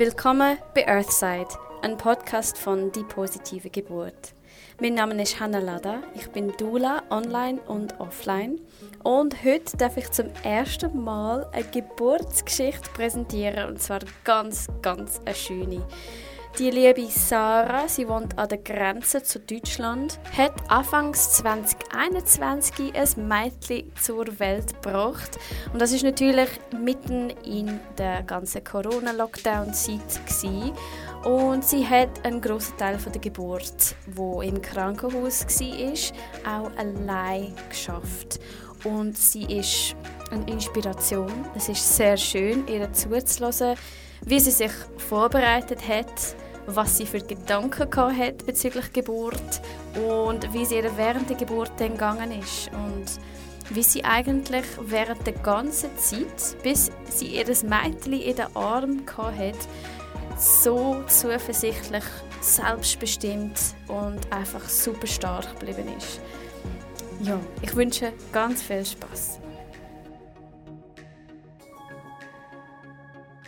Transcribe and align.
Willkommen 0.00 0.56
bei 0.74 0.88
Earthside, 0.88 1.48
ein 1.82 1.98
Podcast 1.98 2.56
von 2.56 2.90
Die 2.90 3.04
positive 3.04 3.68
Geburt. 3.68 4.32
Mein 4.80 4.94
Name 4.94 5.22
ist 5.22 5.38
Hannah 5.38 5.58
Lada, 5.58 6.02
ich 6.14 6.30
bin 6.30 6.54
Dula 6.56 7.02
online 7.10 7.60
und 7.66 8.00
offline 8.00 8.62
und 9.02 9.44
heute 9.44 9.76
darf 9.76 9.98
ich 9.98 10.10
zum 10.10 10.30
ersten 10.42 11.04
Mal 11.04 11.46
eine 11.52 11.64
Geburtsgeschichte 11.64 12.88
präsentieren 12.94 13.68
und 13.68 13.82
zwar 13.82 13.98
ganz, 14.24 14.68
ganz 14.80 15.20
eine 15.26 15.34
schöne. 15.34 15.86
Die 16.58 16.70
liebe 16.70 17.06
Sarah, 17.06 17.88
sie 17.88 18.06
wohnt 18.06 18.36
an 18.36 18.48
der 18.48 18.58
Grenze 18.58 19.22
zu 19.22 19.38
Deutschland, 19.38 20.18
hat 20.36 20.52
anfangs 20.68 21.32
2021 21.36 22.94
ein 22.94 23.28
Mädchen 23.28 23.92
zur 23.94 24.38
Welt 24.38 24.74
gebracht. 24.74 25.38
Und 25.72 25.80
das 25.80 25.92
ist 25.92 26.02
natürlich 26.02 26.50
mitten 26.78 27.30
in 27.44 27.80
der 27.96 28.24
ganzen 28.24 28.62
Corona-Lockdown-Zeit 28.64 30.20
und 31.24 31.64
sie 31.64 31.86
hat 31.86 32.24
einen 32.24 32.40
großen 32.40 32.76
Teil 32.78 32.96
der 32.96 33.20
Geburt, 33.20 33.94
wo 34.06 34.40
im 34.40 34.60
Krankenhaus 34.60 35.46
war, 35.46 36.64
auch 36.64 36.76
allein 36.76 37.54
geschafft. 37.68 38.40
Und 38.84 39.16
sie 39.16 39.44
ist 39.44 39.94
eine 40.30 40.50
Inspiration. 40.50 41.30
Es 41.54 41.68
ist 41.68 41.96
sehr 41.96 42.16
schön, 42.16 42.66
ihr 42.68 42.90
zuzuhören 42.92 43.76
wie 44.24 44.40
sie 44.40 44.50
sich 44.50 44.72
vorbereitet 44.96 45.86
hat, 45.88 46.36
was 46.66 46.98
sie 46.98 47.06
für 47.06 47.20
Gedanken 47.20 47.88
hat 48.18 48.46
bezüglich 48.46 48.92
Geburt 48.92 49.60
und 49.94 50.52
wie 50.52 50.62
es 50.62 50.72
ihr 50.72 50.96
während 50.96 51.28
der 51.28 51.36
Geburt 51.36 51.72
dann 51.78 51.92
gegangen 51.92 52.32
ist 52.40 52.70
und 52.72 53.06
wie 53.70 53.82
sie 53.82 54.04
eigentlich 54.04 54.64
während 54.80 55.26
der 55.26 55.34
ganzen 55.34 55.96
Zeit, 55.96 56.62
bis 56.62 56.90
sie 57.08 57.36
ihr 57.36 57.46
Mädchen 57.46 58.12
in 58.12 58.36
den 58.36 58.56
Arm 58.56 59.02
hatte, 59.16 59.58
so 60.36 61.02
zuversichtlich, 61.06 62.04
selbstbestimmt 62.40 63.58
und 63.88 64.32
einfach 64.32 64.68
super 64.68 65.06
stark 65.06 65.58
geblieben 65.58 65.88
ist. 65.96 66.20
Ja, 67.22 67.38
ich 67.60 67.76
wünsche 67.76 68.12
ganz 68.32 68.62
viel 68.62 68.84
Spaß. 68.84 69.40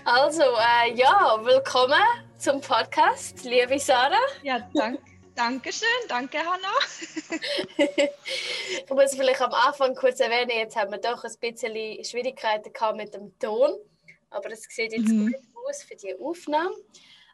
Also, 0.04 0.42
äh, 0.42 0.94
ja, 0.94 1.38
willkommen 1.44 2.02
zum 2.36 2.60
Podcast, 2.60 3.44
liebe 3.44 3.78
Sarah. 3.78 4.16
Ja, 4.42 4.68
danke. 4.74 5.00
Dankeschön, 5.36 5.88
danke 6.08 6.38
Hanna. 6.38 6.72
ich 7.78 8.90
muss 8.90 9.14
vielleicht 9.14 9.40
am 9.40 9.52
Anfang 9.52 9.94
kurz 9.94 10.18
erwähnen, 10.18 10.50
jetzt 10.50 10.74
haben 10.74 10.90
wir 10.90 10.98
doch 10.98 11.22
ein 11.22 11.32
bisschen 11.40 12.04
Schwierigkeiten 12.04 12.72
gehabt 12.72 12.96
mit 12.96 13.14
dem 13.14 13.38
Ton, 13.38 13.78
aber 14.30 14.50
es 14.50 14.64
sieht 14.64 14.92
jetzt 14.92 15.08
mhm. 15.08 15.26
gut 15.30 15.40
aus 15.68 15.84
für 15.84 15.94
die 15.94 16.16
Aufnahme. 16.18 16.74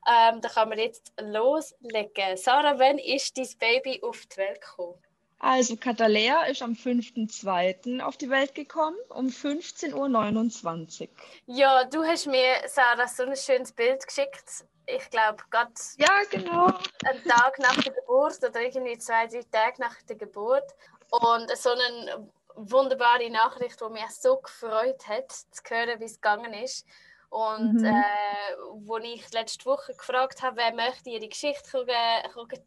Ähm, 0.07 0.43
da 0.43 0.49
kann 0.51 0.69
man 0.69 0.79
jetzt 0.79 1.11
loslegen. 1.19 2.37
Sarah, 2.37 2.79
wann 2.79 2.99
ist 2.99 3.39
dein 3.39 3.49
Baby 3.59 4.03
auf 4.03 4.27
die 4.27 4.37
Welt 4.37 4.61
gekommen? 4.61 5.03
Also 5.41 5.77
Katalea 5.77 6.45
ist 6.45 6.63
am 6.63 6.73
5.2. 6.73 8.01
auf 8.01 8.17
die 8.17 8.29
Welt 8.29 8.55
gekommen, 8.55 8.97
um 9.11 9.29
15.29 9.29 11.03
Uhr. 11.03 11.09
Ja, 11.47 11.85
du 11.85 12.03
hast 12.03 12.27
mir, 12.27 12.57
Sarah, 12.67 13.07
so 13.07 13.23
ein 13.23 13.37
schönes 13.37 13.73
Bild 13.73 14.05
geschickt. 14.05 14.65
Ich 14.87 15.09
glaube, 15.11 15.45
gerade 15.51 15.73
ja, 15.99 16.09
genau. 16.31 16.67
einen 17.05 17.23
Tag 17.25 17.59
nach 17.61 17.77
der 17.77 17.93
Geburt 17.93 18.39
oder 18.43 18.61
irgendwie 18.61 18.99
zwei, 18.99 19.27
drei 19.27 19.43
Tage 19.53 19.81
nach 19.81 19.95
der 20.09 20.17
Geburt. 20.17 20.75
Und 21.11 21.57
so 21.57 21.71
eine 21.71 22.29
wunderbare 22.57 23.31
Nachricht, 23.31 23.81
die 23.81 23.93
mich 23.93 24.11
so 24.11 24.39
gefreut 24.39 25.07
hat, 25.07 25.31
zu 25.31 25.63
hören, 25.69 26.01
wie 26.01 26.05
es 26.05 26.15
gegangen 26.15 26.53
ist. 26.53 26.85
Und 27.31 27.75
mhm. 27.75 27.85
äh, 27.85 28.57
wo 28.73 28.97
ich 28.99 29.31
letzte 29.33 29.67
Woche 29.67 29.95
gefragt 29.95 30.43
habe, 30.43 30.57
wer 30.57 30.73
möchte 30.73 31.11
ihre 31.11 31.29
Geschichte 31.29 31.71
können, 31.71 31.89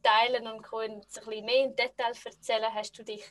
teilen 0.03 0.48
und 0.48 0.62
können 0.62 0.95
ein 0.95 1.02
bisschen 1.02 1.45
mehr 1.45 1.64
in 1.66 1.76
Detail 1.76 2.14
erzählen, 2.23 2.73
hast 2.73 2.98
du 2.98 3.03
dich, 3.03 3.23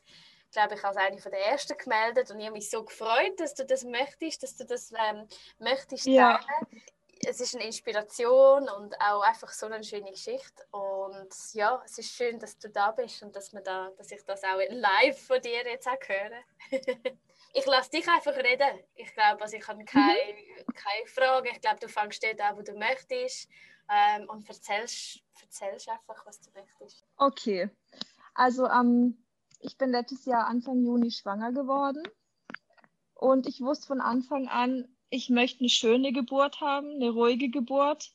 glaube 0.51 0.75
ich, 0.75 0.85
als 0.85 0.97
eine 0.97 1.19
von 1.19 1.31
der 1.31 1.47
ersten 1.47 1.79
gemeldet. 1.79 2.31
Und 2.31 2.41
ich 2.41 2.47
habe 2.47 2.57
mich 2.57 2.69
so 2.69 2.85
gefreut, 2.85 3.39
dass 3.39 3.55
du 3.55 3.65
das 3.65 3.85
möchtest, 3.85 4.43
dass 4.43 4.57
du 4.57 4.65
das 4.65 4.93
ähm, 4.93 5.29
möchtest 5.61 6.05
teilen. 6.05 6.17
Ja. 6.17 6.41
Es 7.23 7.39
ist 7.39 7.55
eine 7.55 7.65
Inspiration 7.65 8.67
und 8.69 8.99
auch 8.99 9.21
einfach 9.21 9.51
so 9.51 9.67
eine 9.67 9.85
schöne 9.85 10.11
Geschichte. 10.11 10.65
Und 10.71 11.29
ja, 11.53 11.81
es 11.85 11.99
ist 11.99 12.13
schön, 12.13 12.39
dass 12.39 12.59
du 12.59 12.71
da 12.71 12.91
bist 12.93 13.23
und 13.23 13.37
dass, 13.37 13.53
man 13.53 13.63
da, 13.63 13.91
dass 13.99 14.11
ich 14.11 14.25
das 14.25 14.43
auch 14.43 14.59
live 14.71 15.27
von 15.27 15.41
dir 15.41 15.65
jetzt 15.65 15.87
auch 15.87 15.99
höre. 16.09 16.41
ich 17.53 17.67
lasse 17.67 17.91
dich 17.91 18.07
einfach 18.09 18.37
reden. 18.37 18.81
Ich 18.95 19.13
glaube, 19.15 19.43
also 19.43 19.57
ich 19.57 19.67
habe 19.67 19.85
keine, 19.85 20.13
mhm. 20.13 20.73
keine 20.75 21.07
Frage. 21.07 21.51
Ich 21.53 21.61
glaube, 21.61 21.81
du 21.81 21.89
fängst 21.89 22.23
dort 22.23 22.41
an, 22.41 22.57
wo 22.57 22.63
du 22.63 22.73
möchtest 22.79 23.49
ähm, 23.89 24.29
und 24.29 24.49
erzählst, 24.49 25.23
erzählst 25.41 25.89
einfach, 25.89 26.25
was 26.27 26.41
du 26.41 26.51
möchtest. 26.53 27.05
Okay. 27.17 27.71
Also 28.35 28.67
ähm, 28.67 29.25
ich 29.59 29.77
bin 29.77 29.91
letztes 29.91 30.25
Jahr 30.25 30.47
Anfang 30.47 30.85
Juni 30.85 31.11
schwanger 31.11 31.53
geworden 31.53 32.03
und 33.15 33.47
ich 33.47 33.61
wusste 33.61 33.89
von 33.89 34.01
Anfang 34.01 34.49
an, 34.49 34.89
ich 35.11 35.29
möchte 35.29 35.61
eine 35.61 35.69
schöne 35.69 36.13
Geburt 36.13 36.61
haben, 36.61 36.95
eine 36.95 37.11
ruhige 37.11 37.51
Geburt 37.51 38.13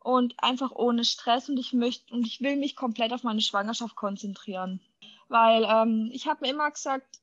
und 0.00 0.34
einfach 0.42 0.72
ohne 0.72 1.04
Stress 1.04 1.50
und 1.50 1.58
ich 1.58 1.74
möchte 1.74 2.14
und 2.14 2.26
ich 2.26 2.40
will 2.40 2.56
mich 2.56 2.76
komplett 2.76 3.12
auf 3.12 3.22
meine 3.22 3.42
Schwangerschaft 3.42 3.94
konzentrieren, 3.94 4.80
weil 5.28 5.64
ähm, 5.64 6.08
ich 6.12 6.26
habe 6.26 6.40
mir 6.40 6.52
immer 6.52 6.70
gesagt, 6.70 7.20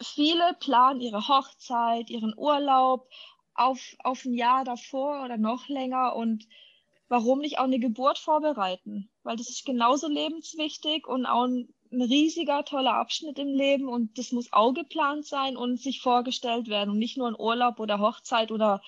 viele 0.00 0.54
planen 0.60 1.00
ihre 1.00 1.28
Hochzeit, 1.28 2.10
ihren 2.10 2.34
Urlaub 2.36 3.08
auf, 3.54 3.80
auf 4.04 4.24
ein 4.24 4.34
Jahr 4.34 4.64
davor 4.64 5.24
oder 5.24 5.36
noch 5.36 5.68
länger 5.68 6.14
und 6.14 6.46
warum 7.08 7.40
nicht 7.40 7.58
auch 7.58 7.64
eine 7.64 7.78
Geburt 7.78 8.18
vorbereiten? 8.18 9.10
Weil 9.22 9.36
das 9.36 9.48
ist 9.48 9.64
genauso 9.64 10.08
lebenswichtig 10.08 11.06
und 11.06 11.26
auch 11.26 11.44
ein, 11.44 11.68
ein 11.90 12.02
riesiger, 12.02 12.64
toller 12.64 12.94
Abschnitt 12.94 13.38
im 13.38 13.48
Leben 13.48 13.88
und 13.88 14.18
das 14.18 14.32
muss 14.32 14.52
auch 14.52 14.72
geplant 14.72 15.26
sein 15.26 15.56
und 15.56 15.80
sich 15.80 16.00
vorgestellt 16.00 16.68
werden 16.68 16.90
und 16.90 16.98
nicht 16.98 17.16
nur 17.16 17.28
ein 17.28 17.38
Urlaub 17.38 17.80
oder 17.80 17.98
Hochzeit 17.98 18.52
oder 18.52 18.82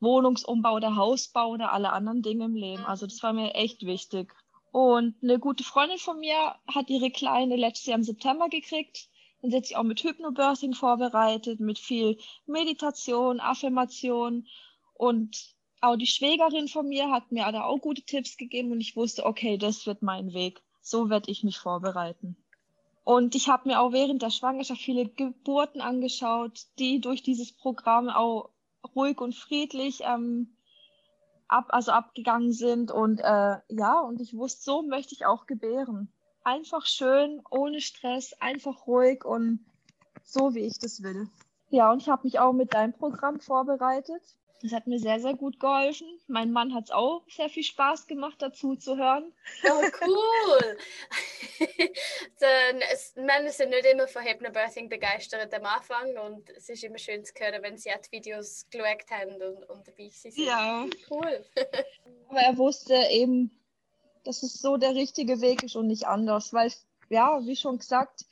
Wohnungsumbau 0.00 0.74
oder 0.74 0.96
Hausbau 0.96 1.48
oder 1.48 1.72
alle 1.72 1.92
anderen 1.92 2.22
Dinge 2.22 2.46
im 2.46 2.54
Leben. 2.54 2.84
Also 2.84 3.06
das 3.06 3.22
war 3.22 3.32
mir 3.32 3.54
echt 3.54 3.86
wichtig. 3.86 4.34
Und 4.72 5.16
eine 5.22 5.38
gute 5.38 5.64
Freundin 5.64 5.98
von 5.98 6.20
mir 6.20 6.54
hat 6.66 6.90
ihre 6.90 7.10
Kleine 7.10 7.56
letztes 7.56 7.86
Jahr 7.86 7.98
im 7.98 8.04
September 8.04 8.48
gekriegt 8.48 9.08
dann 9.42 9.50
setze 9.50 9.72
ich 9.72 9.76
auch 9.76 9.82
mit 9.82 10.02
Hypnobirthing 10.02 10.74
vorbereitet, 10.74 11.60
mit 11.60 11.78
viel 11.78 12.18
Meditation, 12.46 13.40
Affirmation 13.40 14.46
und 14.94 15.54
auch 15.80 15.96
die 15.96 16.06
Schwägerin 16.06 16.68
von 16.68 16.88
mir 16.88 17.10
hat 17.10 17.32
mir 17.32 17.50
da 17.52 17.64
auch 17.64 17.78
gute 17.78 18.02
Tipps 18.02 18.36
gegeben 18.36 18.70
und 18.72 18.80
ich 18.80 18.96
wusste, 18.96 19.24
okay, 19.24 19.56
das 19.56 19.86
wird 19.86 20.02
mein 20.02 20.34
Weg. 20.34 20.62
So 20.82 21.08
werde 21.08 21.30
ich 21.30 21.42
mich 21.42 21.58
vorbereiten. 21.58 22.36
Und 23.02 23.34
ich 23.34 23.48
habe 23.48 23.68
mir 23.68 23.80
auch 23.80 23.92
während 23.92 24.20
der 24.20 24.30
Schwangerschaft 24.30 24.82
viele 24.82 25.08
Geburten 25.08 25.80
angeschaut, 25.80 26.66
die 26.78 27.00
durch 27.00 27.22
dieses 27.22 27.52
Programm 27.52 28.10
auch 28.10 28.50
ruhig 28.94 29.20
und 29.20 29.34
friedlich 29.34 30.00
ähm, 30.02 30.54
ab, 31.48 31.66
also 31.68 31.92
abgegangen 31.92 32.52
sind. 32.52 32.90
Und 32.90 33.20
äh, 33.20 33.56
ja, 33.68 34.00
und 34.00 34.20
ich 34.20 34.36
wusste, 34.36 34.62
so 34.62 34.82
möchte 34.82 35.14
ich 35.14 35.24
auch 35.24 35.46
gebären 35.46 36.12
einfach 36.44 36.86
schön, 36.86 37.42
ohne 37.50 37.80
Stress, 37.80 38.34
einfach 38.40 38.86
ruhig 38.86 39.24
und 39.24 39.64
so, 40.24 40.54
wie 40.54 40.66
ich 40.66 40.78
das 40.78 41.02
will. 41.02 41.28
Ja, 41.70 41.92
und 41.92 42.02
ich 42.02 42.08
habe 42.08 42.24
mich 42.24 42.38
auch 42.38 42.52
mit 42.52 42.74
deinem 42.74 42.92
Programm 42.92 43.40
vorbereitet. 43.40 44.22
Das 44.62 44.72
hat 44.72 44.86
mir 44.86 44.98
sehr, 44.98 45.20
sehr 45.20 45.34
gut 45.34 45.58
geholfen. 45.58 46.06
Mein 46.26 46.52
Mann 46.52 46.74
hat 46.74 46.84
es 46.84 46.90
auch 46.90 47.22
sehr 47.28 47.48
viel 47.48 47.62
Spaß 47.62 48.06
gemacht, 48.06 48.36
dazu 48.40 48.76
zu 48.76 48.96
hören. 48.96 49.32
Oh, 49.64 49.82
cool! 50.02 50.78
Männer 53.16 53.50
sind 53.50 53.70
nicht 53.70 53.86
immer 53.86 54.06
von 54.06 54.22
Hypnobirthing 54.22 54.90
begeistert 54.90 55.54
am 55.54 55.64
Anfang 55.64 56.16
und 56.18 56.50
es 56.50 56.68
ist 56.68 56.84
immer 56.84 56.98
schön 56.98 57.24
zu 57.24 57.32
hören, 57.38 57.62
wenn 57.62 57.78
sie 57.78 57.90
auch 57.90 58.00
die 58.00 58.12
Videos 58.12 58.66
geschaut 58.70 59.10
haben 59.10 59.40
und, 59.40 59.64
und 59.70 59.88
dabei 59.88 60.10
sind. 60.10 60.36
Ja. 60.36 60.84
Cool. 61.08 61.44
Aber 62.28 62.40
er 62.40 62.58
wusste 62.58 62.94
eben, 63.10 63.59
dass 64.24 64.42
es 64.42 64.54
so 64.54 64.76
der 64.76 64.94
richtige 64.94 65.40
Weg 65.40 65.62
ist 65.62 65.76
und 65.76 65.86
nicht 65.86 66.06
anders. 66.06 66.52
Weil, 66.52 66.72
ja, 67.08 67.40
wie 67.46 67.56
schon 67.56 67.78
gesagt, 67.78 68.24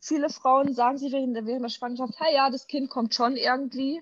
viele 0.00 0.30
Frauen 0.30 0.74
sagen 0.74 0.98
sie 0.98 1.12
während 1.12 1.36
der, 1.36 1.46
während 1.46 1.64
der 1.64 1.70
Schwangerschaft, 1.70 2.14
hey, 2.18 2.34
ja, 2.34 2.50
das 2.50 2.66
Kind 2.66 2.90
kommt 2.90 3.14
schon 3.14 3.36
irgendwie. 3.36 4.00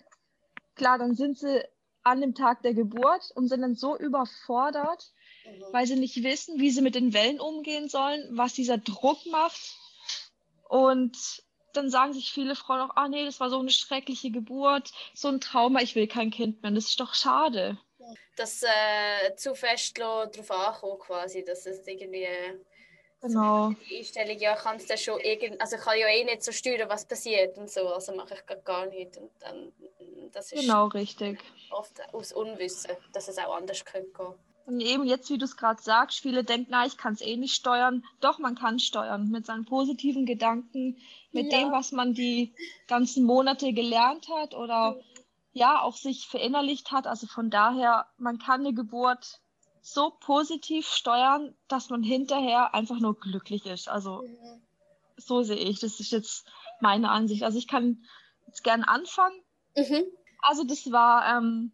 Klar, 0.75 0.99
dann 0.99 1.15
sind 1.15 1.39
sie 1.39 1.63
an 2.03 2.21
dem 2.21 2.35
Tag 2.35 2.63
der 2.63 2.75
Geburt 2.75 3.33
und 3.35 3.49
sind 3.49 3.63
dann 3.63 3.75
so 3.75 3.97
überfordert, 3.97 5.13
mhm. 5.45 5.65
weil 5.73 5.87
sie 5.87 5.97
nicht 5.97 6.23
wissen, 6.23 6.61
wie 6.61 6.71
sie 6.71 6.83
mit 6.83 6.95
den 6.95 7.13
Wellen 7.13 7.41
umgehen 7.41 7.89
sollen, 7.89 8.23
was 8.31 8.55
dieser 8.55 8.79
Druck 8.79 9.27
macht. 9.27 9.77
Und 10.69 11.43
dann 11.73 11.91
sagen 11.91 12.13
sich 12.13 12.33
viele 12.33 12.55
Frauen 12.55 12.81
auch, 12.81 12.97
ah 12.97 13.09
nee, 13.09 13.25
das 13.25 13.41
war 13.41 13.51
so 13.51 13.59
eine 13.59 13.71
schreckliche 13.71 14.31
Geburt, 14.31 14.93
so 15.15 15.29
ein 15.29 15.41
Trauma, 15.41 15.81
ich 15.81 15.95
will 15.95 16.07
kein 16.07 16.31
Kind 16.31 16.63
mehr. 16.63 16.71
Das 16.71 16.87
ist 16.87 17.01
doch 17.01 17.15
schade 17.15 17.79
dass 18.37 18.63
äh, 18.63 19.35
zu 19.37 19.55
fest 19.55 19.99
darauf 19.99 20.51
ankommt, 20.51 21.01
quasi, 21.01 21.45
dass 21.45 21.67
es 21.67 21.87
irgendwie 21.87 22.29
genau. 23.21 23.71
die 23.91 23.99
Einstellung, 23.99 24.39
ja, 24.39 24.55
kann 24.57 24.77
es 24.77 25.03
schon 25.03 25.21
irgend, 25.21 25.61
also 25.61 25.77
ich 25.77 25.83
kann 25.83 25.99
ja 25.99 26.09
eh 26.09 26.25
nicht 26.25 26.43
so 26.43 26.53
steuern, 26.53 26.89
was 26.89 27.07
passiert 27.07 27.57
und 27.59 27.71
so, 27.71 27.89
also 27.89 28.15
mache 28.15 28.35
ich 28.35 28.65
gar 28.65 28.87
nicht 28.87 29.17
und 29.17 29.31
dann 29.41 29.73
das 30.33 30.53
ist 30.53 30.61
Genau, 30.63 30.87
richtig. 30.89 31.39
oft 31.71 32.01
aus 32.13 32.33
Unwissen, 32.33 32.93
dass 33.13 33.29
es 33.29 33.39
auch 33.39 33.57
anders 33.57 33.85
könnte 33.85 34.11
gehen. 34.13 34.35
Und 34.67 34.81
eben 34.81 35.05
jetzt, 35.07 35.31
wie 35.31 35.39
du 35.39 35.45
es 35.45 35.57
gerade 35.57 35.81
sagst, 35.81 36.19
viele 36.21 36.43
denken, 36.43 36.67
na, 36.71 36.85
ich 36.87 36.97
kann 36.97 37.15
es 37.15 37.21
eh 37.21 37.37
nicht 37.37 37.55
steuern. 37.55 38.05
Doch, 38.21 38.39
man 38.41 38.57
kann 38.57 38.81
steuern 38.81 39.31
mit 39.31 39.47
seinen 39.47 39.65
positiven 39.65 40.27
Gedanken, 40.27 41.01
mit 41.33 41.53
Ja. 41.53 41.61
dem, 41.61 41.73
was 41.73 41.93
man 41.93 42.15
die 42.15 42.53
ganzen 42.89 43.25
Monate 43.25 43.73
gelernt 43.73 44.29
hat 44.29 44.55
oder 44.55 44.97
ja, 45.57 45.81
auch 45.81 45.97
sich 45.97 46.29
verinnerlicht 46.29 46.93
hat. 46.93 47.07
Also 47.07 47.27
von 47.27 47.49
daher, 47.49 48.07
man 48.19 48.39
kann 48.39 48.61
eine 48.61 48.75
Geburt 48.75 49.41
so 49.81 50.11
positiv 50.21 50.87
steuern, 50.87 51.55
dass 51.67 51.89
man 51.89 52.03
hinterher 52.03 52.75
einfach 52.75 53.01
nur 53.01 53.19
glücklich 53.19 53.65
ist. 53.65 53.89
Also 53.89 54.23
Mhm. 54.23 54.63
so 55.17 55.43
sehe 55.43 55.57
ich. 55.57 55.81
Das 55.81 55.99
ist 55.99 56.13
jetzt 56.13 56.47
meine 56.81 57.09
Ansicht. 57.11 57.43
Also 57.43 57.57
ich 57.57 57.69
kann 57.69 58.05
jetzt 58.47 58.65
gerne 58.65 58.87
anfangen. 58.87 59.41
Mhm. 59.75 60.05
Also 60.43 60.63
das 60.65 60.93
war 60.93 61.27
ähm, 61.39 61.73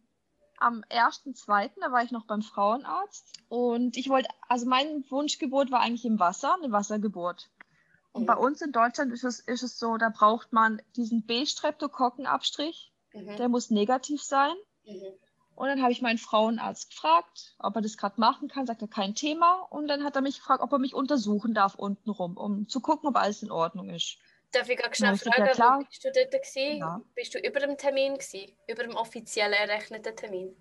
am 0.59 0.85
1.2., 0.89 1.81
da 1.81 1.91
war 1.91 2.05
ich 2.05 2.13
noch 2.13 2.27
beim 2.27 2.43
Frauenarzt. 2.43 3.33
Und 3.49 3.97
ich 3.97 4.09
wollte, 4.09 4.29
also 4.49 4.65
meine 4.67 5.03
Wunschgeburt 5.11 5.73
war 5.73 5.81
eigentlich 5.81 6.05
im 6.05 6.21
Wasser, 6.21 6.55
eine 6.55 6.71
Wassergeburt. 6.71 7.51
Und 8.13 8.23
Mhm. 8.23 8.27
bei 8.27 8.37
uns 8.37 8.63
in 8.63 8.71
Deutschland 8.71 9.13
ist 9.13 9.25
es, 9.25 9.41
ist 9.41 9.65
es 9.65 9.77
so, 9.77 9.97
da 9.97 10.11
braucht 10.11 10.53
man 10.53 10.81
diesen 10.95 11.27
B-Streptokokkenabstrich, 11.27 12.92
Mhm. 13.13 13.37
der 13.37 13.49
muss 13.49 13.71
negativ 13.71 14.23
sein. 14.23 14.55
Mhm. 14.85 15.13
Und 15.55 15.69
dann 15.69 15.83
habe 15.83 15.93
ich 15.93 16.01
meinen 16.01 16.19
Frauenarzt 16.19 16.91
gefragt, 16.91 17.55
ob 17.59 17.77
er 17.77 17.83
das 17.83 17.97
gerade 17.97 18.21
machen 18.21 18.49
kann, 18.49 18.67
sagt 18.67 18.83
er 18.83 18.89
kein 18.89 19.15
Thema. 19.15 19.67
Und 19.71 19.87
dann 19.87 20.03
hat 20.03 20.17
er 20.17 20.23
mich 20.23 20.39
gefragt, 20.39 20.63
ob 20.63 20.73
er 20.73 20.79
mich 20.79 20.95
untersuchen 20.95 21.53
darf 21.55 21.75
untenrum, 21.75 22.37
um 22.37 22.69
zu 22.69 22.81
gucken, 22.81 23.09
ob 23.09 23.17
alles 23.17 23.43
in 23.43 23.51
Ordnung 23.51 23.91
ist. 23.91 24.17
Darf 24.53 24.69
ich 24.69 24.77
gerade 24.77 24.95
schnell 24.95 25.15
Ja, 25.15 25.17
fragen, 25.19 25.47
ja, 25.47 25.53
klar. 25.53 25.79
wo 25.81 25.85
bist 25.85 26.05
du 26.05 26.11
dort 26.13 26.31
gewesen? 26.31 26.79
Ja. 26.79 27.01
Bist 27.15 27.35
du 27.35 27.39
über 27.39 27.61
dem 27.61 27.77
Termin 27.77 28.15
gewesen? 28.15 28.53
Über 28.67 28.83
dem 28.83 28.97
offiziell 28.97 29.53
errechneten 29.53 30.17
Termin? 30.17 30.57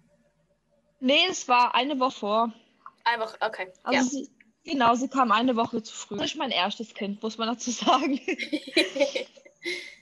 Nee, 1.00 1.26
es 1.30 1.48
war 1.48 1.74
eine 1.74 2.00
Woche 2.00 2.20
vor. 2.20 2.54
Einfach, 3.04 3.36
okay. 3.42 3.72
Also 3.84 4.10
sie, 4.10 4.30
genau, 4.64 4.94
sie 4.96 5.08
kam 5.08 5.32
eine 5.32 5.56
Woche 5.56 5.82
zu 5.82 5.94
früh. 5.94 6.18
Das 6.18 6.28
ist 6.28 6.38
mein 6.38 6.52
erstes 6.52 6.94
Kind, 6.94 7.24
muss 7.24 7.38
man 7.38 7.48
dazu 7.48 7.72
sagen. 7.72 8.20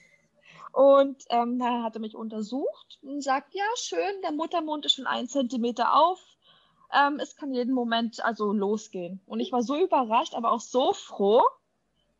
Und 0.72 1.24
ähm, 1.30 1.58
dann 1.58 1.82
hat 1.82 1.94
er 1.94 2.00
mich 2.00 2.14
untersucht 2.14 2.98
und 3.02 3.22
sagt, 3.22 3.54
ja, 3.54 3.64
schön, 3.76 4.22
der 4.22 4.32
Muttermund 4.32 4.86
ist 4.86 4.94
schon 4.94 5.06
ein 5.06 5.28
Zentimeter 5.28 5.94
auf. 5.94 6.20
Ähm, 6.92 7.18
es 7.20 7.36
kann 7.36 7.52
jeden 7.52 7.74
Moment 7.74 8.24
also 8.24 8.52
losgehen. 8.52 9.20
Und 9.26 9.40
ich 9.40 9.52
war 9.52 9.62
so 9.62 9.76
überrascht, 9.76 10.34
aber 10.34 10.52
auch 10.52 10.60
so 10.60 10.92
froh, 10.92 11.42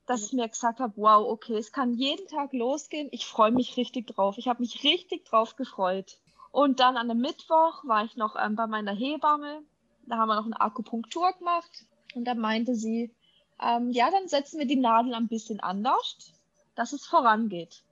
dass 0.07 0.25
ich 0.25 0.33
mir 0.33 0.49
gesagt 0.49 0.81
habe, 0.81 0.95
wow, 0.97 1.27
okay, 1.29 1.57
es 1.57 1.73
kann 1.73 1.95
jeden 1.95 2.27
Tag 2.27 2.53
losgehen. 2.53 3.09
Ich 3.13 3.27
freue 3.27 3.53
mich 3.53 3.77
richtig 3.77 4.09
drauf. 4.09 4.39
Ich 4.39 4.49
habe 4.49 4.61
mich 4.61 4.83
richtig 4.83 5.25
drauf 5.25 5.57
gefreut. 5.57 6.19
Und 6.51 6.81
dann 6.81 6.97
an 6.97 7.09
dem 7.09 7.21
Mittwoch 7.21 7.85
war 7.85 8.05
ich 8.05 8.17
noch 8.17 8.35
ähm, 8.37 8.57
bei 8.57 8.67
meiner 8.67 8.93
Hebamme. 8.93 9.63
Da 10.07 10.17
haben 10.17 10.29
wir 10.29 10.35
noch 10.35 10.47
eine 10.47 10.61
Akupunktur 10.61 11.33
gemacht. 11.35 11.87
Und 12.17 12.25
da 12.25 12.35
meinte 12.35 12.75
sie, 12.75 13.15
ähm, 13.63 13.91
ja, 13.91 14.11
dann 14.11 14.27
setzen 14.27 14.59
wir 14.59 14.67
die 14.67 14.77
Nadel 14.77 15.15
ein 15.15 15.29
bisschen 15.29 15.61
anders, 15.61 16.33
dass 16.75 16.93
es 16.93 17.07
vorangeht. 17.07 17.85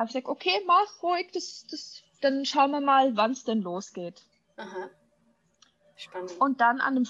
Habe 0.00 0.08
ich 0.08 0.14
gesagt, 0.14 0.28
okay, 0.28 0.62
mach 0.66 1.02
ruhig, 1.02 1.30
das, 1.34 1.66
das, 1.70 2.02
dann 2.22 2.46
schauen 2.46 2.70
wir 2.70 2.80
mal, 2.80 3.18
wann 3.18 3.32
es 3.32 3.44
denn 3.44 3.60
losgeht. 3.60 4.22
Aha. 4.56 4.88
Spannend. 5.94 6.40
Und 6.40 6.62
dann 6.62 6.80
an 6.80 6.94
dem, 6.94 7.06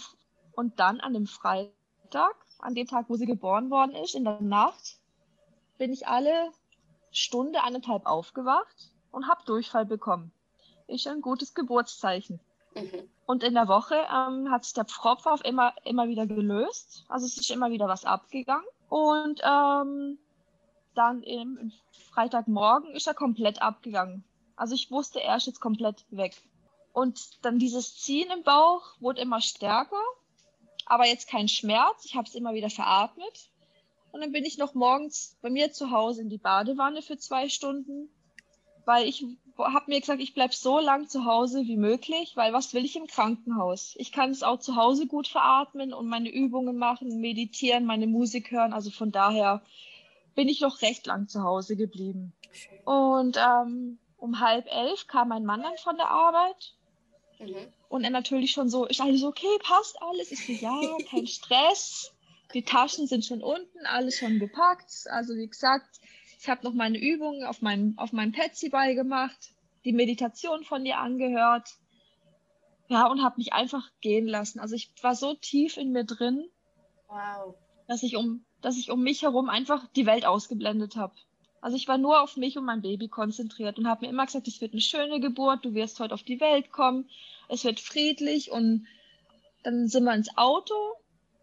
und 0.56 0.80
dann 0.80 0.98
an 0.98 1.14
dem 1.14 1.28
Freitag, 1.28 2.34
an 2.58 2.74
dem 2.74 2.88
Tag, 2.88 3.04
wo 3.08 3.14
sie 3.14 3.26
geboren 3.26 3.70
worden 3.70 3.94
ist, 3.94 4.16
in 4.16 4.24
der 4.24 4.40
Nacht, 4.40 4.98
bin 5.78 5.92
ich 5.92 6.08
alle 6.08 6.50
Stunde, 7.12 7.62
eineinhalb 7.62 8.06
aufgewacht 8.06 8.90
und 9.12 9.28
habe 9.28 9.44
Durchfall 9.44 9.86
bekommen. 9.86 10.32
Ist 10.88 11.06
ein 11.06 11.20
gutes 11.20 11.54
Geburtszeichen. 11.54 12.40
Mhm. 12.74 13.08
Und 13.24 13.44
in 13.44 13.54
der 13.54 13.68
Woche 13.68 14.04
ähm, 14.12 14.50
hat 14.50 14.64
sich 14.64 14.74
der 14.74 14.84
Pfropf 14.84 15.26
auf 15.26 15.44
immer, 15.44 15.74
immer 15.84 16.08
wieder 16.08 16.26
gelöst. 16.26 17.04
Also 17.08 17.24
es 17.26 17.36
ist 17.36 17.52
immer 17.52 17.70
wieder 17.70 17.86
was 17.86 18.04
abgegangen. 18.04 18.66
Und 18.88 19.40
ähm, 19.44 20.18
dann 20.94 21.22
im 21.22 21.72
Freitagmorgen 22.12 22.94
ist 22.94 23.06
er 23.06 23.14
komplett 23.14 23.62
abgegangen. 23.62 24.24
Also 24.56 24.74
ich 24.74 24.90
wusste, 24.90 25.22
er 25.22 25.36
ist 25.36 25.46
jetzt 25.46 25.60
komplett 25.60 26.04
weg. 26.10 26.36
Und 26.92 27.44
dann 27.44 27.58
dieses 27.58 27.96
Ziehen 27.96 28.30
im 28.30 28.42
Bauch 28.42 28.82
wurde 29.00 29.20
immer 29.20 29.40
stärker, 29.40 30.02
aber 30.86 31.06
jetzt 31.06 31.28
kein 31.28 31.48
Schmerz. 31.48 32.04
Ich 32.04 32.16
habe 32.16 32.28
es 32.28 32.34
immer 32.34 32.52
wieder 32.52 32.70
veratmet. 32.70 33.48
Und 34.12 34.20
dann 34.22 34.32
bin 34.32 34.44
ich 34.44 34.58
noch 34.58 34.74
morgens 34.74 35.36
bei 35.40 35.50
mir 35.50 35.72
zu 35.72 35.92
Hause 35.92 36.22
in 36.22 36.28
die 36.28 36.38
Badewanne 36.38 37.00
für 37.00 37.16
zwei 37.16 37.48
Stunden, 37.48 38.08
weil 38.84 39.06
ich 39.06 39.24
habe 39.56 39.84
mir 39.86 40.00
gesagt, 40.00 40.20
ich 40.20 40.34
bleibe 40.34 40.54
so 40.54 40.80
lang 40.80 41.08
zu 41.08 41.24
Hause 41.24 41.66
wie 41.66 41.76
möglich, 41.76 42.32
weil 42.34 42.52
was 42.52 42.74
will 42.74 42.84
ich 42.84 42.96
im 42.96 43.06
Krankenhaus? 43.06 43.94
Ich 43.98 44.10
kann 44.10 44.30
es 44.30 44.42
auch 44.42 44.58
zu 44.58 44.74
Hause 44.74 45.06
gut 45.06 45.28
veratmen 45.28 45.92
und 45.92 46.08
meine 46.08 46.30
Übungen 46.30 46.76
machen, 46.76 47.20
meditieren, 47.20 47.84
meine 47.84 48.08
Musik 48.08 48.50
hören. 48.50 48.72
Also 48.72 48.90
von 48.90 49.12
daher 49.12 49.62
bin 50.40 50.48
ich 50.48 50.62
noch 50.62 50.80
recht 50.80 51.04
lang 51.04 51.28
zu 51.28 51.42
Hause 51.42 51.76
geblieben. 51.76 52.32
Und 52.86 53.36
ähm, 53.36 53.98
um 54.16 54.40
halb 54.40 54.66
elf 54.72 55.06
kam 55.06 55.28
mein 55.28 55.44
Mann 55.44 55.60
dann 55.60 55.76
von 55.76 55.98
der 55.98 56.08
Arbeit 56.08 56.74
Mhm. 57.38 57.72
und 57.90 58.04
er 58.04 58.10
natürlich 58.10 58.52
schon 58.52 58.70
so, 58.70 58.86
ist 58.86 59.02
alles 59.02 59.22
okay, 59.22 59.58
passt 59.62 60.00
alles? 60.00 60.30
Ich 60.32 60.46
so, 60.46 60.52
ja, 60.52 60.96
kein 61.10 61.26
Stress. 61.26 62.10
Die 62.54 62.62
Taschen 62.62 63.06
sind 63.06 63.24
schon 63.26 63.42
unten, 63.42 63.84
alles 63.84 64.16
schon 64.16 64.38
gepackt. 64.38 64.90
Also 65.10 65.34
wie 65.34 65.46
gesagt, 65.46 66.00
ich 66.38 66.48
habe 66.48 66.64
noch 66.64 66.72
meine 66.72 66.98
Übungen 66.98 67.44
auf 67.44 67.60
meinem, 67.60 67.98
auf 67.98 68.12
meinem 68.12 68.32
Petsy-Ball 68.32 68.94
gemacht, 68.94 69.38
die 69.84 69.92
Meditation 69.92 70.64
von 70.64 70.84
dir 70.84 70.98
angehört. 70.98 71.68
Ja, 72.88 73.06
und 73.10 73.22
habe 73.22 73.36
mich 73.36 73.52
einfach 73.52 73.90
gehen 74.00 74.26
lassen. 74.26 74.58
Also 74.58 74.74
ich 74.74 74.90
war 75.02 75.14
so 75.14 75.34
tief 75.34 75.76
in 75.76 75.92
mir 75.92 76.04
drin, 76.04 76.48
Wow. 77.08 77.56
dass 77.88 78.02
ich 78.02 78.16
um, 78.16 78.44
dass 78.62 78.76
ich 78.76 78.90
um 78.90 79.02
mich 79.02 79.22
herum 79.22 79.48
einfach 79.48 79.86
die 79.96 80.06
Welt 80.06 80.26
ausgeblendet 80.26 80.96
habe. 80.96 81.14
Also 81.60 81.76
ich 81.76 81.88
war 81.88 81.98
nur 81.98 82.22
auf 82.22 82.36
mich 82.36 82.56
und 82.56 82.64
mein 82.64 82.82
Baby 82.82 83.08
konzentriert 83.08 83.78
und 83.78 83.86
habe 83.86 84.06
mir 84.06 84.10
immer 84.10 84.24
gesagt, 84.24 84.48
es 84.48 84.60
wird 84.60 84.72
eine 84.72 84.80
schöne 84.80 85.20
Geburt, 85.20 85.64
du 85.64 85.74
wirst 85.74 86.00
heute 86.00 86.14
auf 86.14 86.22
die 86.22 86.40
Welt 86.40 86.72
kommen, 86.72 87.08
es 87.48 87.64
wird 87.64 87.80
friedlich 87.80 88.50
und 88.50 88.86
dann 89.62 89.88
sind 89.88 90.04
wir 90.04 90.14
ins 90.14 90.36
Auto 90.38 90.74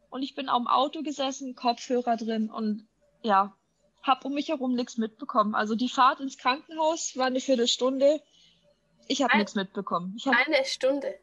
und 0.10 0.24
ich 0.24 0.34
bin 0.34 0.50
auch 0.50 0.60
im 0.60 0.68
Auto 0.68 1.04
gesessen, 1.04 1.56
Kopfhörer 1.56 2.18
drin 2.18 2.50
und 2.50 2.88
ja, 3.22 3.54
habe 4.02 4.28
um 4.28 4.34
mich 4.34 4.48
herum 4.48 4.74
nichts 4.74 4.98
mitbekommen. 4.98 5.54
Also 5.54 5.76
die 5.76 5.90
Fahrt 5.90 6.20
ins 6.20 6.38
Krankenhaus 6.38 7.16
war 7.16 7.28
eine 7.28 7.40
Viertelstunde. 7.40 8.22
Ich 9.08 9.22
habe 9.22 9.38
nichts 9.38 9.56
mitbekommen. 9.56 10.16
Ich 10.18 10.26
habe 10.26 10.38
Eine 10.38 10.66
Stunde. 10.66 11.14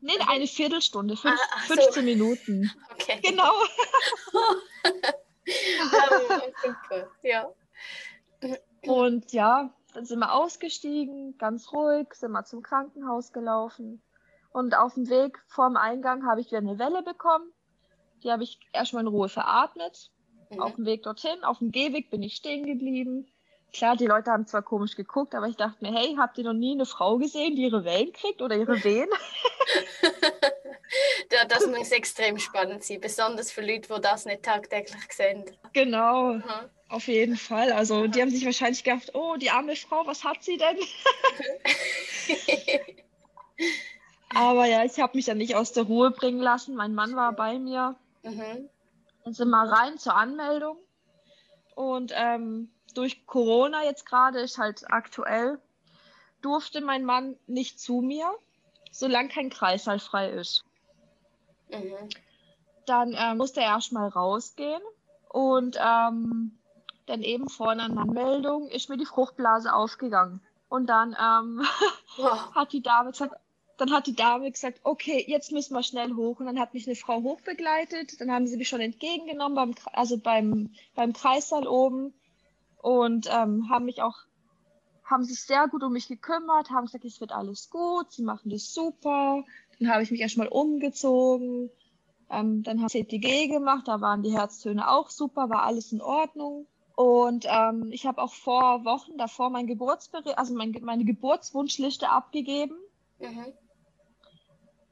Nee, 0.00 0.12
eine 0.28 0.46
Viertelstunde, 0.46 1.16
fünf, 1.16 1.38
Ah, 1.40 1.48
ach 1.56 1.66
so. 1.66 1.74
15 1.74 2.04
Minuten. 2.04 2.70
Okay. 3.00 3.20
Genau. 3.22 3.52
Ah, 5.92 6.40
super. 6.64 7.10
Ja. 7.22 7.48
Und 8.86 9.32
ja, 9.32 9.72
dann 9.94 10.04
sind 10.04 10.18
wir 10.18 10.32
ausgestiegen, 10.34 11.36
ganz 11.38 11.72
ruhig, 11.72 12.12
sind 12.14 12.32
wir 12.32 12.44
zum 12.44 12.62
Krankenhaus 12.62 13.32
gelaufen. 13.32 14.02
Und 14.50 14.76
auf 14.76 14.94
dem 14.94 15.08
Weg 15.08 15.38
vorm 15.46 15.76
Eingang 15.76 16.26
habe 16.26 16.40
ich 16.40 16.48
wieder 16.48 16.58
eine 16.58 16.78
Welle 16.78 17.02
bekommen. 17.02 17.50
Die 18.22 18.30
habe 18.32 18.42
ich 18.42 18.58
erstmal 18.72 19.02
in 19.02 19.08
Ruhe 19.08 19.28
veratmet. 19.28 20.10
Auf 20.58 20.72
Mhm. 20.72 20.76
dem 20.76 20.86
Weg 20.86 21.02
dorthin, 21.02 21.44
auf 21.44 21.58
dem 21.58 21.70
Gehweg 21.70 22.10
bin 22.10 22.22
ich 22.22 22.34
stehen 22.34 22.64
geblieben. 22.66 23.26
Klar, 23.72 23.96
die 23.96 24.06
Leute 24.06 24.30
haben 24.30 24.46
zwar 24.46 24.62
komisch 24.62 24.96
geguckt, 24.96 25.34
aber 25.34 25.46
ich 25.46 25.56
dachte 25.56 25.76
mir, 25.84 25.92
hey, 25.92 26.16
habt 26.18 26.38
ihr 26.38 26.44
noch 26.44 26.54
nie 26.54 26.72
eine 26.72 26.86
Frau 26.86 27.18
gesehen, 27.18 27.54
die 27.54 27.62
ihre 27.62 27.84
Wellen 27.84 28.12
kriegt 28.12 28.40
oder 28.40 28.56
ihre 28.56 28.82
Wehen? 28.82 29.08
Ja, 31.30 31.44
das 31.48 31.66
muss 31.66 31.92
extrem 31.92 32.38
spannend 32.38 32.82
sein, 32.82 33.00
besonders 33.00 33.52
für 33.52 33.60
Leute, 33.60 33.94
die 33.94 34.00
das 34.00 34.24
nicht 34.24 34.42
tagtäglich 34.42 34.96
sehen. 35.10 35.44
genau, 35.74 36.36
Aha. 36.36 36.70
auf 36.88 37.08
jeden 37.08 37.36
Fall. 37.36 37.72
Also 37.72 38.06
die 38.06 38.22
haben 38.22 38.30
sich 38.30 38.44
wahrscheinlich 38.46 38.84
gedacht, 38.84 39.10
oh, 39.14 39.36
die 39.36 39.50
arme 39.50 39.76
Frau, 39.76 40.06
was 40.06 40.24
hat 40.24 40.42
sie 40.42 40.56
denn? 40.56 40.78
Aber 44.34 44.66
ja, 44.66 44.84
ich 44.84 44.98
habe 45.00 45.16
mich 45.16 45.26
dann 45.26 45.38
nicht 45.38 45.56
aus 45.56 45.72
der 45.72 45.84
Ruhe 45.84 46.10
bringen 46.10 46.40
lassen. 46.40 46.74
Mein 46.74 46.94
Mann 46.94 47.16
war 47.16 47.32
bei 47.32 47.58
mir. 47.58 47.96
mhm. 48.22 48.68
Dann 49.24 49.32
sind 49.34 49.50
wir 49.50 49.62
rein 49.62 49.98
zur 49.98 50.14
Anmeldung. 50.14 50.78
Und 51.74 52.12
ähm, 52.14 52.70
durch 52.94 53.26
Corona 53.26 53.84
jetzt 53.84 54.06
gerade 54.06 54.40
ist 54.40 54.58
halt 54.58 54.90
aktuell, 54.90 55.60
durfte 56.42 56.80
mein 56.80 57.04
Mann 57.04 57.36
nicht 57.46 57.80
zu 57.80 58.00
mir, 58.00 58.30
solange 58.90 59.28
kein 59.28 59.50
Kreißsaal 59.50 59.98
frei 59.98 60.30
ist. 60.30 60.64
Mhm. 61.70 62.08
Dann 62.86 63.14
ähm, 63.18 63.36
musste 63.36 63.60
er 63.60 63.68
erstmal 63.68 64.08
rausgehen. 64.08 64.82
Und 65.28 65.76
ähm, 65.78 66.58
dann 67.06 67.22
eben 67.22 67.48
vorne 67.48 67.82
an 67.82 67.94
der 67.94 68.02
Anmeldung 68.02 68.68
ist 68.68 68.88
mir 68.88 68.96
die 68.96 69.04
Fruchtblase 69.04 69.74
aufgegangen. 69.74 70.40
Und 70.68 70.86
dann 70.86 71.16
ähm, 71.20 71.66
Wow. 72.16 72.54
hat 72.54 72.72
die 72.72 72.82
Dame 72.82 73.10
gesagt, 73.10 73.34
dann 73.76 73.92
hat 73.92 74.06
die 74.06 74.16
Dame 74.16 74.50
gesagt, 74.50 74.80
okay, 74.82 75.24
jetzt 75.28 75.52
müssen 75.52 75.74
wir 75.74 75.82
schnell 75.82 76.14
hoch. 76.14 76.40
Und 76.40 76.46
dann 76.46 76.58
hat 76.58 76.74
mich 76.74 76.86
eine 76.86 76.96
Frau 76.96 77.22
hochbegleitet. 77.22 78.20
Dann 78.20 78.32
haben 78.32 78.46
sie 78.46 78.56
mich 78.56 78.68
schon 78.68 78.80
entgegengenommen, 78.80 79.54
beim, 79.54 79.74
also 79.92 80.18
beim, 80.18 80.72
beim 80.94 81.12
Kreissaal 81.12 81.66
oben. 81.66 82.12
Und 82.80 83.28
ähm, 83.30 83.68
haben 83.68 83.84
mich 83.84 84.02
auch 84.02 84.16
haben 85.08 85.24
sich 85.24 85.42
sehr 85.42 85.68
gut 85.68 85.82
um 85.82 85.92
mich 85.92 86.08
gekümmert, 86.08 86.70
haben 86.70 86.84
gesagt, 86.84 87.04
es 87.04 87.20
wird 87.20 87.32
alles 87.32 87.70
gut, 87.70 88.12
sie 88.12 88.22
machen 88.22 88.50
das 88.50 88.74
super. 88.74 89.42
Dann 89.78 89.90
habe 89.90 90.02
ich 90.02 90.10
mich 90.10 90.20
erstmal 90.20 90.48
umgezogen. 90.48 91.70
Ähm, 92.30 92.62
dann 92.62 92.82
habe 92.82 92.90
ich 92.92 93.08
CTG 93.08 93.48
gemacht, 93.48 93.88
da 93.88 94.02
waren 94.02 94.22
die 94.22 94.36
Herztöne 94.36 94.90
auch 94.90 95.08
super, 95.08 95.48
war 95.48 95.62
alles 95.62 95.92
in 95.92 96.02
Ordnung. 96.02 96.66
Und 96.94 97.46
ähm, 97.48 97.90
ich 97.90 98.06
habe 98.06 98.20
auch 98.20 98.34
vor 98.34 98.84
Wochen 98.84 99.16
davor 99.16 99.50
mein 99.50 99.66
Geburtsbericht, 99.66 100.36
also 100.36 100.54
mein, 100.54 100.76
meine 100.82 101.04
Geburtswunschliste 101.04 102.10
abgegeben, 102.10 102.76
mhm. 103.18 103.46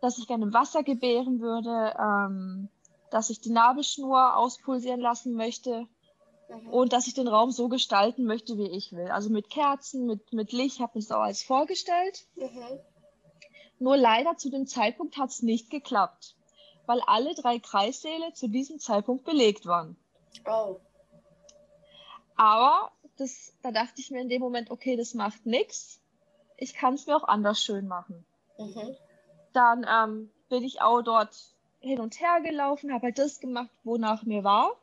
dass 0.01 0.17
ich 0.17 0.27
gerne 0.27 0.53
Wasser 0.53 0.83
gebären 0.83 1.41
würde, 1.41 1.95
ähm, 1.99 2.69
dass 3.11 3.29
ich 3.29 3.41
die 3.41 3.51
Nabelschnur 3.51 4.37
auspulsieren 4.37 5.01
lassen 5.01 5.35
möchte 5.35 5.87
mhm. 6.49 6.69
und 6.69 6.93
dass 6.93 7.07
ich 7.07 7.15
den 7.15 7.29
Raum 7.29 7.51
so 7.51 7.69
gestalten 7.69 8.25
möchte, 8.25 8.59
wie 8.59 8.69
ich 8.69 8.93
will. 8.93 9.09
Also 9.09 9.31
mit 9.31 9.51
Kerzen, 9.51 10.07
mit, 10.07 10.33
mit 10.33 10.53
Licht, 10.53 10.81
habe 10.81 10.93
mir 10.95 11.03
das 11.03 11.13
auch 11.13 11.23
alles 11.23 11.43
vorgestellt. 11.43 12.27
Mhm. 12.37 12.81
Nur 13.79 13.97
leider 13.97 14.37
zu 14.37 14.51
dem 14.51 14.67
Zeitpunkt 14.67 15.17
hat 15.19 15.31
es 15.31 15.43
nicht 15.43 15.71
geklappt, 15.71 16.35
weil 16.87 17.01
alle 17.07 17.35
drei 17.35 17.59
Kreissäle 17.59 18.33
zu 18.33 18.49
diesem 18.49 18.79
Zeitpunkt 18.79 19.25
belegt 19.25 19.67
waren. 19.67 19.97
Oh. 20.47 20.81
Aber 22.37 22.93
das, 23.17 23.53
da 23.63 23.71
dachte 23.71 24.01
ich 24.01 24.11
mir 24.11 24.21
in 24.21 24.29
dem 24.29 24.41
Moment, 24.41 24.71
okay, 24.71 24.97
das 24.97 25.15
macht 25.15 25.47
nichts. 25.47 26.01
Ich 26.57 26.75
kann 26.75 26.95
es 26.95 27.07
mir 27.07 27.17
auch 27.17 27.25
anders 27.25 27.63
schön 27.63 27.87
machen. 27.87 28.25
Mhm. 28.59 28.97
Dann 29.53 29.87
ähm, 29.89 30.31
bin 30.49 30.63
ich 30.63 30.81
auch 30.81 31.03
dort 31.03 31.35
hin 31.81 32.01
und 32.01 32.21
her 32.21 32.41
gelaufen, 32.43 32.93
habe 32.93 33.07
halt 33.07 33.19
das 33.19 33.41
gemacht, 33.41 33.71
wonach 33.85 34.25
mir 34.25 34.45
war. 34.45 34.77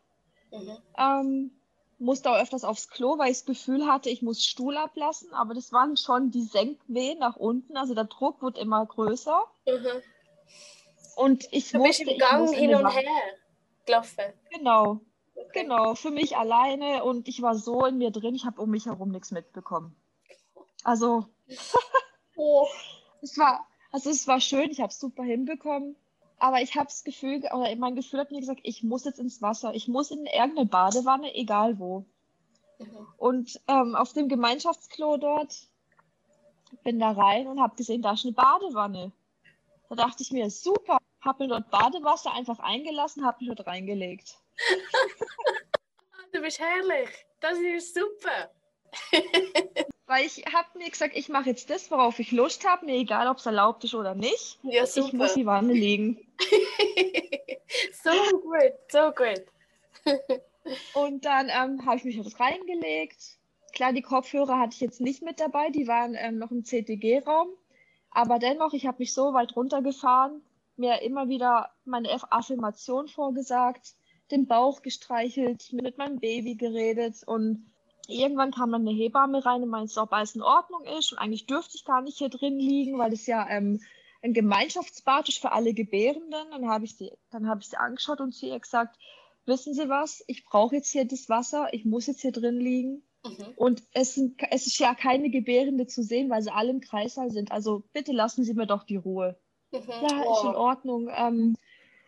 Mhm. 0.53 0.77
Ähm, 0.98 1.51
musste 2.00 2.31
auch 2.31 2.41
öfters 2.41 2.63
aufs 2.63 2.89
Klo, 2.89 3.17
weil 3.17 3.31
ich 3.31 3.38
das 3.38 3.45
Gefühl 3.45 3.88
hatte, 3.88 4.10
ich 4.10 4.22
muss 4.22 4.43
Stuhl 4.43 4.77
ablassen, 4.77 5.33
aber 5.33 5.53
das 5.53 5.72
waren 5.72 5.98
schon 5.98 6.31
die 6.31 6.43
Senkwehen 6.43 7.19
nach 7.19 7.36
unten, 7.36 7.77
also 7.77 7.93
der 7.93 8.05
Druck 8.05 8.41
wird 8.41 8.57
immer 8.57 8.86
größer. 8.86 9.43
Mhm. 9.65 10.01
Und 11.15 11.48
ich 11.51 11.72
du 11.72 11.79
wusste, 11.79 12.05
bist 12.05 12.13
im 12.13 12.17
Gang 12.19 12.53
hin 12.53 12.75
und 12.75 12.88
her 12.88 13.03
gelaufen. 13.86 14.33
Genau, 14.51 15.01
Okay. 15.36 15.63
Genau, 15.63 15.95
für 15.95 16.12
mich 16.12 16.38
alleine 16.38 17.03
und 17.03 17.27
ich 17.27 17.41
war 17.41 17.55
so 17.55 17.86
in 17.86 17.98
mir 17.98 18.12
drin, 18.12 18.36
ich 18.36 18.45
habe 18.45 18.62
um 18.62 18.69
mich 18.69 18.86
herum 18.86 19.10
nichts 19.10 19.31
mitbekommen. 19.31 19.95
Also, 20.83 21.27
oh. 22.36 22.67
es 23.22 23.38
war, 23.38 23.67
also 23.91 24.10
es 24.10 24.27
war 24.27 24.39
schön, 24.39 24.69
ich 24.69 24.79
habe 24.79 24.89
es 24.89 25.00
super 25.00 25.24
hinbekommen, 25.24 25.95
aber 26.43 26.59
ich 26.59 26.75
habe 26.75 26.88
das 26.88 27.05
Gefühl, 27.05 27.38
oder 27.53 27.73
mein 27.77 27.95
Gefühl 27.95 28.19
hat 28.19 28.31
mir 28.31 28.41
gesagt, 28.41 28.59
ich 28.63 28.83
muss 28.83 29.05
jetzt 29.05 29.17
ins 29.17 29.41
Wasser, 29.41 29.73
ich 29.75 29.88
muss 29.88 30.12
in 30.12 30.25
irgendeine 30.25 30.65
Badewanne, 30.65 31.33
egal 31.35 31.79
wo. 31.79 32.03
Mhm. 32.79 33.07
Und 33.15 33.62
ähm, 33.69 33.95
auf 33.95 34.12
dem 34.12 34.27
Gemeinschaftsklo 34.27 35.15
dort 35.15 35.69
bin 36.83 37.00
da 37.00 37.12
rein 37.12 37.47
und 37.47 37.62
habe 37.62 37.77
gesehen, 37.77 38.01
da 38.01 38.12
ist 38.12 38.25
eine 38.25 38.33
Badewanne. 38.33 39.13
Da 39.88 39.95
dachte 39.95 40.21
ich 40.21 40.33
mir, 40.33 40.50
super, 40.50 40.97
habe 41.21 41.43
mir 41.43 41.50
dort 41.50 41.71
Badewasser 41.71 42.33
einfach 42.33 42.59
eingelassen, 42.59 43.25
habe 43.25 43.38
mich 43.39 43.55
dort 43.55 43.65
reingelegt. 43.65 44.38
du 46.33 46.41
bist 46.41 46.59
herrlich. 46.59 47.09
Das 47.39 47.57
ist 47.57 47.95
super. 47.95 48.51
Weil 50.05 50.25
ich 50.25 50.43
habe 50.53 50.77
mir 50.77 50.89
gesagt, 50.89 51.15
ich 51.15 51.29
mache 51.29 51.50
jetzt 51.50 51.69
das, 51.69 51.89
worauf 51.89 52.19
ich 52.19 52.31
Lust 52.31 52.67
habe, 52.67 52.86
mir 52.86 52.95
egal, 52.95 53.27
ob 53.27 53.38
es 53.38 53.45
erlaubt 53.45 53.83
ist 53.83 53.95
oder 53.95 54.15
nicht. 54.15 54.60
Ja, 54.63 54.86
super. 54.86 55.07
Ich 55.07 55.13
muss 55.13 55.33
die 55.33 55.45
Wanne 55.45 55.74
liegen. 55.74 56.19
so 58.03 58.12
gut, 58.39 58.74
so 58.89 59.12
gut. 59.12 59.45
Und 60.93 61.25
dann 61.25 61.50
ähm, 61.50 61.86
habe 61.86 61.98
ich 61.98 62.03
mich 62.03 62.22
das 62.22 62.39
reingelegt. 62.39 63.38
Klar, 63.74 63.93
die 63.93 64.01
Kopfhörer 64.01 64.60
hatte 64.60 64.75
ich 64.75 64.81
jetzt 64.81 65.01
nicht 65.01 65.24
mit 65.24 65.39
dabei, 65.39 65.69
die 65.69 65.88
waren 65.88 66.15
ähm, 66.15 66.38
noch 66.38 66.51
im 66.51 66.63
CTG-Raum. 66.63 67.50
Aber 68.12 68.39
dennoch, 68.39 68.74
ich 68.74 68.86
habe 68.86 69.00
mich 69.00 69.13
so 69.13 69.33
weit 69.33 69.55
runtergefahren, 69.55 70.41
mir 70.75 71.01
immer 71.01 71.29
wieder 71.29 71.72
meine 71.86 72.10
Affirmation 72.29 73.07
vorgesagt 73.07 73.95
den 74.31 74.48
Bauch 74.48 74.81
gestreichelt, 74.81 75.72
mit 75.74 75.98
meinem 75.98 76.19
Baby 76.19 76.55
geredet 76.55 77.24
und 77.25 77.72
irgendwann 78.07 78.51
kam 78.51 78.72
dann 78.72 78.88
eine 78.88 78.95
Hebamme 78.98 79.45
rein 79.45 79.63
und 79.63 79.69
meinte, 79.69 80.00
ob 80.00 80.12
alles 80.13 80.36
in 80.36 80.41
Ordnung 80.41 80.83
ist 80.98 81.12
und 81.12 81.19
eigentlich 81.19 81.45
dürfte 81.45 81.75
ich 81.75 81.86
gar 81.86 82.01
nicht 82.01 82.17
hier 82.17 82.29
drin 82.29 82.57
liegen, 82.57 82.98
weil 82.98 83.12
das 83.12 83.25
ja 83.25 83.48
ähm, 83.50 83.81
ein 84.22 84.33
Gemeinschaftsbad 84.33 85.29
ist 85.29 85.39
für 85.39 85.51
alle 85.51 85.74
Gebärenden. 85.74 86.50
Dann 86.51 86.67
habe 86.67 86.86
ich 86.86 86.95
sie, 86.95 87.12
dann 87.31 87.48
habe 87.48 87.62
ich 87.62 87.67
sie 87.67 87.77
angeschaut 87.77 88.22
und 88.22 88.33
zu 88.33 88.48
ihr 88.48 88.60
gesagt, 88.60 88.98
wissen 89.45 89.74
Sie 89.74 89.89
was, 89.89 90.24
ich 90.27 90.45
brauche 90.45 90.75
jetzt 90.75 90.91
hier 90.91 91.05
das 91.05 91.29
Wasser, 91.29 91.74
ich 91.74 91.86
muss 91.86 92.07
jetzt 92.07 92.22
hier 92.22 92.31
drin 92.31 92.60
liegen. 92.60 93.03
Mhm. 93.25 93.53
Und 93.55 93.83
es, 93.91 94.15
sind, 94.15 94.41
es 94.51 94.67
ist 94.67 94.79
ja 94.79 94.95
keine 94.95 95.29
Gebärende 95.29 95.88
zu 95.88 96.03
sehen, 96.03 96.29
weil 96.29 96.41
sie 96.41 96.53
alle 96.53 96.72
im 96.72 96.81
Kreißsaal 96.81 97.31
sind. 97.31 97.51
Also 97.51 97.83
bitte 97.93 98.12
lassen 98.12 98.43
Sie 98.43 98.53
mir 98.53 98.67
doch 98.67 98.83
die 98.83 98.98
Ruhe. 98.98 99.38
Mhm. 99.72 99.79
Ja, 99.88 100.24
oh. 100.25 100.33
ist 100.33 100.43
in 100.43 100.55
Ordnung. 100.55 101.10
Ähm, 101.13 101.55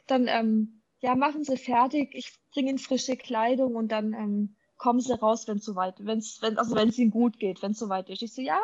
dann 0.08 0.28
ähm, 0.28 0.82
ja, 1.00 1.16
machen 1.16 1.44
Sie 1.44 1.58
fertig, 1.58 2.14
ich 2.14 2.34
bringe 2.52 2.70
Ihnen 2.70 2.80
frische 2.80 3.16
Kleidung 3.16 3.76
und 3.76 3.92
dann 3.92 4.14
ähm, 4.14 4.56
kommen 4.78 5.00
Sie 5.00 5.14
raus, 5.14 5.48
wenn 5.48 5.58
es 5.58 5.66
soweit, 5.66 5.96
wenn's, 6.00 6.42
wenn, 6.42 6.58
also 6.58 6.76
wenn 6.76 6.90
es 6.90 6.98
Ihnen 6.98 7.12
gut 7.12 7.40
geht, 7.40 7.62
wenn 7.62 7.72
es 7.72 7.80
soweit 7.80 8.10
ist. 8.10 8.22
Ich 8.22 8.34
so, 8.34 8.42
ja, 8.42 8.60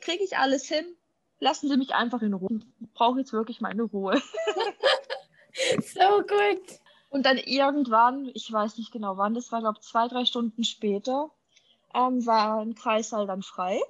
kriege 0.00 0.24
ich 0.24 0.36
alles 0.36 0.66
hin. 0.66 0.84
Lassen 1.38 1.68
Sie 1.68 1.76
mich 1.76 1.94
einfach 1.94 2.22
in 2.22 2.34
Ruhe. 2.34 2.60
Ich 2.80 2.92
brauche 2.94 3.18
jetzt 3.18 3.32
wirklich 3.32 3.60
meine 3.60 3.82
Ruhe. 3.82 4.20
so 5.80 6.22
gut. 6.22 6.80
Und 7.10 7.24
dann 7.26 7.38
irgendwann, 7.38 8.30
ich 8.34 8.50
weiß 8.50 8.78
nicht 8.78 8.92
genau 8.92 9.16
wann, 9.16 9.34
das 9.34 9.52
war 9.52 9.60
glaube 9.60 9.78
ich 9.80 9.86
zwei, 9.86 10.08
drei 10.08 10.24
Stunden 10.24 10.64
später, 10.64 11.30
ähm, 11.94 12.26
war 12.26 12.60
ein 12.60 12.74
Kreissaal 12.74 13.26
dann 13.26 13.42
frei. 13.42 13.80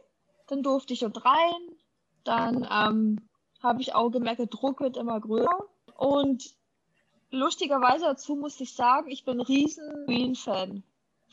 Dann 0.49 0.63
durfte 0.63 0.93
ich 0.93 1.01
dort 1.01 1.25
rein. 1.25 1.77
Dann 2.25 2.67
ähm, 2.71 3.29
habe 3.63 3.81
ich 3.81 3.95
auch 3.95 4.11
gemerkt, 4.11 4.41
der 4.41 4.47
Druck 4.47 4.81
wird 4.81 4.97
immer 4.97 5.21
größer. 5.21 5.59
Und 5.97 6.55
lustigerweise 7.31 8.05
dazu 8.05 8.37
muss 8.37 8.61
ich 8.61 8.75
sagen, 8.75 9.11
ich 9.11 9.25
bin 9.25 9.39
ein 9.39 9.47
riesen 9.47 10.05
Queen-Fan. 10.07 10.83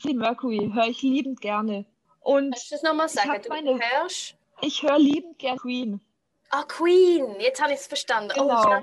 Freddie 0.04 0.18
Mercury 0.18 0.70
höre 0.74 0.88
ich 0.88 1.00
liebend 1.00 1.40
gerne. 1.40 1.86
Und 2.20 2.50
Kannst 2.50 2.70
du 2.70 2.74
das 2.74 2.82
nochmal 2.82 3.08
sagen? 3.08 3.40
Du 3.42 3.48
meine, 3.48 3.80
hörst? 3.80 4.34
Ich 4.60 4.82
höre 4.82 4.98
liebend 4.98 5.38
gerne 5.38 5.58
Queen. 5.58 6.00
Ah, 6.50 6.62
Queen, 6.64 7.40
jetzt 7.40 7.62
habe 7.62 7.72
ich 7.72 7.80
es 7.80 7.86
verstanden. 7.86 8.32
Oh, 8.36 8.42
genau. 8.42 8.64
Oh, 8.64 8.70
ja. 8.70 8.82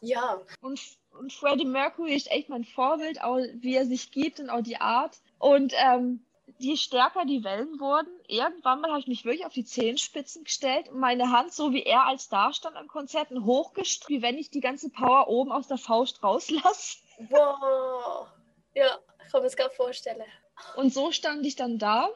ja. 0.00 0.40
Und, 0.62 0.80
und 1.18 1.30
Freddie 1.30 1.66
Mercury 1.66 2.14
ist 2.14 2.30
echt 2.30 2.48
mein 2.48 2.64
Vorbild, 2.64 3.22
auch 3.22 3.38
wie 3.56 3.76
er 3.76 3.84
sich 3.84 4.12
gibt 4.12 4.40
und 4.40 4.48
auch 4.48 4.62
die 4.62 4.80
Art. 4.80 5.18
Und 5.38 5.74
ähm, 5.76 6.24
je 6.56 6.76
stärker 6.76 7.26
die 7.26 7.44
Wellen 7.44 7.78
wurden, 7.78 8.10
irgendwann 8.26 8.80
mal 8.80 8.92
habe 8.92 9.00
ich 9.00 9.06
mich 9.06 9.26
wirklich 9.26 9.44
auf 9.44 9.52
die 9.52 9.66
Zehenspitzen 9.66 10.44
gestellt 10.44 10.88
und 10.88 11.00
meine 11.00 11.30
Hand, 11.30 11.52
so 11.52 11.72
wie 11.72 11.82
er 11.82 12.06
als 12.06 12.30
Darstand 12.30 12.76
am 12.76 12.88
Konzerten, 12.88 13.44
hochgestreckt, 13.44 14.08
wie 14.08 14.22
wenn 14.22 14.38
ich 14.38 14.48
die 14.48 14.60
ganze 14.60 14.88
Power 14.88 15.28
oben 15.28 15.52
aus 15.52 15.68
der 15.68 15.78
Faust 15.78 16.22
rauslasse. 16.22 16.96
Wow. 17.28 18.26
Ja, 18.74 18.98
ich 19.24 19.30
kann 19.30 19.42
mir 19.42 19.46
das 19.46 19.56
gerade 19.56 19.74
vorstellen. 19.74 20.24
Und 20.76 20.92
so 20.92 21.12
stand 21.12 21.44
ich 21.46 21.56
dann 21.56 21.78
da. 21.78 22.08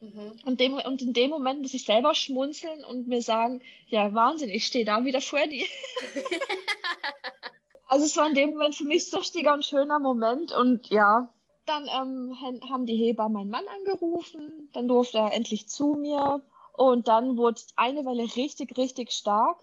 Mhm. 0.00 0.32
Und, 0.44 0.60
dem, 0.60 0.74
und 0.74 1.02
in 1.02 1.12
dem 1.12 1.30
Moment 1.30 1.62
muss 1.62 1.74
ich 1.74 1.84
selber 1.84 2.14
schmunzeln 2.14 2.84
und 2.84 3.08
mir 3.08 3.22
sagen, 3.22 3.62
ja, 3.88 4.12
Wahnsinn, 4.12 4.50
ich 4.50 4.66
stehe 4.66 4.84
da 4.84 5.04
wie 5.04 5.12
der 5.12 5.22
Freddy. 5.22 5.66
also 7.88 8.04
es 8.04 8.16
war 8.16 8.28
in 8.28 8.34
dem 8.34 8.50
Moment 8.50 8.74
für 8.74 8.84
mich 8.84 9.08
so 9.08 9.18
ein 9.18 9.48
und 9.48 9.64
schöner 9.64 9.98
Moment 9.98 10.52
und 10.52 10.88
ja, 10.90 11.28
dann 11.66 11.88
ähm, 11.88 12.36
haben 12.70 12.86
die 12.86 12.96
Heber 12.96 13.28
meinen 13.28 13.50
Mann 13.50 13.64
angerufen, 13.68 14.70
dann 14.72 14.88
durfte 14.88 15.18
er 15.18 15.32
endlich 15.32 15.68
zu 15.68 15.94
mir 15.94 16.42
und 16.72 17.08
dann 17.08 17.36
wurde 17.36 17.60
eine 17.74 18.04
Welle 18.04 18.36
richtig, 18.36 18.76
richtig 18.76 19.10
stark. 19.12 19.58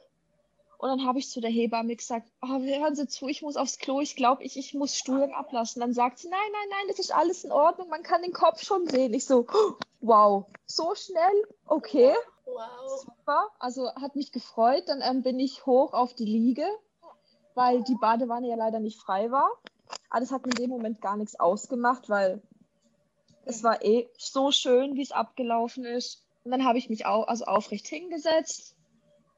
Und 0.83 0.89
dann 0.89 1.05
habe 1.05 1.17
ich 1.17 1.29
zu 1.29 1.39
der 1.39 1.49
Hebamme 1.49 1.95
gesagt, 1.95 2.29
oh, 2.41 2.59
hören 2.59 2.93
Sie 2.93 3.07
zu, 3.07 3.29
ich 3.29 3.41
muss 3.41 3.55
aufs 3.55 3.77
Klo, 3.77 4.01
ich 4.01 4.17
glaube, 4.17 4.43
ich, 4.43 4.57
ich 4.57 4.73
muss 4.73 4.97
Stuhlgang 4.97 5.31
ablassen. 5.31 5.79
Dann 5.79 5.93
sagt 5.93 6.19
sie, 6.19 6.27
nein, 6.27 6.51
nein, 6.51 6.69
nein, 6.71 6.87
das 6.89 6.99
ist 6.99 7.15
alles 7.15 7.45
in 7.45 7.53
Ordnung, 7.53 7.87
man 7.87 8.03
kann 8.03 8.21
den 8.21 8.33
Kopf 8.33 8.61
schon 8.61 8.85
sehen. 8.89 9.13
Ich 9.13 9.23
so, 9.23 9.47
wow, 10.01 10.45
so 10.65 10.93
schnell, 10.93 11.47
okay. 11.67 12.13
Wow. 12.43 12.99
Super, 12.99 13.47
also 13.59 13.95
hat 13.95 14.17
mich 14.17 14.33
gefreut. 14.33 14.89
Dann 14.89 14.99
ähm, 15.01 15.23
bin 15.23 15.39
ich 15.39 15.65
hoch 15.65 15.93
auf 15.93 16.15
die 16.15 16.25
Liege, 16.25 16.67
weil 17.55 17.81
die 17.83 17.95
Badewanne 17.95 18.49
ja 18.49 18.57
leider 18.57 18.81
nicht 18.81 18.99
frei 18.99 19.31
war. 19.31 19.51
Aber 20.09 20.19
das 20.19 20.33
hat 20.33 20.45
mir 20.45 20.51
in 20.51 20.63
dem 20.63 20.69
Moment 20.69 20.99
gar 20.99 21.15
nichts 21.15 21.39
ausgemacht, 21.39 22.09
weil 22.09 22.41
es 23.45 23.63
war 23.63 23.85
eh 23.85 24.09
so 24.17 24.51
schön, 24.51 24.97
wie 24.97 25.01
es 25.01 25.13
abgelaufen 25.13 25.85
ist. 25.85 26.25
Und 26.43 26.51
dann 26.51 26.65
habe 26.65 26.77
ich 26.77 26.89
mich 26.89 27.05
auch, 27.05 27.29
also 27.29 27.45
aufrecht 27.45 27.87
hingesetzt. 27.87 28.75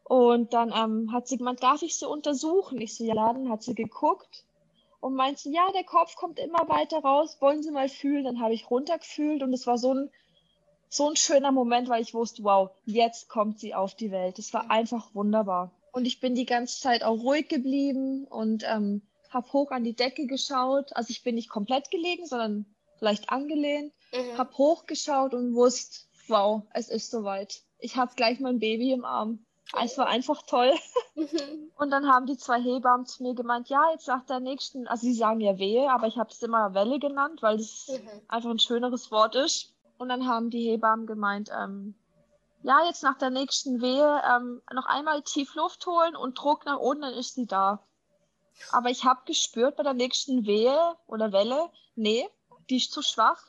Und 0.06 0.54
dann 0.54 0.72
ähm, 0.72 1.12
hat 1.12 1.28
sie 1.28 1.38
gemeint, 1.38 1.64
darf 1.64 1.82
ich 1.82 1.98
sie 1.98 2.08
untersuchen? 2.08 2.80
Ich 2.80 2.96
so, 2.96 3.04
ja, 3.04 3.16
dann 3.16 3.50
hat 3.50 3.64
sie 3.64 3.74
geguckt 3.74 4.46
und 5.00 5.16
meinte, 5.16 5.50
ja, 5.50 5.72
der 5.72 5.84
Kopf 5.84 6.16
kommt 6.16 6.40
immer 6.40 6.70
weiter 6.70 7.00
raus, 7.00 7.38
wollen 7.40 7.64
Sie 7.64 7.72
mal 7.72 7.90
fühlen? 7.90 8.24
Dann 8.24 8.40
habe 8.40 8.54
ich 8.54 8.70
runtergefühlt 8.70 9.42
und 9.42 9.52
es 9.52 9.66
war 9.66 9.80
so 9.80 9.94
ein, 9.94 10.12
so 10.90 11.10
ein 11.10 11.16
schöner 11.16 11.52
Moment, 11.52 11.90
weil 11.90 12.04
ich 12.04 12.14
wusste, 12.14 12.44
wow, 12.44 12.70
jetzt 12.86 13.30
kommt 13.30 13.60
sie 13.60 13.74
auf 13.74 13.96
die 13.96 14.12
Welt. 14.12 14.38
Es 14.38 14.54
war 14.54 14.70
einfach 14.70 15.14
wunderbar. 15.16 15.72
Und 15.92 16.06
ich 16.06 16.20
bin 16.20 16.36
die 16.36 16.46
ganze 16.46 16.82
Zeit 16.82 17.04
auch 17.04 17.24
ruhig 17.24 17.48
geblieben 17.48 18.26
und 18.26 18.64
ähm, 18.68 19.02
habe 19.30 19.54
hoch 19.54 19.72
an 19.72 19.84
die 19.84 19.96
Decke 19.96 20.28
geschaut. 20.28 20.96
Also 20.96 21.12
ich 21.12 21.24
bin 21.24 21.36
nicht 21.36 21.50
komplett 21.50 21.90
gelegen, 21.90 22.26
sondern 22.26 22.66
leicht 23.00 23.30
angelehnt. 23.30 23.94
Mhm. 24.14 24.38
Habe 24.38 24.58
hochgeschaut 24.58 25.34
und 25.34 25.56
wusste, 25.56 26.00
wow, 26.28 26.64
es 26.74 26.90
ist 26.90 27.12
soweit. 27.12 27.62
Ich 27.80 27.96
habe 27.96 28.16
gleich 28.16 28.40
mein 28.40 28.60
Baby 28.60 28.92
im 28.92 29.06
Arm. 29.06 29.45
Es 29.82 29.98
war 29.98 30.08
einfach 30.08 30.42
toll. 30.44 30.74
Mhm. 31.16 31.72
Und 31.78 31.92
dann 31.92 32.08
haben 32.08 32.26
die 32.26 32.38
zwei 32.38 32.62
Hebammen 32.62 33.06
zu 33.06 33.24
mir 33.24 33.34
gemeint, 33.34 33.70
ja, 33.70 33.92
jetzt 33.92 34.08
nach 34.08 34.26
der 34.26 34.40
nächsten, 34.40 34.88
also 34.88 35.08
sie 35.08 35.14
sagen 35.14 35.40
ja 35.40 35.58
Wehe, 35.58 35.90
aber 35.90 36.08
ich 36.08 36.18
habe 36.18 36.30
es 36.30 36.42
immer 36.42 36.74
Welle 36.74 37.00
genannt, 37.00 37.42
weil 37.42 37.56
es 37.56 37.88
mhm. 37.88 38.22
einfach 38.28 38.50
ein 38.50 38.60
schöneres 38.60 39.12
Wort 39.12 39.36
ist. 39.36 39.74
Und 39.98 40.10
dann 40.10 40.28
haben 40.28 40.50
die 40.50 40.70
Hebammen 40.70 41.08
gemeint, 41.08 41.50
ähm, 41.58 41.96
ja, 42.64 42.84
jetzt 42.86 43.04
nach 43.04 43.18
der 43.18 43.30
nächsten 43.30 43.82
Wehe 43.82 44.22
ähm, 44.30 44.62
noch 44.74 44.88
einmal 44.88 45.22
tief 45.22 45.56
Luft 45.56 45.86
holen 45.86 46.16
und 46.16 46.38
Druck 46.38 46.66
nach 46.66 46.80
unten, 46.80 47.04
dann 47.04 47.14
ist 47.14 47.36
sie 47.36 47.46
da. 47.46 47.84
Aber 48.72 48.90
ich 48.90 49.04
habe 49.04 49.22
gespürt 49.26 49.76
bei 49.76 49.84
der 49.84 49.94
nächsten 49.94 50.46
Wehe 50.46 50.96
oder 51.08 51.32
Welle, 51.32 51.70
nee, 51.96 52.28
die 52.70 52.78
ist 52.78 52.92
zu 52.92 53.02
schwach. 53.02 53.42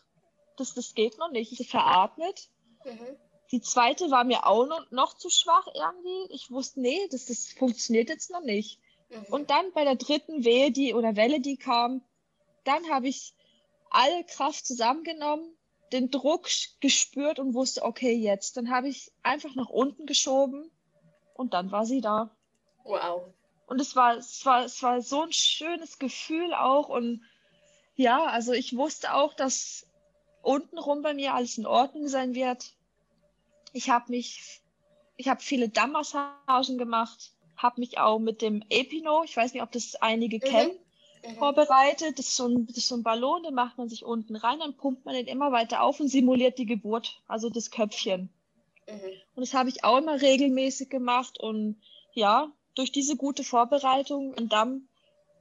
Das, 0.57 0.75
das 0.75 0.95
geht 0.95 1.19
noch 1.19 1.31
nicht. 1.31 1.59
Ich 1.59 1.71
veratmet. 1.71 2.49
Mhm. 2.85 3.17
Die 3.53 3.61
zweite 3.61 4.11
war 4.11 4.25
mir 4.25 4.47
auch 4.47 4.67
noch, 4.67 4.91
noch 4.91 5.15
zu 5.15 5.31
schwach 5.31 5.67
irgendwie. 5.75 6.35
Ich 6.35 6.51
wusste, 6.51 6.81
nee, 6.81 7.07
das, 7.11 7.27
das 7.27 7.53
funktioniert 7.53 8.09
jetzt 8.09 8.31
noch 8.31 8.43
nicht. 8.43 8.81
Mhm. 9.09 9.25
Und 9.31 9.51
dann 9.51 9.73
bei 9.73 9.85
der 9.85 9.97
dritten 9.97 10.45
Wehe, 10.45 10.73
die 10.73 10.95
oder 10.95 11.17
Welle, 11.17 11.41
die 11.41 11.57
kam, 11.57 12.03
dann 12.65 12.91
habe 12.91 13.09
ich 13.09 13.35
alle 13.91 14.25
Kraft 14.25 14.67
zusammengenommen, 14.67 15.57
den 15.93 16.11
Druck 16.11 16.49
gespürt 16.81 17.39
und 17.39 17.55
wusste, 17.55 17.83
okay, 17.85 18.13
jetzt. 18.13 18.57
Dann 18.57 18.71
habe 18.71 18.89
ich 18.89 19.13
einfach 19.23 19.55
nach 19.55 19.69
unten 19.69 20.07
geschoben 20.07 20.71
und 21.35 21.55
dann 21.55 21.71
war 21.71 21.87
sie 21.87 22.01
da. 22.01 22.37
Wow. 22.85 23.33
Und 23.67 23.81
es 23.81 23.95
war, 23.97 24.17
es 24.17 24.45
war, 24.45 24.65
es 24.65 24.83
war 24.83 25.01
so 25.01 25.23
ein 25.23 25.33
schönes 25.33 25.99
Gefühl 25.99 26.55
auch. 26.55 26.89
Und 26.89 27.23
ja, 27.95 28.25
also 28.25 28.53
ich 28.53 28.77
wusste 28.77 29.15
auch, 29.15 29.35
dass 29.35 29.87
untenrum 30.43 31.03
bei 31.03 31.15
mir 31.15 31.35
alles 31.35 31.59
in 31.59 31.67
Ordnung 31.67 32.09
sein 32.09 32.35
wird. 32.35 32.76
Ich 33.77 33.91
habe 33.91 34.11
mich, 34.11 34.63
ich 35.19 35.29
habe 35.29 35.43
viele 35.43 35.69
Dammmassagen 35.69 36.79
gemacht, 36.79 37.33
habe 37.59 37.79
mich 37.81 37.99
auch 37.99 38.19
mit 38.19 38.41
dem 38.41 38.65
Epino, 38.71 39.23
ich 39.23 39.37
weiß 39.37 39.53
nicht, 39.53 39.63
ob 39.63 39.71
das 39.71 39.97
einige 39.97 40.39
mhm. 40.39 40.51
kennen, 40.51 40.79
mhm. 41.27 41.35
vorbereitet. 41.37 42.19
Das 42.19 42.29
ist, 42.29 42.37
so 42.37 42.47
ein, 42.49 42.67
das 42.67 42.79
ist 42.79 42.89
so 42.89 42.97
ein 42.97 43.03
Ballon, 43.03 43.43
den 43.43 43.53
macht 43.53 43.77
man 43.77 43.91
sich 43.91 44.03
unten 44.03 44.35
rein, 44.35 44.61
dann 44.61 44.79
pumpt 44.79 45.05
man 45.05 45.15
den 45.15 45.27
immer 45.27 45.53
weiter 45.53 45.83
auf 45.83 46.01
und 46.01 46.09
simuliert 46.09 46.57
die 46.57 46.65
Geburt, 46.65 47.21
also 47.29 47.51
das 47.51 47.71
Köpfchen. 47.71 48.31
Mhm. 48.89 49.13
Und 49.35 49.43
das 49.43 49.53
habe 49.53 49.69
ich 49.69 49.85
auch 49.85 49.99
immer 49.99 50.23
regelmäßig 50.23 50.89
gemacht 50.89 51.39
und 51.39 51.77
ja, 52.15 52.51
durch 52.75 52.93
diese 52.93 53.17
gute 53.17 53.45
Vorbereitung 53.45 54.33
im 54.35 54.49
Damm 54.49 54.89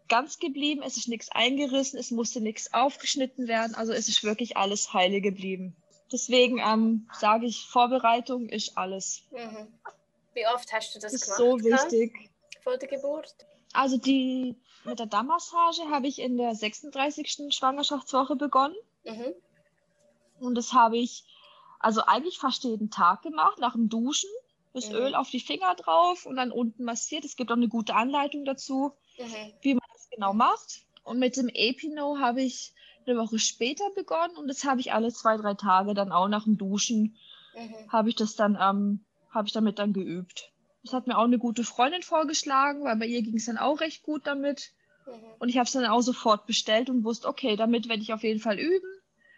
ganz 0.09 0.39
geblieben. 0.39 0.83
Es 0.85 0.97
ist 0.97 1.07
nichts 1.07 1.29
eingerissen, 1.29 1.97
es 1.97 2.11
musste 2.11 2.41
nichts 2.41 2.73
aufgeschnitten 2.73 3.47
werden. 3.47 3.75
Also 3.75 3.93
es 3.93 4.09
ist 4.09 4.25
wirklich 4.25 4.57
alles 4.57 4.93
heile 4.93 5.21
geblieben. 5.21 5.73
Deswegen 6.11 6.59
ähm, 6.59 7.09
sage 7.13 7.45
ich, 7.45 7.65
Vorbereitung 7.67 8.49
ist 8.49 8.77
alles. 8.77 9.23
Mhm. 9.31 9.67
Wie 10.33 10.47
oft 10.47 10.71
hast 10.71 10.95
du 10.95 10.99
das, 10.99 11.11
das 11.11 11.21
gemacht? 11.21 11.37
So 11.37 11.59
wichtig. 11.63 12.29
Vor 12.61 12.77
der 12.77 12.89
Geburt? 12.89 13.33
Also 13.73 13.97
die 13.97 14.55
mit 14.83 14.99
der 14.99 15.07
Dammmassage 15.07 15.89
habe 15.89 16.07
ich 16.07 16.19
in 16.19 16.37
der 16.37 16.53
36. 16.53 17.53
Schwangerschaftswoche 17.55 18.35
begonnen. 18.35 18.75
Mhm. 19.03 19.33
Und 20.39 20.55
das 20.55 20.73
habe 20.73 20.97
ich 20.97 21.23
also 21.79 22.01
eigentlich 22.01 22.37
fast 22.37 22.63
jeden 22.63 22.91
Tag 22.91 23.21
gemacht, 23.21 23.59
nach 23.59 23.73
dem 23.73 23.89
Duschen 23.89 24.29
das 24.75 24.89
mhm. 24.89 24.95
Öl 24.95 25.15
auf 25.15 25.29
die 25.29 25.39
Finger 25.39 25.73
drauf 25.75 26.25
und 26.25 26.35
dann 26.35 26.51
unten 26.51 26.83
massiert. 26.83 27.25
Es 27.25 27.35
gibt 27.35 27.49
auch 27.49 27.55
eine 27.55 27.69
gute 27.69 27.95
Anleitung 27.95 28.45
dazu, 28.45 28.91
mhm. 29.17 29.53
wie 29.61 29.73
man 29.73 29.83
das 29.93 30.09
genau 30.09 30.33
macht. 30.33 30.81
Und 31.03 31.17
mit 31.17 31.37
dem 31.37 31.49
Epino 31.49 32.17
habe 32.19 32.41
ich 32.41 32.73
eine 33.07 33.19
Woche 33.19 33.39
später 33.39 33.89
begonnen 33.95 34.37
und 34.37 34.47
das 34.47 34.63
habe 34.63 34.79
ich 34.79 34.93
alle 34.93 35.11
zwei, 35.11 35.37
drei 35.37 35.53
Tage 35.53 35.93
dann 35.93 36.11
auch 36.11 36.27
nach 36.27 36.45
dem 36.45 36.57
Duschen 36.57 37.15
mhm. 37.55 37.91
habe 37.91 38.09
ich 38.09 38.15
das 38.15 38.35
dann, 38.35 38.57
ähm, 38.59 39.05
habe 39.29 39.47
ich 39.47 39.53
damit 39.53 39.79
dann 39.79 39.93
geübt. 39.93 40.51
Das 40.83 40.93
hat 40.93 41.07
mir 41.07 41.17
auch 41.17 41.23
eine 41.23 41.39
gute 41.39 41.63
Freundin 41.63 42.03
vorgeschlagen, 42.03 42.83
weil 42.83 42.95
bei 42.97 43.07
ihr 43.07 43.23
ging 43.23 43.35
es 43.35 43.45
dann 43.45 43.57
auch 43.57 43.79
recht 43.81 44.03
gut 44.03 44.27
damit. 44.27 44.71
Mhm. 45.07 45.11
Und 45.39 45.49
ich 45.49 45.57
habe 45.57 45.65
es 45.65 45.71
dann 45.71 45.85
auch 45.85 46.01
sofort 46.01 46.45
bestellt 46.45 46.89
und 46.89 47.03
wusste, 47.03 47.27
okay, 47.27 47.55
damit 47.55 47.89
werde 47.89 48.01
ich 48.01 48.13
auf 48.13 48.23
jeden 48.23 48.39
Fall 48.39 48.59
üben 48.59 48.89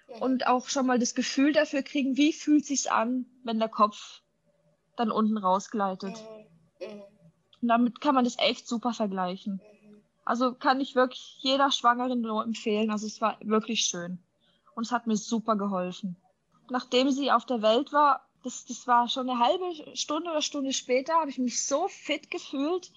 mhm. 0.07 0.21
und 0.21 0.47
auch 0.47 0.67
schon 0.67 0.85
mal 0.85 0.99
das 0.99 1.15
Gefühl 1.15 1.53
dafür 1.53 1.83
kriegen, 1.83 2.17
wie 2.17 2.33
fühlt 2.33 2.65
sich's 2.65 2.87
an, 2.87 3.25
wenn 3.43 3.59
der 3.59 3.69
Kopf 3.69 4.21
dann 4.95 5.11
unten 5.11 5.37
rausgleitet. 5.37 6.15
Mhm. 6.79 6.87
mhm. 6.87 7.01
Und 7.59 7.69
damit 7.69 8.01
kann 8.01 8.13
man 8.13 8.23
das 8.23 8.37
echt 8.37 8.67
super 8.67 8.93
vergleichen. 8.93 9.59
Also 10.27 10.53
kann 10.53 10.81
ich 10.81 10.93
wirklich 10.93 11.37
jeder 11.39 11.71
Schwangeren 11.71 12.19
nur 12.19 12.43
empfehlen. 12.43 12.91
Also 12.91 13.07
es 13.07 13.21
war 13.21 13.37
wirklich 13.39 13.85
schön. 13.85 14.19
Und 14.75 14.85
es 14.85 14.91
hat 14.91 15.07
mir 15.07 15.15
super 15.15 15.55
geholfen. 15.55 16.17
Nachdem 16.69 17.09
sie 17.11 17.31
auf 17.31 17.45
der 17.45 17.61
Welt 17.61 17.93
war, 17.93 18.27
das, 18.43 18.65
das 18.65 18.87
war 18.87 19.07
schon 19.07 19.29
eine 19.29 19.39
halbe 19.39 19.95
Stunde 19.95 20.29
oder 20.29 20.41
Stunde 20.41 20.73
später, 20.73 21.13
habe 21.13 21.29
ich 21.29 21.37
mich 21.37 21.65
so 21.65 21.87
fit 21.87 22.29
gefühlt. 22.29 22.91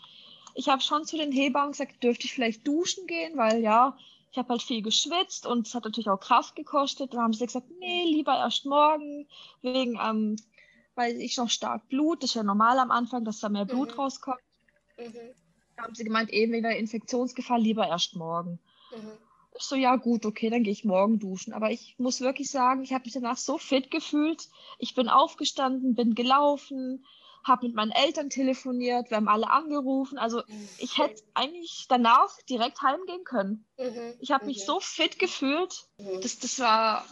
Ich 0.56 0.68
habe 0.68 0.82
schon 0.82 1.04
zu 1.04 1.16
den 1.16 1.30
Hebammen 1.30 1.70
gesagt, 1.70 2.02
dürfte 2.02 2.24
ich 2.24 2.34
vielleicht 2.34 2.66
duschen 2.66 3.06
gehen, 3.06 3.36
weil 3.36 3.62
ja, 3.62 3.96
ich 4.32 4.38
habe 4.38 4.48
halt 4.48 4.62
viel 4.62 4.82
geschwitzt 4.82 5.46
und 5.46 5.68
es 5.68 5.74
hat 5.76 5.84
natürlich 5.84 6.10
auch 6.10 6.18
Kraft 6.18 6.56
gekostet. 6.56 7.14
Dann 7.14 7.20
haben 7.20 7.32
sie 7.32 7.46
gesagt, 7.46 7.68
nee, 7.78 8.06
lieber 8.06 8.36
erst 8.36 8.66
morgen, 8.66 9.28
wegen 9.62 10.00
ähm, 10.02 10.34
weil 10.96 11.20
ich 11.20 11.36
noch 11.36 11.48
stark 11.48 11.88
Blut, 11.90 12.24
das 12.24 12.30
ist 12.30 12.34
ja 12.34 12.42
normal 12.42 12.80
am 12.80 12.90
Anfang, 12.90 13.24
dass 13.24 13.38
da 13.38 13.48
mehr 13.48 13.66
Blut 13.66 13.92
mhm. 13.92 14.00
rauskommt. 14.00 14.40
Mhm. 14.98 15.32
Haben 15.80 15.94
sie 15.94 16.04
gemeint, 16.04 16.30
eben 16.30 16.52
wegen 16.52 16.62
der 16.62 16.78
Infektionsgefahr 16.78 17.58
lieber 17.58 17.86
erst 17.86 18.16
morgen. 18.16 18.58
Mhm. 18.90 19.12
Ich 19.56 19.64
so, 19.64 19.74
ja 19.74 19.96
gut, 19.96 20.26
okay, 20.26 20.48
dann 20.48 20.62
gehe 20.62 20.72
ich 20.72 20.84
morgen 20.84 21.18
duschen. 21.18 21.52
Aber 21.52 21.70
ich 21.70 21.96
muss 21.98 22.20
wirklich 22.20 22.50
sagen, 22.50 22.82
ich 22.82 22.92
habe 22.92 23.04
mich 23.04 23.14
danach 23.14 23.36
so 23.36 23.58
fit 23.58 23.90
gefühlt. 23.90 24.48
Ich 24.78 24.94
bin 24.94 25.08
aufgestanden, 25.08 25.94
bin 25.94 26.14
gelaufen, 26.14 27.04
habe 27.44 27.66
mit 27.66 27.74
meinen 27.74 27.90
Eltern 27.90 28.30
telefoniert, 28.30 29.10
wir 29.10 29.16
haben 29.16 29.28
alle 29.28 29.50
angerufen. 29.50 30.18
Also 30.18 30.42
mhm. 30.46 30.68
ich 30.78 30.98
hätte 30.98 31.22
eigentlich 31.34 31.86
danach 31.88 32.30
direkt 32.48 32.82
heimgehen 32.82 33.24
können. 33.24 33.66
Mhm. 33.78 34.14
Ich 34.20 34.30
habe 34.30 34.46
mich 34.46 34.58
mhm. 34.58 34.66
so 34.66 34.80
fit 34.80 35.18
gefühlt. 35.18 35.86
Mhm. 35.98 36.20
Das, 36.20 36.38
das 36.38 36.58
war 36.58 37.04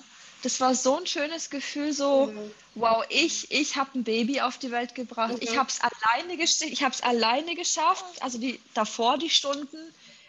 das 0.42 0.60
war 0.60 0.74
so 0.74 0.96
ein 0.96 1.06
schönes 1.06 1.50
Gefühl, 1.50 1.92
so, 1.92 2.26
mhm. 2.26 2.50
wow, 2.74 3.04
ich, 3.08 3.50
ich 3.50 3.76
habe 3.76 3.98
ein 3.98 4.04
Baby 4.04 4.40
auf 4.40 4.58
die 4.58 4.70
Welt 4.70 4.94
gebracht. 4.94 5.34
Mhm. 5.34 5.38
Ich 5.40 5.56
habe 5.56 5.68
es 5.68 5.80
alleine, 5.80 6.34
ich 6.34 6.84
hab's 6.84 7.00
alleine 7.00 7.54
geschafft, 7.54 8.22
also 8.22 8.38
die, 8.38 8.60
davor 8.74 9.18
die 9.18 9.30
Stunden. 9.30 9.78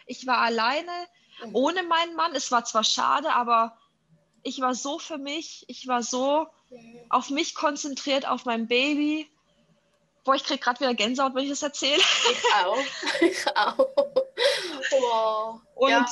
Ich 0.06 0.26
war 0.26 0.38
alleine, 0.38 0.90
mhm. 1.44 1.54
ohne 1.54 1.82
meinen 1.84 2.16
Mann. 2.16 2.34
Es 2.34 2.50
war 2.50 2.64
zwar 2.64 2.82
schade, 2.82 3.32
aber 3.32 3.76
ich 4.42 4.60
war 4.60 4.74
so 4.74 4.98
für 4.98 5.18
mich, 5.18 5.64
ich 5.68 5.86
war 5.86 6.02
so 6.02 6.46
mhm. 6.70 7.00
auf 7.08 7.30
mich 7.30 7.54
konzentriert, 7.54 8.26
auf 8.26 8.44
mein 8.44 8.66
Baby. 8.66 9.30
Boah, 10.24 10.34
ich 10.34 10.44
kriege 10.44 10.60
gerade 10.60 10.80
wieder 10.80 10.94
Gänsehaut, 10.94 11.34
wenn 11.34 11.44
ich 11.44 11.50
das 11.50 11.62
erzähle. 11.62 12.02
Ich 12.30 12.54
auch. 12.64 12.78
Ich 13.20 13.56
auch. 13.56 13.78
Wow. 14.90 15.60
Und 15.74 15.90
ja. 15.90 16.06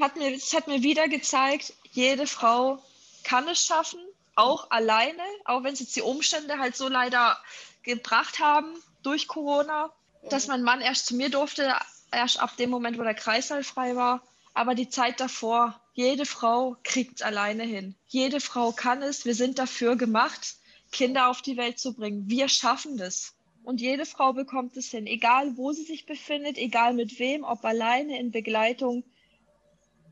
hat 0.00 0.16
mir, 0.16 0.34
es 0.34 0.52
hat 0.54 0.66
mir 0.66 0.82
wieder 0.82 1.08
gezeigt, 1.08 1.72
jede 1.92 2.26
Frau 2.26 2.82
kann 3.24 3.48
es 3.48 3.64
schaffen, 3.64 4.00
auch 4.34 4.70
alleine, 4.70 5.22
auch 5.44 5.64
wenn 5.64 5.72
es 5.72 5.80
jetzt 5.80 5.96
die 5.96 6.02
Umstände 6.02 6.58
halt 6.58 6.76
so 6.76 6.88
leider 6.88 7.38
gebracht 7.82 8.38
haben 8.38 8.74
durch 9.02 9.28
Corona, 9.28 9.92
dass 10.30 10.46
mein 10.46 10.62
Mann 10.62 10.80
erst 10.80 11.06
zu 11.06 11.16
mir 11.16 11.30
durfte, 11.30 11.74
erst 12.12 12.40
ab 12.40 12.56
dem 12.56 12.70
Moment, 12.70 12.98
wo 12.98 13.02
der 13.02 13.14
Kreislauf 13.14 13.66
frei 13.66 13.96
war. 13.96 14.22
Aber 14.54 14.74
die 14.74 14.88
Zeit 14.88 15.20
davor, 15.20 15.80
jede 15.94 16.26
Frau 16.26 16.76
kriegt 16.82 17.16
es 17.16 17.22
alleine 17.22 17.64
hin. 17.64 17.94
Jede 18.08 18.40
Frau 18.40 18.72
kann 18.72 19.02
es. 19.02 19.24
Wir 19.24 19.34
sind 19.34 19.58
dafür 19.58 19.96
gemacht, 19.96 20.56
Kinder 20.90 21.28
auf 21.28 21.42
die 21.42 21.56
Welt 21.56 21.78
zu 21.78 21.94
bringen. 21.94 22.28
Wir 22.28 22.48
schaffen 22.48 22.96
das. 22.96 23.34
Und 23.62 23.80
jede 23.80 24.06
Frau 24.06 24.32
bekommt 24.32 24.76
es 24.76 24.90
hin, 24.90 25.06
egal 25.06 25.56
wo 25.56 25.72
sie 25.72 25.84
sich 25.84 26.06
befindet, 26.06 26.56
egal 26.56 26.94
mit 26.94 27.18
wem, 27.18 27.44
ob 27.44 27.64
alleine 27.64 28.18
in 28.18 28.30
Begleitung, 28.30 29.04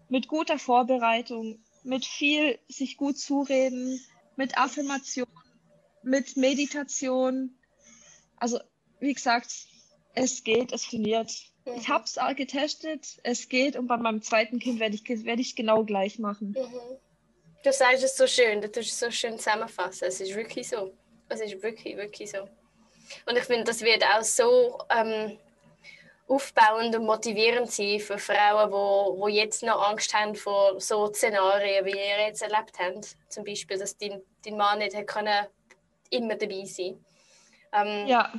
mit 0.09 0.29
guter 0.29 0.59
Vorbereitung 0.59 1.59
mit 1.87 2.05
viel 2.05 2.59
sich 2.69 2.97
gut 2.97 3.19
zureden, 3.19 4.05
mit 4.37 4.59
Affirmation, 4.59 5.29
mit 6.03 6.37
Meditation. 6.37 7.57
Also, 8.37 8.61
wie 9.01 9.15
gesagt, 9.15 9.51
es 10.15 10.45
geht, 10.45 10.73
es 10.73 10.85
funktioniert. 10.85 11.31
Mhm. 11.65 11.75
Ich 11.77 11.89
habe 11.89 12.05
es 12.05 12.19
getestet, 12.37 13.19
es 13.23 13.49
geht 13.49 13.77
und 13.77 13.87
bei 13.87 13.97
meinem 13.97 14.23
zweiten 14.23 14.59
Kind 14.59 14.81
werde 14.81 14.95
ich, 14.95 15.25
werd 15.25 15.41
ich 15.41 15.57
genau 15.57 15.85
gleich 15.85 16.19
machen. 16.19 16.57
Mhm. 16.59 16.99
Du 17.65 17.73
sagst 17.73 18.05
es 18.05 18.17
so 18.17 18.27
schön, 18.27 18.61
du 18.61 18.71
tust 18.71 18.91
es 18.91 19.01
so 19.01 19.11
schön 19.11 19.39
zusammenfassen. 19.39 20.07
Es 20.07 20.21
ist 20.21 20.35
wirklich 20.35 20.69
so. 20.69 20.93
Es 21.29 21.41
ist 21.41 21.61
wirklich, 21.63 21.97
wirklich 21.97 22.31
so. 22.31 22.49
Und 23.27 23.37
ich 23.37 23.45
finde, 23.45 23.65
das 23.65 23.83
wird 23.83 24.05
auch 24.05 24.23
so 24.23 24.79
ähm, 24.91 25.39
aufbauend 26.29 26.97
und 26.97 27.05
motivierend 27.05 27.71
sein 27.71 28.01
für 28.01 28.19
Frauen, 28.19 28.69
die 28.71 29.21
wo 29.21 29.29
jetzt 29.29 29.63
noch 29.63 29.89
Angst 29.89 30.13
haben 30.13 30.35
vor 30.35 30.81
so 30.81 31.07
Szenarien, 31.13 31.85
wie 31.85 31.91
ihr 31.91 32.27
jetzt 32.27 32.43
erlebt 32.43 32.79
habt. 32.79 33.17
Zum 33.29 33.45
Beispiel, 33.45 33.79
dass 33.79 33.97
dein, 33.97 34.21
dein 34.45 34.57
Mann 34.57 34.79
nicht 34.79 35.07
können, 35.07 35.47
immer 36.11 36.35
dabei 36.35 36.65
sein 36.65 37.05
ähm, 37.73 38.07
Ja. 38.07 38.33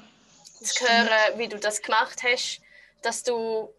Zu 0.61 0.85
hören, 0.85 1.37
wie 1.37 1.47
du 1.47 1.57
das 1.59 1.81
gemacht 1.81 2.23
hast, 2.23 2.61
dass 3.01 3.23
du. 3.23 3.73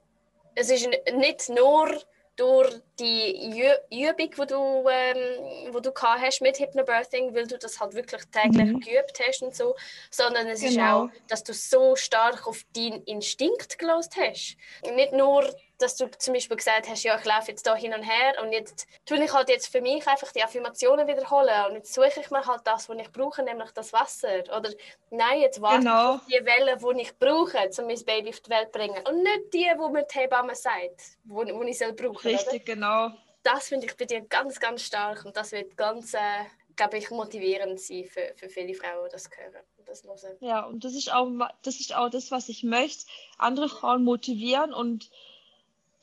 Es 0.54 0.70
ist 0.70 0.88
nicht 1.12 1.48
nur 1.48 2.00
durch 2.38 2.80
die 2.98 3.50
Übung, 3.90 4.16
die 4.30 4.46
du, 4.46 4.88
ähm, 4.88 5.72
wo 5.72 5.80
du 5.80 5.92
hast 5.94 6.40
mit 6.40 6.58
Hypnobirthing, 6.58 7.34
weil 7.34 7.46
du 7.46 7.58
das 7.58 7.80
halt 7.80 7.94
wirklich 7.94 8.22
täglich 8.30 8.72
mhm. 8.72 8.80
geübt 8.80 9.20
hast 9.26 9.42
und 9.42 9.54
so, 9.54 9.74
sondern 10.10 10.46
es 10.46 10.60
genau. 10.60 10.70
ist 10.70 10.78
auch, 10.78 11.26
dass 11.26 11.44
du 11.44 11.52
so 11.52 11.96
stark 11.96 12.46
auf 12.46 12.62
deinen 12.74 13.02
Instinkt 13.04 13.78
gelost 13.78 14.16
hast. 14.16 14.56
Nicht 14.94 15.12
nur 15.12 15.52
dass 15.78 15.96
du 15.96 16.10
zum 16.18 16.34
Beispiel 16.34 16.56
gesagt 16.56 16.88
hast, 16.88 17.04
ja, 17.04 17.16
ich 17.18 17.24
laufe 17.24 17.50
jetzt 17.50 17.66
da 17.66 17.74
hin 17.74 17.94
und 17.94 18.02
her 18.02 18.42
und 18.42 18.52
jetzt 18.52 18.86
tue 19.06 19.22
ich 19.22 19.32
halt 19.32 19.48
jetzt 19.48 19.68
für 19.68 19.80
mich 19.80 20.06
einfach 20.06 20.32
die 20.32 20.42
Affirmationen 20.42 21.06
wiederholen 21.06 21.66
und 21.68 21.74
jetzt 21.76 21.94
suche 21.94 22.20
ich 22.20 22.30
mir 22.30 22.44
halt 22.44 22.62
das, 22.64 22.88
was 22.88 22.98
ich 22.98 23.10
brauche, 23.12 23.42
nämlich 23.42 23.70
das 23.72 23.92
Wasser. 23.92 24.42
Oder 24.56 24.70
nein, 25.10 25.40
jetzt 25.40 25.60
warte 25.60 25.78
genau. 25.78 26.14
ich 26.16 26.20
auf 26.20 26.26
die 26.26 26.44
Wellen, 26.44 26.96
die 26.96 27.02
ich 27.02 27.16
brauche, 27.18 27.70
um 27.78 27.86
mein 27.86 28.04
Baby 28.04 28.30
auf 28.30 28.40
die 28.40 28.50
Welt 28.50 28.72
zu 28.72 28.78
bringen. 28.78 29.06
Und 29.06 29.22
nicht 29.22 29.54
die, 29.54 29.70
die 29.70 29.92
mir 29.92 30.02
die 30.02 30.18
Hebamme 30.18 30.54
sagt, 30.54 31.00
die 31.24 31.68
ich 31.68 31.78
soll 31.78 31.92
brauchen 31.92 32.28
Richtig, 32.28 32.62
oder? 32.62 32.74
genau. 32.74 33.10
Das 33.42 33.68
finde 33.68 33.86
ich 33.86 33.96
bei 33.96 34.04
dir 34.04 34.20
ganz, 34.22 34.58
ganz 34.58 34.82
stark 34.82 35.24
und 35.24 35.36
das 35.36 35.52
wird 35.52 35.76
ganz, 35.76 36.12
äh, 36.14 36.44
glaube 36.76 36.98
ich, 36.98 37.10
motivierend 37.10 37.80
sein 37.80 38.04
für, 38.04 38.32
für 38.36 38.48
viele 38.48 38.74
Frauen, 38.74 39.06
die 39.06 39.12
das 39.12 39.30
hören. 39.30 39.64
Das 39.86 40.02
ja, 40.40 40.66
und 40.66 40.84
das 40.84 40.92
ist, 40.92 41.10
auch, 41.10 41.30
das 41.62 41.80
ist 41.80 41.94
auch 41.94 42.10
das, 42.10 42.30
was 42.30 42.50
ich 42.50 42.62
möchte. 42.62 43.06
Andere 43.38 43.70
Frauen 43.70 44.04
motivieren 44.04 44.74
und 44.74 45.08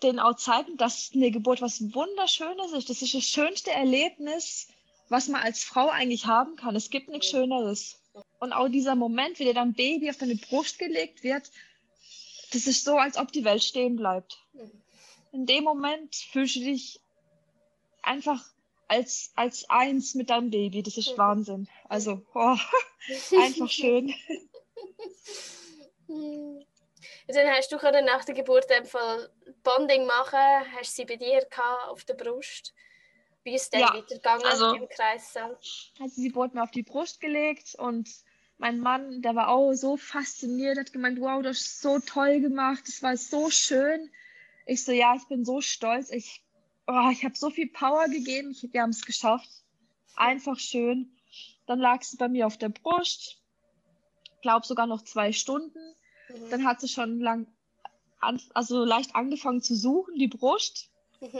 denen 0.05 0.19
auch 0.19 0.35
zeigen, 0.35 0.77
dass 0.77 1.11
eine 1.13 1.31
Geburt 1.31 1.61
was 1.61 1.81
Wunderschönes 1.93 2.71
ist. 2.73 2.89
Das 2.89 3.01
ist 3.01 3.13
das 3.13 3.23
schönste 3.23 3.71
Erlebnis, 3.71 4.67
was 5.09 5.27
man 5.27 5.41
als 5.41 5.63
Frau 5.63 5.89
eigentlich 5.89 6.25
haben 6.25 6.55
kann. 6.55 6.75
Es 6.75 6.89
gibt 6.89 7.09
nichts 7.09 7.29
Schöneres. 7.29 7.99
Und 8.39 8.53
auch 8.53 8.69
dieser 8.69 8.95
Moment, 8.95 9.39
wie 9.39 9.45
dir 9.45 9.53
dein 9.53 9.73
Baby 9.73 10.09
auf 10.09 10.17
deine 10.17 10.35
Brust 10.35 10.79
gelegt 10.79 11.23
wird, 11.23 11.51
das 12.53 12.67
ist 12.67 12.85
so, 12.85 12.97
als 12.97 13.17
ob 13.17 13.31
die 13.31 13.43
Welt 13.43 13.63
stehen 13.63 13.95
bleibt. 13.95 14.39
In 15.31 15.45
dem 15.45 15.63
Moment 15.63 16.15
fühlst 16.15 16.55
du 16.55 16.59
dich 16.61 17.01
einfach 18.01 18.43
als, 18.87 19.31
als 19.35 19.69
eins 19.69 20.15
mit 20.15 20.29
deinem 20.29 20.51
Baby. 20.51 20.83
Das 20.83 20.97
ist 20.97 21.17
Wahnsinn. 21.17 21.67
Also, 21.89 22.21
oh, 22.33 22.55
einfach 23.37 23.69
schön. 23.69 24.13
dann 27.27 27.47
hast 27.49 27.71
du 27.71 27.77
gerade 27.77 28.03
nach 28.03 28.23
der 28.23 28.35
Geburt 28.35 28.67
Fall 28.85 29.29
Bonding 29.63 30.05
machen, 30.05 30.39
hast 30.77 30.97
du 30.97 31.01
sie 31.01 31.05
bei 31.05 31.15
dir 31.15 31.45
auf 31.87 32.03
der 32.03 32.13
Brust? 32.13 32.73
Wie 33.43 33.53
ist 33.53 33.63
es 33.63 33.69
dann 33.69 33.81
ja, 33.81 33.93
weitergegangen 33.93 34.45
also, 34.45 34.73
im 34.73 34.89
Kreissaal? 34.89 35.57
Also 35.99 36.15
sie 36.21 36.33
wurde 36.33 36.55
mir 36.55 36.63
auf 36.63 36.71
die 36.71 36.83
Brust 36.83 37.21
gelegt 37.21 37.75
und 37.75 38.09
mein 38.57 38.79
Mann, 38.79 39.21
der 39.21 39.35
war 39.35 39.49
auch 39.49 39.73
so 39.73 39.97
fasziniert, 39.97 40.77
hat 40.77 40.93
gemeint, 40.93 41.19
wow, 41.19 41.41
das 41.41 41.61
ist 41.61 41.81
so 41.81 41.99
toll 41.99 42.39
gemacht, 42.39 42.83
das 42.87 43.03
war 43.03 43.17
so 43.17 43.49
schön. 43.49 44.09
Ich 44.65 44.83
so, 44.83 44.91
ja, 44.91 45.15
ich 45.15 45.27
bin 45.27 45.45
so 45.45 45.61
stolz, 45.61 46.09
ich, 46.09 46.43
oh, 46.87 47.09
ich 47.11 47.23
habe 47.23 47.35
so 47.35 47.49
viel 47.49 47.69
Power 47.69 48.07
gegeben, 48.07 48.51
ich, 48.51 48.71
wir 48.71 48.81
haben 48.81 48.91
es 48.91 49.05
geschafft. 49.05 49.49
Einfach 50.15 50.57
schön. 50.57 51.11
Dann 51.67 51.79
lag 51.79 52.01
sie 52.03 52.17
bei 52.17 52.29
mir 52.29 52.47
auf 52.47 52.57
der 52.57 52.69
Brust, 52.69 53.41
glaube 54.41 54.65
sogar 54.65 54.87
noch 54.87 55.03
zwei 55.03 55.33
Stunden. 55.33 55.95
Mhm. 56.35 56.49
Dann 56.49 56.65
hat 56.65 56.81
sie 56.81 56.87
schon 56.87 57.19
lang, 57.19 57.47
an, 58.19 58.41
also 58.53 58.83
leicht 58.83 59.15
angefangen 59.15 59.61
zu 59.61 59.75
suchen, 59.75 60.17
die 60.17 60.27
Brust. 60.27 60.89
Mhm. 61.21 61.39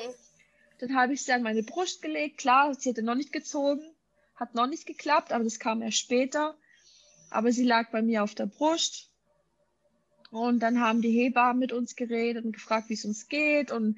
Dann 0.80 0.96
habe 0.96 1.14
ich 1.14 1.24
sie 1.24 1.32
an 1.32 1.44
meine 1.44 1.64
Brust 1.64 2.02
gelegt. 2.02 2.38
Klar, 2.38 2.74
sie 2.74 2.90
hatte 2.90 3.04
noch 3.04 3.16
nicht 3.16 3.32
gezogen, 3.32 3.82
hat 4.36 4.56
noch 4.56 4.68
nicht 4.68 4.86
geklappt, 4.86 5.32
aber 5.32 5.44
das 5.44 5.60
kam 5.60 5.82
erst 5.82 5.98
später. 5.98 6.56
Aber 7.30 7.52
sie 7.52 7.64
lag 7.64 7.92
bei 7.92 8.02
mir 8.02 8.24
auf 8.24 8.36
der 8.36 8.46
Brust. 8.46 9.10
Und 10.32 10.60
dann 10.60 10.82
haben 10.82 11.02
die 11.02 11.12
Hebammen 11.12 11.60
mit 11.60 11.72
uns 11.72 11.96
geredet 11.96 12.44
und 12.44 12.52
gefragt, 12.52 12.90
wie 12.90 12.94
es 12.94 13.06
uns 13.06 13.28
geht. 13.30 13.72
Und 13.72 13.98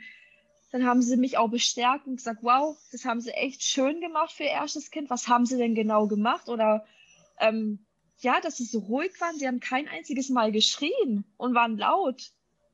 dann 0.71 0.85
haben 0.85 1.01
sie 1.01 1.17
mich 1.17 1.37
auch 1.37 1.49
bestärkt 1.49 2.07
und 2.07 2.17
gesagt, 2.17 2.43
wow, 2.43 2.77
das 2.91 3.05
haben 3.05 3.21
sie 3.21 3.31
echt 3.31 3.63
schön 3.63 4.01
gemacht 4.01 4.31
für 4.31 4.43
ihr 4.43 4.49
erstes 4.49 4.91
Kind. 4.91 5.09
Was 5.09 5.27
haben 5.27 5.45
sie 5.45 5.57
denn 5.57 5.75
genau 5.75 6.07
gemacht? 6.07 6.49
Oder 6.49 6.85
ähm, 7.39 7.86
ja, 8.19 8.39
dass 8.41 8.57
sie 8.57 8.65
so 8.65 8.79
ruhig 8.79 9.19
waren. 9.21 9.37
Sie 9.37 9.47
haben 9.47 9.59
kein 9.59 9.87
einziges 9.87 10.29
Mal 10.29 10.51
geschrien 10.51 11.23
und 11.37 11.53
waren 11.53 11.77
laut. 11.77 12.31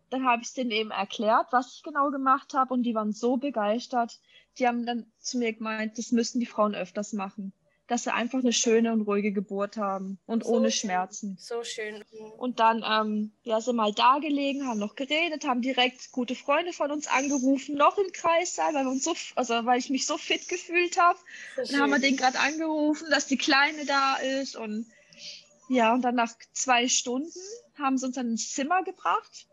Dann 0.10 0.26
habe 0.26 0.44
ich 0.44 0.50
es 0.50 0.54
denen 0.54 0.72
eben 0.72 0.92
erklärt, 0.92 1.48
was 1.52 1.76
ich 1.76 1.84
genau 1.84 2.12
gemacht 2.12 2.54
habe 2.54 2.74
und 2.74 2.84
die 2.84 2.96
waren 2.96 3.14
so 3.14 3.38
begeistert. 3.38 4.20
Die 4.60 4.68
haben 4.68 4.86
dann 4.86 5.12
zu 5.20 5.40
mir 5.40 5.54
gemeint, 5.54 5.98
das 5.98 6.12
müssen 6.12 6.40
die 6.40 6.46
Frauen 6.46 6.76
öfters 6.76 7.14
machen. 7.14 7.52
Dass 7.88 8.04
sie 8.04 8.14
einfach 8.14 8.40
eine 8.40 8.54
schöne 8.54 8.94
und 8.94 9.02
ruhige 9.02 9.34
Geburt 9.34 9.76
haben 9.76 10.18
und 10.26 10.46
so 10.46 10.52
ohne 10.52 10.72
schön. 10.72 10.88
Schmerzen. 10.88 11.38
So 11.38 11.64
schön. 11.64 12.02
Und 12.38 12.60
dann 12.60 12.86
ähm, 12.88 13.34
ja, 13.44 13.60
sind 13.60 13.76
mal 13.76 13.92
da 13.92 14.20
gelegen, 14.20 14.66
haben 14.68 14.80
noch 14.80 14.96
geredet, 14.96 15.46
haben 15.46 15.62
direkt 15.62 16.12
gute 16.12 16.36
Freunde 16.36 16.72
von 16.72 16.92
uns 16.92 17.08
angerufen, 17.08 17.76
noch 17.76 17.98
im 17.98 18.12
Kreissaal, 18.14 18.74
weil, 18.74 18.86
wir 18.86 18.92
uns 18.92 19.04
so, 19.04 19.16
also, 19.36 19.66
weil 19.66 19.80
ich 19.80 19.90
mich 19.90 20.06
so 20.06 20.18
fit 20.18 20.48
gefühlt 20.48 20.98
habe. 20.98 21.20
Dann 21.58 21.82
haben 21.82 21.90
wir 21.90 22.00
den 22.00 22.16
gerade 22.16 22.40
angerufen, 22.40 23.08
dass 23.10 23.28
die 23.28 23.38
Kleine 23.38 23.86
da 23.86 24.16
ist 24.16 24.56
und 24.56 24.86
ja, 25.70 25.94
und 25.94 26.02
dann 26.02 26.16
nach 26.16 26.34
zwei 26.54 26.88
Stunden 26.88 27.32
haben 27.78 27.98
sie 27.98 28.06
uns 28.06 28.16
dann 28.16 28.32
ins 28.32 28.52
Zimmer 28.52 28.84
gebracht, 28.84 29.48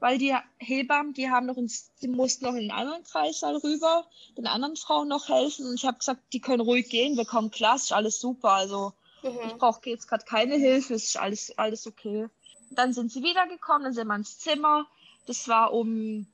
weil 0.00 0.18
die 0.18 0.34
Hebammen, 0.58 1.14
die 1.14 1.30
haben 1.30 1.46
noch 1.46 1.56
ins, 1.56 1.90
die 2.02 2.08
mussten 2.08 2.44
noch 2.44 2.54
in 2.54 2.62
den 2.62 2.70
anderen 2.70 3.02
Kreissaal 3.04 3.56
rüber, 3.56 4.06
den 4.36 4.46
anderen 4.46 4.76
Frauen 4.76 5.08
noch 5.08 5.28
helfen. 5.28 5.66
Und 5.66 5.74
ich 5.74 5.84
habe 5.84 5.98
gesagt, 5.98 6.20
die 6.32 6.40
können 6.40 6.60
ruhig 6.60 6.88
gehen, 6.88 7.16
wir 7.16 7.24
kommen 7.24 7.50
klar, 7.50 7.76
ist 7.76 7.92
alles 7.92 8.20
super. 8.20 8.52
Also 8.52 8.92
mhm. 9.22 9.38
ich 9.46 9.54
brauche 9.54 9.80
jetzt 9.88 10.08
gerade 10.08 10.24
keine 10.24 10.56
Hilfe, 10.56 10.94
es 10.94 11.04
ist 11.04 11.16
alles, 11.16 11.56
alles 11.58 11.86
okay. 11.86 12.28
Dann 12.70 12.92
sind 12.92 13.12
sie 13.12 13.22
wiedergekommen, 13.22 13.84
dann 13.84 13.92
sind 13.92 14.08
wir 14.08 14.16
ins 14.16 14.38
Zimmer. 14.38 14.86
Das 15.26 15.48
war 15.48 15.72
um 15.72 16.26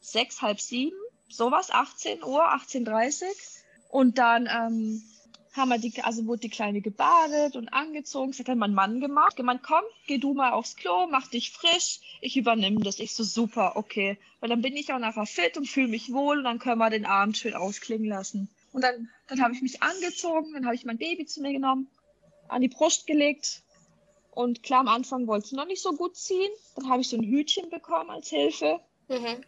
sechs, 0.00 0.42
halb 0.42 0.60
sieben, 0.60 0.96
sowas, 1.28 1.70
18 1.70 2.22
Uhr, 2.22 2.44
18.30 2.44 3.22
Uhr. 3.24 3.28
Und 3.88 4.18
dann 4.18 4.48
ähm, 4.50 5.02
haben 5.56 5.68
wir 5.68 5.78
die, 5.78 6.02
also 6.02 6.26
wurde 6.26 6.40
die 6.40 6.50
Kleine 6.50 6.80
gebadet 6.80 7.56
und 7.56 7.68
angezogen. 7.68 8.32
Das 8.32 8.46
hat 8.46 8.56
mein 8.56 8.74
Mann 8.74 9.00
gemacht. 9.00 9.36
Gemeint, 9.36 9.62
komm, 9.62 9.84
geh 10.06 10.18
du 10.18 10.34
mal 10.34 10.52
aufs 10.52 10.76
Klo, 10.76 11.06
mach 11.08 11.28
dich 11.28 11.52
frisch, 11.52 12.00
ich 12.20 12.36
übernehme 12.36 12.80
das. 12.80 12.98
Ich 12.98 13.14
so, 13.14 13.22
super, 13.22 13.76
okay. 13.76 14.18
Weil 14.40 14.48
dann 14.48 14.62
bin 14.62 14.76
ich 14.76 14.92
auch 14.92 14.98
nachher 14.98 15.26
fit 15.26 15.56
und 15.56 15.68
fühle 15.68 15.88
mich 15.88 16.12
wohl 16.12 16.38
und 16.38 16.44
dann 16.44 16.58
können 16.58 16.78
wir 16.78 16.90
den 16.90 17.06
Abend 17.06 17.36
schön 17.36 17.54
ausklingen 17.54 18.08
lassen. 18.08 18.48
Und 18.72 18.82
dann, 18.82 19.08
dann 19.28 19.40
habe 19.40 19.54
ich 19.54 19.62
mich 19.62 19.82
angezogen, 19.82 20.52
dann 20.54 20.66
habe 20.66 20.74
ich 20.74 20.84
mein 20.84 20.98
Baby 20.98 21.26
zu 21.26 21.40
mir 21.40 21.52
genommen, 21.52 21.88
an 22.48 22.60
die 22.60 22.68
Brust 22.68 23.06
gelegt. 23.06 23.62
Und 24.32 24.64
klar, 24.64 24.80
am 24.80 24.88
Anfang 24.88 25.28
wollte 25.28 25.46
es 25.46 25.52
noch 25.52 25.66
nicht 25.66 25.80
so 25.80 25.92
gut 25.92 26.16
ziehen. 26.16 26.50
Dann 26.74 26.88
habe 26.88 27.02
ich 27.02 27.08
so 27.08 27.16
ein 27.16 27.22
Hütchen 27.22 27.70
bekommen 27.70 28.10
als 28.10 28.28
Hilfe. 28.28 28.80
Mhm. 29.08 29.44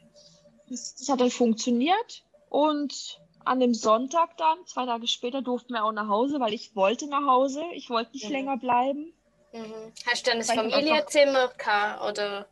Das, 0.68 0.94
das 0.94 1.08
hat 1.08 1.20
dann 1.20 1.32
funktioniert. 1.32 2.24
Und 2.48 3.20
an 3.46 3.60
dem 3.60 3.74
Sonntag 3.74 4.36
dann, 4.36 4.58
zwei 4.66 4.86
Tage 4.86 5.06
später, 5.06 5.40
durften 5.40 5.72
wir 5.72 5.84
auch 5.84 5.92
nach 5.92 6.08
Hause, 6.08 6.40
weil 6.40 6.52
ich 6.52 6.74
wollte 6.74 7.06
nach 7.06 7.26
Hause. 7.26 7.62
Ich 7.74 7.88
wollte 7.90 8.12
nicht 8.12 8.26
mhm. 8.26 8.32
länger 8.32 8.56
bleiben. 8.56 9.12
Mhm. 9.52 9.92
Hast 10.10 10.26
du 10.26 10.30
dann 10.30 10.40
ein 10.40 10.44
Familienzimmer 10.44 11.48
gehabt 11.56 12.02
oder? 12.02 12.46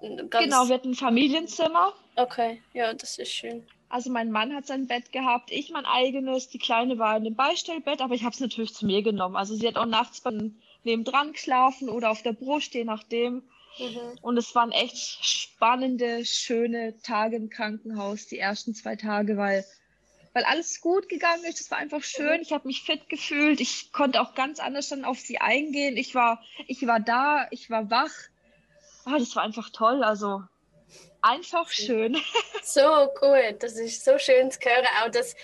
Genau, 0.00 0.68
wir 0.68 0.74
hatten 0.74 0.90
ein 0.90 0.94
Familienzimmer. 0.94 1.92
Okay, 2.16 2.60
ja, 2.72 2.92
das 2.92 3.18
ist 3.18 3.32
schön. 3.32 3.66
Also 3.88 4.10
mein 4.10 4.32
Mann 4.32 4.52
hat 4.52 4.66
sein 4.66 4.88
Bett 4.88 5.12
gehabt, 5.12 5.52
ich 5.52 5.70
mein 5.70 5.86
eigenes, 5.86 6.48
die 6.48 6.58
Kleine 6.58 6.98
war 6.98 7.16
in 7.16 7.22
dem 7.22 7.36
Beistellbett, 7.36 8.00
aber 8.00 8.14
ich 8.14 8.24
habe 8.24 8.34
es 8.34 8.40
natürlich 8.40 8.74
zu 8.74 8.84
mir 8.84 9.02
genommen. 9.02 9.36
Also 9.36 9.54
sie 9.54 9.68
hat 9.68 9.76
auch 9.76 9.86
nachts 9.86 10.22
nebendran 10.82 11.32
geschlafen 11.32 11.88
oder 11.88 12.10
auf 12.10 12.22
der 12.22 12.32
Brust, 12.32 12.74
je 12.74 12.84
nachdem. 12.84 13.44
Mhm. 13.78 14.18
Und 14.22 14.36
es 14.38 14.54
waren 14.56 14.72
echt 14.72 15.24
spannende, 15.24 16.24
schöne 16.24 17.00
Tage 17.02 17.36
im 17.36 17.48
Krankenhaus, 17.48 18.26
die 18.26 18.38
ersten 18.38 18.74
zwei 18.74 18.96
Tage, 18.96 19.36
weil 19.36 19.64
weil 20.36 20.44
alles 20.44 20.82
gut 20.82 21.08
gegangen 21.08 21.44
ist. 21.44 21.62
Es 21.62 21.70
war 21.70 21.78
einfach 21.78 22.02
schön. 22.02 22.42
Ich 22.42 22.52
habe 22.52 22.68
mich 22.68 22.82
fit 22.82 23.08
gefühlt. 23.08 23.58
Ich 23.58 23.90
konnte 23.90 24.20
auch 24.20 24.34
ganz 24.34 24.60
anders 24.60 24.90
dann 24.90 25.06
auf 25.06 25.18
sie 25.18 25.38
eingehen. 25.38 25.96
Ich 25.96 26.14
war, 26.14 26.44
ich 26.66 26.86
war 26.86 27.00
da, 27.00 27.46
ich 27.50 27.70
war 27.70 27.90
wach. 27.90 28.12
Oh, 29.06 29.16
das 29.18 29.34
war 29.34 29.44
einfach 29.44 29.70
toll. 29.70 30.04
Also 30.04 30.42
einfach 31.22 31.70
schön. 31.70 32.18
So 32.62 33.08
cool. 33.22 33.56
Das 33.60 33.78
ist 33.78 34.04
so 34.04 34.18
schön 34.18 34.50
zu 34.50 34.58
hören. 34.60 34.84
Auch 35.02 35.10
dass, 35.10 35.36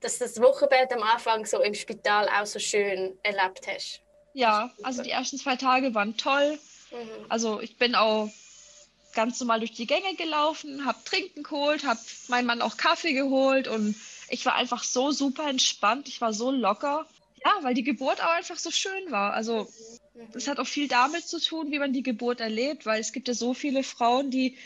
dass 0.00 0.16
das 0.16 0.40
Wochenbett 0.40 0.94
am 0.94 1.02
Anfang 1.02 1.44
so 1.44 1.60
im 1.60 1.74
Spital 1.74 2.26
auch 2.30 2.46
so 2.46 2.58
schön 2.58 3.18
erlebt 3.24 3.66
hast. 3.66 4.00
Ja, 4.32 4.70
also 4.82 5.02
die 5.02 5.10
ersten 5.10 5.36
zwei 5.36 5.56
Tage 5.56 5.92
waren 5.94 6.16
toll. 6.16 6.58
Mhm. 6.90 7.26
Also 7.28 7.60
ich 7.60 7.76
bin 7.76 7.94
auch 7.94 8.30
ganz 9.12 9.40
normal 9.40 9.58
durch 9.58 9.72
die 9.72 9.86
Gänge 9.86 10.14
gelaufen, 10.14 10.86
habe 10.86 10.98
Trinken 11.04 11.42
geholt, 11.42 11.84
habe 11.84 12.00
meinem 12.28 12.46
Mann 12.46 12.62
auch 12.62 12.78
Kaffee 12.78 13.12
geholt 13.12 13.68
und 13.68 13.94
ich 14.30 14.44
war 14.46 14.54
einfach 14.54 14.84
so 14.84 15.10
super 15.10 15.48
entspannt, 15.48 16.08
ich 16.08 16.20
war 16.20 16.32
so 16.32 16.50
locker. 16.50 17.06
Ja, 17.44 17.52
weil 17.62 17.74
die 17.74 17.84
Geburt 17.84 18.22
auch 18.22 18.30
einfach 18.30 18.58
so 18.58 18.70
schön 18.70 19.10
war. 19.10 19.32
Also 19.32 19.68
es 20.34 20.48
hat 20.48 20.58
auch 20.58 20.66
viel 20.66 20.88
damit 20.88 21.26
zu 21.26 21.40
tun, 21.40 21.70
wie 21.70 21.78
man 21.78 21.92
die 21.92 22.02
Geburt 22.02 22.40
erlebt, 22.40 22.84
weil 22.84 23.00
es 23.00 23.12
gibt 23.12 23.28
ja 23.28 23.34
so 23.34 23.54
viele 23.54 23.84
Frauen, 23.84 24.30
die 24.30 24.56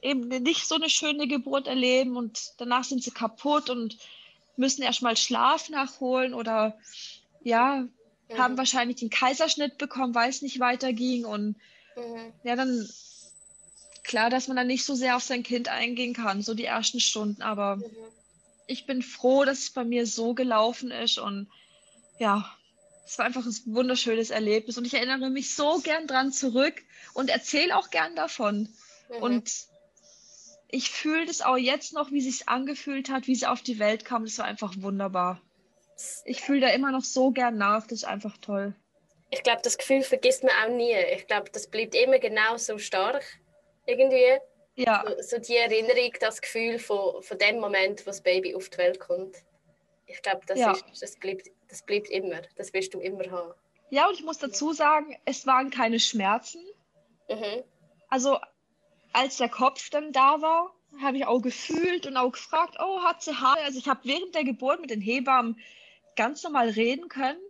eben 0.00 0.28
nicht 0.28 0.66
so 0.66 0.76
eine 0.76 0.88
schöne 0.88 1.26
Geburt 1.28 1.66
erleben 1.66 2.16
und 2.16 2.52
danach 2.58 2.84
sind 2.84 3.02
sie 3.02 3.10
kaputt 3.10 3.68
und 3.70 3.98
müssen 4.56 4.82
erstmal 4.82 5.16
Schlaf 5.16 5.68
nachholen 5.68 6.32
oder 6.32 6.78
ja, 7.42 7.86
mhm. 8.28 8.38
haben 8.38 8.56
wahrscheinlich 8.56 8.96
den 8.96 9.10
Kaiserschnitt 9.10 9.76
bekommen, 9.76 10.14
weil 10.14 10.30
es 10.30 10.42
nicht 10.42 10.58
weiterging 10.58 11.26
und 11.26 11.56
mhm. 11.96 12.32
ja, 12.44 12.56
dann 12.56 12.88
klar, 14.04 14.30
dass 14.30 14.48
man 14.48 14.56
dann 14.56 14.68
nicht 14.68 14.84
so 14.84 14.94
sehr 14.94 15.16
auf 15.16 15.22
sein 15.22 15.42
Kind 15.42 15.68
eingehen 15.68 16.14
kann, 16.14 16.40
so 16.40 16.54
die 16.54 16.64
ersten 16.64 17.00
Stunden, 17.00 17.42
aber 17.42 17.76
Mhm. 17.76 17.84
Ich 18.66 18.86
bin 18.86 19.02
froh, 19.02 19.44
dass 19.44 19.58
es 19.58 19.70
bei 19.70 19.84
mir 19.84 20.06
so 20.06 20.34
gelaufen 20.34 20.90
ist 20.90 21.18
und 21.18 21.48
ja, 22.18 22.50
es 23.04 23.18
war 23.18 23.26
einfach 23.26 23.46
ein 23.46 23.56
wunderschönes 23.66 24.30
Erlebnis 24.30 24.78
und 24.78 24.84
ich 24.84 24.94
erinnere 24.94 25.30
mich 25.30 25.54
so 25.54 25.78
gern 25.78 26.06
dran 26.06 26.32
zurück 26.32 26.74
und 27.14 27.30
erzähle 27.30 27.76
auch 27.76 27.90
gern 27.90 28.16
davon. 28.16 28.68
Mhm. 29.08 29.22
Und 29.22 29.52
ich 30.68 30.90
fühle 30.90 31.26
das 31.26 31.40
auch 31.40 31.56
jetzt 31.56 31.92
noch, 31.92 32.10
wie 32.10 32.20
sich's 32.20 32.48
angefühlt 32.48 33.08
hat, 33.08 33.28
wie 33.28 33.36
sie 33.36 33.46
auf 33.46 33.62
die 33.62 33.78
Welt 33.78 34.04
kam. 34.04 34.24
Das 34.24 34.38
war 34.38 34.46
einfach 34.46 34.74
wunderbar. 34.78 35.40
Ich 36.24 36.40
fühle 36.40 36.60
da 36.60 36.68
immer 36.70 36.90
noch 36.90 37.04
so 37.04 37.30
gern 37.30 37.56
nach. 37.56 37.84
Das 37.84 38.00
ist 38.00 38.04
einfach 38.04 38.36
toll. 38.38 38.74
ich 39.30 39.42
glaube, 39.42 39.60
das 39.62 39.78
Gefühl 39.78 40.02
vergisst 40.02 40.42
man 40.42 40.52
auch 40.64 40.76
nie. 40.76 40.94
Ich 41.14 41.26
glaube, 41.28 41.50
das 41.52 41.68
bleibt 41.68 41.94
immer 41.94 42.18
genau 42.18 42.56
so 42.56 42.78
stark. 42.78 43.24
Irgendwie. 43.86 44.38
Ja, 44.76 45.04
So, 45.20 45.22
so 45.22 45.38
die 45.38 45.56
Erinnerung, 45.56 46.12
das 46.20 46.40
Gefühl 46.40 46.78
von, 46.78 47.22
von 47.22 47.38
dem 47.38 47.58
Moment, 47.60 48.00
wo 48.02 48.10
das 48.10 48.20
Baby 48.22 48.54
auf 48.54 48.68
die 48.68 48.78
Welt 48.78 49.00
kommt. 49.00 49.36
Ich 50.06 50.22
glaube, 50.22 50.42
das, 50.46 50.58
Ja. 50.58 50.72
ist, 50.72 50.84
das, 51.02 51.16
bleibt, 51.16 51.48
das 51.68 51.82
bleibt 51.82 52.10
immer. 52.10 52.42
Das 52.56 52.72
wirst 52.72 52.94
du 52.94 53.00
immer 53.00 53.30
haben. 53.30 53.52
ja, 53.90 54.06
und 54.08 54.14
ich 54.14 54.24
muss 54.24 54.38
dazu 54.38 54.72
sagen, 54.72 55.16
es 55.24 55.46
waren 55.46 55.70
keine 55.70 55.98
Schmerzen. 55.98 56.62
Mhm. 57.28 57.64
Also, 58.08 58.38
als 59.12 59.38
der 59.38 59.48
Kopf 59.48 59.90
dann 59.90 60.12
da 60.12 60.40
war, 60.42 60.72
habe 61.02 61.16
ich 61.18 61.26
auch 61.26 61.40
gefühlt 61.40 62.06
und 62.06 62.16
auch 62.16 62.30
gefragt, 62.32 62.76
oh, 62.78 63.02
hat 63.02 63.22
sie 63.22 63.34
Haare? 63.34 63.60
Also, 63.62 63.78
ich 63.78 63.88
habe 63.88 64.00
während 64.04 64.34
der 64.34 64.44
Geburt 64.44 64.80
mit 64.80 64.90
den 64.90 65.00
Hebammen 65.00 65.58
ganz 66.16 66.42
normal 66.42 66.68
reden 66.70 67.08
können, 67.08 67.40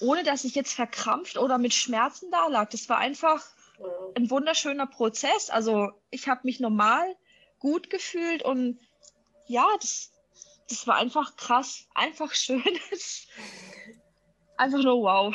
ohne 0.00 0.22
dass 0.22 0.44
ich 0.44 0.54
jetzt 0.54 0.72
verkrampft 0.74 1.36
oder 1.38 1.58
mit 1.58 1.74
Schmerzen 1.74 2.30
da 2.30 2.46
lag. 2.48 2.68
Das 2.70 2.88
war 2.88 2.98
einfach. 2.98 3.42
Ein 4.14 4.30
wunderschöner 4.30 4.86
Prozess. 4.86 5.50
Also 5.50 5.90
ich 6.10 6.28
habe 6.28 6.40
mich 6.44 6.60
normal 6.60 7.16
gut 7.58 7.90
gefühlt 7.90 8.42
und 8.42 8.78
ja, 9.46 9.66
das, 9.80 10.10
das 10.68 10.86
war 10.86 10.96
einfach 10.96 11.36
krass, 11.36 11.86
einfach 11.94 12.34
schön. 12.34 12.62
einfach 14.56 14.82
nur 14.82 15.02
wow. 15.02 15.34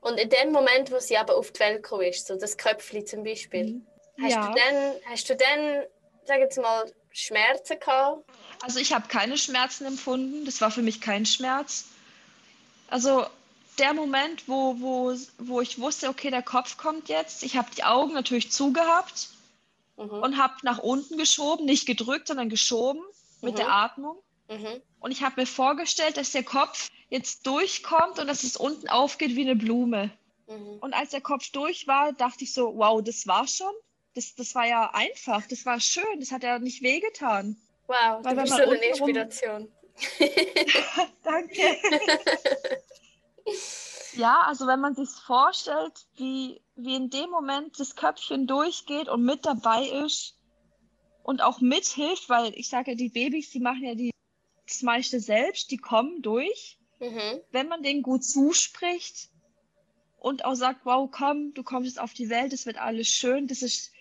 Und 0.00 0.18
in 0.18 0.30
dem 0.30 0.52
Moment, 0.52 0.90
wo 0.92 0.98
sie 0.98 1.16
aber 1.16 1.36
auf 1.36 1.50
die 1.52 1.60
Welt 1.60 1.82
gekommen 1.82 2.04
ist, 2.04 2.26
so 2.26 2.38
das 2.38 2.56
Köpfli 2.56 3.04
zum 3.04 3.24
Beispiel, 3.24 3.82
hast, 4.20 4.32
Ja. 4.32 4.48
du 4.48 4.54
dann, 4.54 4.94
hast 5.10 5.28
du 5.28 5.36
dann, 5.36 5.84
sag 6.24 6.38
jetzt 6.38 6.58
mal, 6.58 6.92
Schmerzen 7.10 7.80
gehabt? 7.80 8.24
Also 8.62 8.78
ich 8.78 8.92
habe 8.92 9.08
keine 9.08 9.38
Schmerzen 9.38 9.86
empfunden. 9.86 10.44
Das 10.44 10.60
war 10.60 10.70
für 10.70 10.82
mich 10.82 11.00
kein 11.00 11.26
Schmerz. 11.26 11.86
Also 12.88 13.26
der 13.78 13.94
Moment, 13.94 14.48
wo, 14.48 14.80
wo, 14.80 15.14
wo 15.38 15.60
ich 15.60 15.78
wusste, 15.78 16.08
okay, 16.08 16.30
der 16.30 16.42
Kopf 16.42 16.76
kommt 16.76 17.08
jetzt. 17.08 17.42
Ich 17.42 17.56
habe 17.56 17.68
die 17.76 17.84
Augen 17.84 18.12
natürlich 18.14 18.50
zugehabt 18.52 19.28
Mhm. 19.96 20.10
und 20.10 20.36
habe 20.36 20.54
nach 20.62 20.78
unten 20.78 21.16
geschoben, 21.16 21.64
nicht 21.64 21.86
gedrückt, 21.86 22.28
sondern 22.28 22.48
geschoben 22.50 23.02
mit 23.40 23.54
Mhm. 23.54 23.56
der 23.56 23.72
Atmung. 23.72 24.18
Mhm. 24.48 24.82
Und 25.00 25.10
ich 25.10 25.22
habe 25.22 25.40
mir 25.40 25.46
vorgestellt, 25.46 26.16
dass 26.16 26.32
der 26.32 26.42
Kopf 26.42 26.90
jetzt 27.08 27.46
durchkommt 27.46 28.18
und 28.18 28.26
dass 28.26 28.42
es 28.42 28.56
unten 28.56 28.88
aufgeht 28.88 29.36
wie 29.36 29.42
eine 29.42 29.56
Blume. 29.56 30.10
Mhm. 30.48 30.78
Und 30.80 30.92
als 30.94 31.10
der 31.10 31.20
Kopf 31.20 31.50
durch 31.50 31.86
war, 31.86 32.12
dachte 32.12 32.44
ich 32.44 32.52
so, 32.52 32.76
wow, 32.76 33.02
das 33.02 33.26
war 33.26 33.46
schon. 33.48 33.72
Das, 34.14 34.34
das 34.34 34.54
war 34.54 34.66
ja 34.66 34.90
einfach, 34.94 35.46
das 35.46 35.66
war 35.66 35.80
schön, 35.80 36.20
das 36.20 36.30
hat 36.30 36.42
ja 36.42 36.58
nicht 36.58 36.82
wehgetan. 36.82 37.56
Wow, 37.86 38.22
bist 38.22 38.36
man 38.36 38.46
so 38.46 38.54
eine 38.54 38.76
Inspiration. 38.76 39.72
Danke. 41.22 41.76
ja, 44.14 44.42
also 44.42 44.66
wenn 44.66 44.80
man 44.80 44.94
sich 44.94 45.10
vorstellt, 45.10 46.06
wie, 46.16 46.60
wie 46.74 46.94
in 46.94 47.10
dem 47.10 47.30
Moment 47.30 47.78
das 47.78 47.96
Köpfchen 47.96 48.46
durchgeht 48.46 49.08
und 49.08 49.24
mit 49.24 49.44
dabei 49.46 49.86
ist 49.86 50.38
und 51.22 51.42
auch 51.42 51.60
mithilft, 51.60 52.28
weil 52.28 52.52
ich 52.56 52.68
sage 52.68 52.92
ja, 52.92 52.96
die 52.96 53.08
Babys, 53.08 53.50
die 53.50 53.60
machen 53.60 53.84
ja 53.84 53.94
die, 53.94 54.10
das 54.66 54.82
meiste 54.82 55.20
selbst, 55.20 55.70
die 55.70 55.76
kommen 55.78 56.22
durch. 56.22 56.78
Mhm. 56.98 57.42
wenn 57.50 57.68
man 57.68 57.82
denen 57.82 58.02
gut 58.02 58.24
zuspricht 58.24 59.28
und 60.18 60.46
auch 60.46 60.54
sagt, 60.54 60.86
wow, 60.86 61.10
komm, 61.10 61.52
du 61.52 61.62
kommst 61.62 61.88
jetzt 61.88 62.00
auf 62.00 62.14
die 62.14 62.30
Welt, 62.30 62.54
es 62.54 62.64
wird 62.64 62.78
alles 62.78 63.08
schön, 63.08 63.48
das 63.48 63.60
ist, 63.60 63.92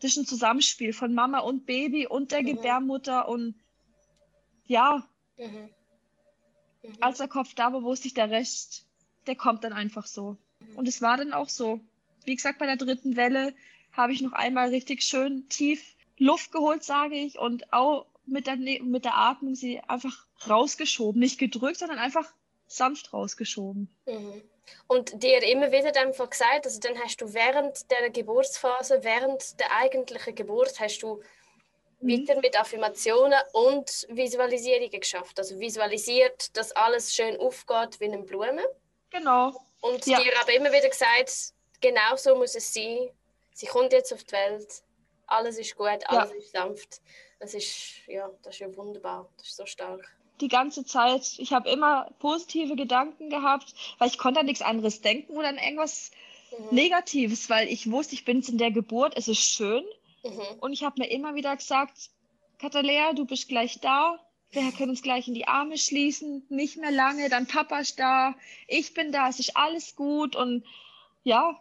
das 0.00 0.12
ist 0.12 0.16
ein 0.18 0.26
Zusammenspiel 0.26 0.92
von 0.92 1.12
Mama 1.12 1.40
und 1.40 1.66
Baby 1.66 2.06
und 2.06 2.30
der 2.30 2.42
Mhm. 2.42 2.46
Gebärmutter 2.46 3.26
und 3.28 3.56
ja, 4.66 5.08
Mhm. 5.36 5.74
Mhm. 6.84 6.96
als 7.00 7.18
der 7.18 7.28
Kopf 7.28 7.54
da 7.54 7.72
war, 7.72 7.82
wusste 7.82 8.08
ich, 8.08 8.14
der 8.14 8.30
Rest, 8.30 8.84
der 9.26 9.36
kommt 9.36 9.64
dann 9.64 9.72
einfach 9.72 10.06
so. 10.06 10.36
Und 10.76 10.88
es 10.88 11.02
war 11.02 11.16
dann 11.16 11.32
auch 11.32 11.48
so. 11.48 11.80
Wie 12.24 12.34
gesagt, 12.34 12.58
bei 12.58 12.66
der 12.66 12.76
dritten 12.76 13.16
Welle 13.16 13.54
habe 13.92 14.12
ich 14.12 14.20
noch 14.22 14.32
einmal 14.32 14.68
richtig 14.68 15.02
schön 15.02 15.48
tief 15.48 15.94
Luft 16.18 16.52
geholt, 16.52 16.84
sage 16.84 17.16
ich, 17.16 17.38
und 17.38 17.72
auch 17.72 18.06
mit 18.26 18.46
der, 18.46 18.56
Ne- 18.56 18.80
mit 18.82 19.04
der 19.04 19.16
Atmung 19.16 19.54
sie 19.54 19.80
einfach 19.80 20.26
rausgeschoben. 20.48 21.20
Nicht 21.20 21.38
gedrückt, 21.38 21.78
sondern 21.78 21.98
einfach 21.98 22.32
sanft 22.66 23.12
rausgeschoben. 23.12 23.88
Mhm. 24.06 24.42
Und 24.86 25.22
dir 25.22 25.42
immer 25.42 25.70
wieder 25.72 25.92
dann 25.92 26.08
einfach 26.08 26.30
gesagt, 26.30 26.64
also 26.64 26.80
dann 26.80 26.98
hast 26.98 27.20
du 27.20 27.34
während 27.34 27.90
der 27.90 28.08
Geburtsphase, 28.10 29.00
während 29.02 29.60
der 29.60 29.76
eigentlichen 29.76 30.34
Geburt, 30.34 30.80
hast 30.80 31.00
du 31.00 31.16
Mhm. 31.16 31.22
Weiter 32.06 32.40
mit 32.40 32.58
Affirmationen 32.58 33.38
und 33.52 34.06
Visualisierungen 34.10 34.90
geschafft. 34.90 35.38
Also 35.38 35.58
visualisiert, 35.58 36.56
dass 36.56 36.72
alles 36.72 37.14
schön 37.14 37.36
aufgeht 37.38 38.00
wie 38.00 38.04
eine 38.06 38.18
Blume. 38.18 38.62
Genau. 39.10 39.52
Und 39.80 40.06
Ja. 40.06 40.20
dir 40.20 40.32
aber 40.40 40.52
immer 40.54 40.72
wieder 40.72 40.88
gesagt, 40.88 41.52
genau 41.80 42.16
so 42.16 42.36
muss 42.36 42.54
es 42.54 42.72
sein. 42.72 43.10
Sie 43.52 43.66
kommt 43.66 43.92
jetzt 43.92 44.12
auf 44.12 44.24
die 44.24 44.32
Welt. 44.32 44.82
Alles 45.26 45.58
ist 45.58 45.76
gut, 45.76 46.00
alles 46.06 46.32
ist 46.32 46.52
sanft. 46.52 47.00
Das 47.40 47.54
ist, 47.54 48.06
ja, 48.06 48.30
das 48.42 48.54
ist 48.54 48.60
ja 48.60 48.76
wunderbar. 48.76 49.28
Das 49.38 49.48
ist 49.48 49.56
so 49.56 49.66
stark. 49.66 50.00
Die 50.40 50.48
ganze 50.48 50.84
Zeit. 50.84 51.34
Ich 51.38 51.52
habe 51.52 51.70
immer 51.70 52.10
positive 52.18 52.74
Gedanken 52.76 53.30
gehabt, 53.30 53.72
weil 53.98 54.08
ich 54.08 54.18
konnte 54.18 54.40
an 54.40 54.46
nichts 54.46 54.62
anderes 54.62 55.00
denken 55.00 55.36
oder 55.36 55.48
an 55.48 55.58
irgendwas 55.58 56.10
Mhm. 56.58 56.68
Negatives, 56.76 57.50
weil 57.50 57.68
ich 57.68 57.90
wusste, 57.90 58.14
ich 58.14 58.24
bin 58.24 58.38
jetzt 58.38 58.48
in 58.48 58.58
der 58.58 58.70
Geburt, 58.70 59.14
es 59.16 59.28
ist 59.28 59.40
schön. 59.42 59.84
Mhm. 60.24 60.58
Und 60.60 60.72
ich 60.72 60.82
habe 60.82 61.00
mir 61.00 61.10
immer 61.10 61.34
wieder 61.34 61.54
gesagt, 61.56 62.10
Katalea, 62.58 63.12
du 63.12 63.26
bist 63.26 63.48
gleich 63.48 63.80
da. 63.80 64.18
Wir 64.50 64.70
können 64.72 64.90
uns 64.90 65.02
gleich 65.02 65.28
in 65.28 65.34
die 65.34 65.48
Arme 65.48 65.76
schließen. 65.76 66.44
Nicht 66.48 66.76
mehr 66.76 66.90
lange, 66.90 67.28
dann 67.28 67.46
Papa 67.46 67.80
ist 67.80 67.98
da. 67.98 68.34
Ich 68.68 68.94
bin 68.94 69.12
da, 69.12 69.28
es 69.28 69.40
ist 69.40 69.56
alles 69.56 69.96
gut. 69.96 70.36
Und 70.36 70.64
ja, 71.24 71.60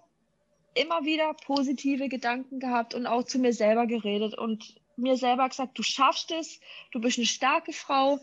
immer 0.75 1.03
wieder 1.03 1.33
positive 1.33 2.07
Gedanken 2.09 2.59
gehabt 2.59 2.93
und 2.93 3.07
auch 3.07 3.23
zu 3.23 3.39
mir 3.39 3.53
selber 3.53 3.87
geredet 3.87 4.37
und 4.37 4.75
mir 4.95 5.17
selber 5.17 5.49
gesagt, 5.49 5.77
du 5.77 5.83
schaffst 5.83 6.31
es, 6.31 6.59
du 6.91 7.01
bist 7.01 7.17
eine 7.17 7.27
starke 7.27 7.73
Frau. 7.73 8.19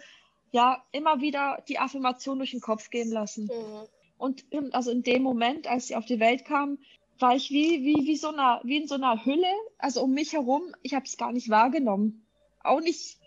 Ja, 0.53 0.85
immer 0.92 1.20
wieder 1.20 1.62
die 1.68 1.79
Affirmation 1.79 2.38
durch 2.38 2.53
den 2.53 2.61
Kopf 2.61 2.90
gehen 2.90 3.11
lassen. 3.11 3.44
Mhm. 3.44 3.88
Und 4.18 4.44
also 4.72 4.90
in 4.90 5.03
dem 5.03 5.22
Moment, 5.22 5.66
als 5.66 5.87
sie 5.87 5.96
auf 5.96 6.05
die 6.05 6.20
Welt 6.20 6.44
kam, 6.44 6.79
war 7.20 7.35
ich 7.35 7.50
wie, 7.50 7.85
wie, 7.85 8.06
wie, 8.06 8.16
so 8.16 8.28
einer, 8.28 8.61
wie 8.64 8.76
in 8.76 8.88
so 8.88 8.94
einer 8.94 9.24
Hülle, 9.24 9.52
also 9.78 10.02
um 10.02 10.12
mich 10.12 10.33
herum. 10.33 10.74
Ich 10.83 10.94
habe 10.94 11.04
es 11.04 11.16
gar 11.16 11.33
nicht 11.33 11.48
wahrgenommen. 11.48 12.26
Auch 12.62 12.80
nicht 12.80 13.18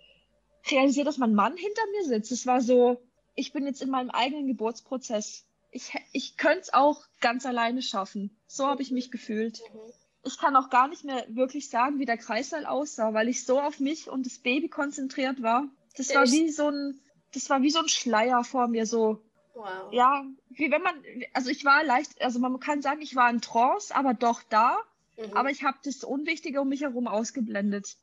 realisiert, 0.70 1.08
dass 1.08 1.18
mein 1.18 1.34
Mann 1.34 1.58
hinter 1.58 1.82
mir 1.92 2.06
sitzt. 2.06 2.32
Es 2.32 2.46
war 2.46 2.62
so, 2.62 3.02
ich 3.36 3.54
bin 3.54 3.66
jetzt 3.66 3.82
in 3.82 3.90
meinem 3.90 4.10
eigenen 4.10 4.48
Geburtsprozess. 4.48 5.46
Ich, 5.72 5.92
ich 6.12 6.38
könnte 6.38 6.62
es 6.62 6.74
auch 6.74 7.04
ganz 7.20 7.46
alleine 7.46 7.82
schaffen. 7.82 8.38
So 8.48 8.68
habe 8.68 8.82
ich 8.82 8.92
mich 8.92 9.12
gefühlt. 9.12 9.62
Mhm. 9.74 9.80
Ich 10.26 10.38
kann 10.38 10.56
auch 10.56 10.70
gar 10.70 10.88
nicht 10.88 11.04
mehr 11.04 11.26
wirklich 11.30 11.70
sagen, 11.70 12.00
wie 12.00 12.06
der 12.06 12.18
Kreißsaal 12.18 12.66
aussah, 12.66 13.14
weil 13.14 13.28
ich 13.28 13.44
so 13.44 13.60
auf 13.60 13.80
mich 13.80 14.10
und 14.10 14.26
das 14.26 14.40
Baby 14.40 14.70
konzentriert 14.70 15.42
war. 15.42 15.68
Das 15.98 16.14
war 16.16 16.24
wie 16.24 16.50
so 16.50 16.70
ein, 16.70 17.00
das 17.34 17.50
war 17.50 17.62
wie 17.62 17.70
so 17.70 17.80
ein 17.80 17.90
Schleier 17.90 18.44
vor 18.44 18.68
mir, 18.68 18.86
so 18.86 19.22
Wow. 19.54 19.94
ja, 19.94 20.26
wie 20.50 20.72
wenn 20.72 20.82
man, 20.82 20.96
also 21.34 21.50
ich 21.50 21.64
war 21.64 21.84
leicht, 21.84 22.22
also 22.22 22.40
man 22.40 22.60
kann 22.60 22.82
sagen, 22.82 23.02
ich 23.02 23.16
war 23.16 23.30
in 23.30 23.42
Trance, 23.42 23.96
aber 23.96 24.14
doch 24.14 24.42
da, 24.50 24.78
Mhm. 25.16 25.38
aber 25.38 25.52
ich 25.52 25.64
habe 25.64 25.78
das 25.84 26.04
Unwichtige 26.04 26.60
um 26.62 26.70
mich 26.70 26.82
herum 26.82 27.08
ausgeblendet, 27.08 27.98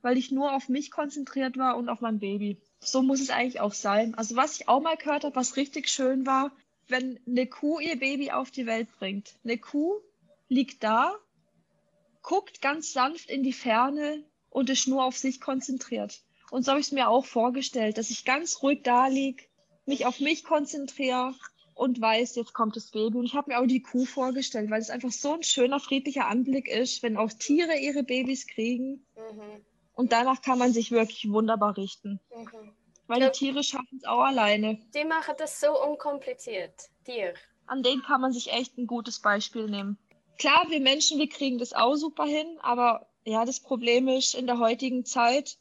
weil 0.00 0.16
ich 0.16 0.30
nur 0.30 0.52
auf 0.52 0.68
mich 0.68 0.90
konzentriert 0.92 1.56
war 1.58 1.76
und 1.76 1.88
auf 1.88 2.00
mein 2.00 2.20
Baby. 2.20 2.60
So 2.78 3.02
muss 3.02 3.20
es 3.20 3.30
eigentlich 3.30 3.60
auch 3.60 3.72
sein. 3.72 4.14
Also 4.14 4.36
was 4.36 4.60
ich 4.60 4.68
auch 4.68 4.80
mal 4.80 4.96
gehört 4.96 5.24
habe, 5.24 5.34
was 5.34 5.56
richtig 5.56 5.88
schön 5.88 6.24
war, 6.24 6.52
wenn 6.88 7.18
eine 7.26 7.46
Kuh 7.46 7.80
ihr 7.80 7.98
Baby 7.98 8.30
auf 8.30 8.50
die 8.50 8.66
Welt 8.66 8.88
bringt. 8.98 9.34
Eine 9.44 9.58
Kuh 9.58 9.94
liegt 10.48 10.84
da, 10.84 11.14
guckt 12.22 12.60
ganz 12.62 12.92
sanft 12.92 13.30
in 13.30 13.42
die 13.42 13.52
Ferne 13.52 14.22
und 14.50 14.70
ist 14.70 14.86
nur 14.86 15.04
auf 15.04 15.16
sich 15.16 15.40
konzentriert. 15.40 16.22
Und 16.50 16.64
so 16.64 16.72
habe 16.72 16.80
ich 16.80 16.86
es 16.86 16.92
mir 16.92 17.08
auch 17.08 17.24
vorgestellt, 17.24 17.98
dass 17.98 18.10
ich 18.10 18.24
ganz 18.24 18.62
ruhig 18.62 18.82
da 18.82 19.06
lieg, 19.06 19.48
mich 19.86 20.06
auf 20.06 20.20
mich 20.20 20.44
konzentriere 20.44 21.34
und 21.74 22.00
weiß, 22.00 22.36
jetzt 22.36 22.54
kommt 22.54 22.76
das 22.76 22.90
Baby. 22.90 23.18
Und 23.18 23.24
ich 23.24 23.34
habe 23.34 23.50
mir 23.50 23.60
auch 23.60 23.66
die 23.66 23.82
Kuh 23.82 24.04
vorgestellt, 24.04 24.70
weil 24.70 24.80
es 24.80 24.90
einfach 24.90 25.10
so 25.10 25.34
ein 25.34 25.42
schöner, 25.42 25.80
friedlicher 25.80 26.28
Anblick 26.28 26.68
ist, 26.68 27.02
wenn 27.02 27.16
auch 27.16 27.32
Tiere 27.32 27.76
ihre 27.76 28.02
Babys 28.02 28.46
kriegen. 28.46 29.04
Mhm. 29.16 29.64
Und 29.94 30.12
danach 30.12 30.42
kann 30.42 30.58
man 30.58 30.72
sich 30.72 30.90
wirklich 30.90 31.30
wunderbar 31.30 31.76
richten. 31.76 32.20
Mhm. 32.34 32.72
Weil 33.06 33.20
die 33.20 33.30
Tiere 33.30 33.62
schaffen 33.62 33.98
es 33.98 34.04
auch 34.04 34.22
alleine. 34.22 34.78
Die 34.94 35.04
machen 35.04 35.34
das 35.38 35.60
so 35.60 35.82
unkompliziert. 35.82 36.72
Dir. 37.06 37.34
An 37.66 37.82
denen 37.82 38.02
kann 38.02 38.20
man 38.20 38.32
sich 38.32 38.52
echt 38.52 38.78
ein 38.78 38.86
gutes 38.86 39.20
Beispiel 39.20 39.66
nehmen. 39.66 39.98
klar, 40.38 40.66
wir 40.68 40.80
Menschen, 40.80 41.18
wir 41.18 41.28
kriegen 41.28 41.58
das 41.58 41.72
auch 41.72 41.94
super 41.94 42.24
hin, 42.24 42.58
aber 42.60 43.06
ja, 43.24 43.44
das 43.44 43.60
Problem 43.60 44.08
ist 44.08 44.34
in 44.34 44.46
der 44.46 44.58
heutigen 44.58 45.04
Zeit, 45.04 45.58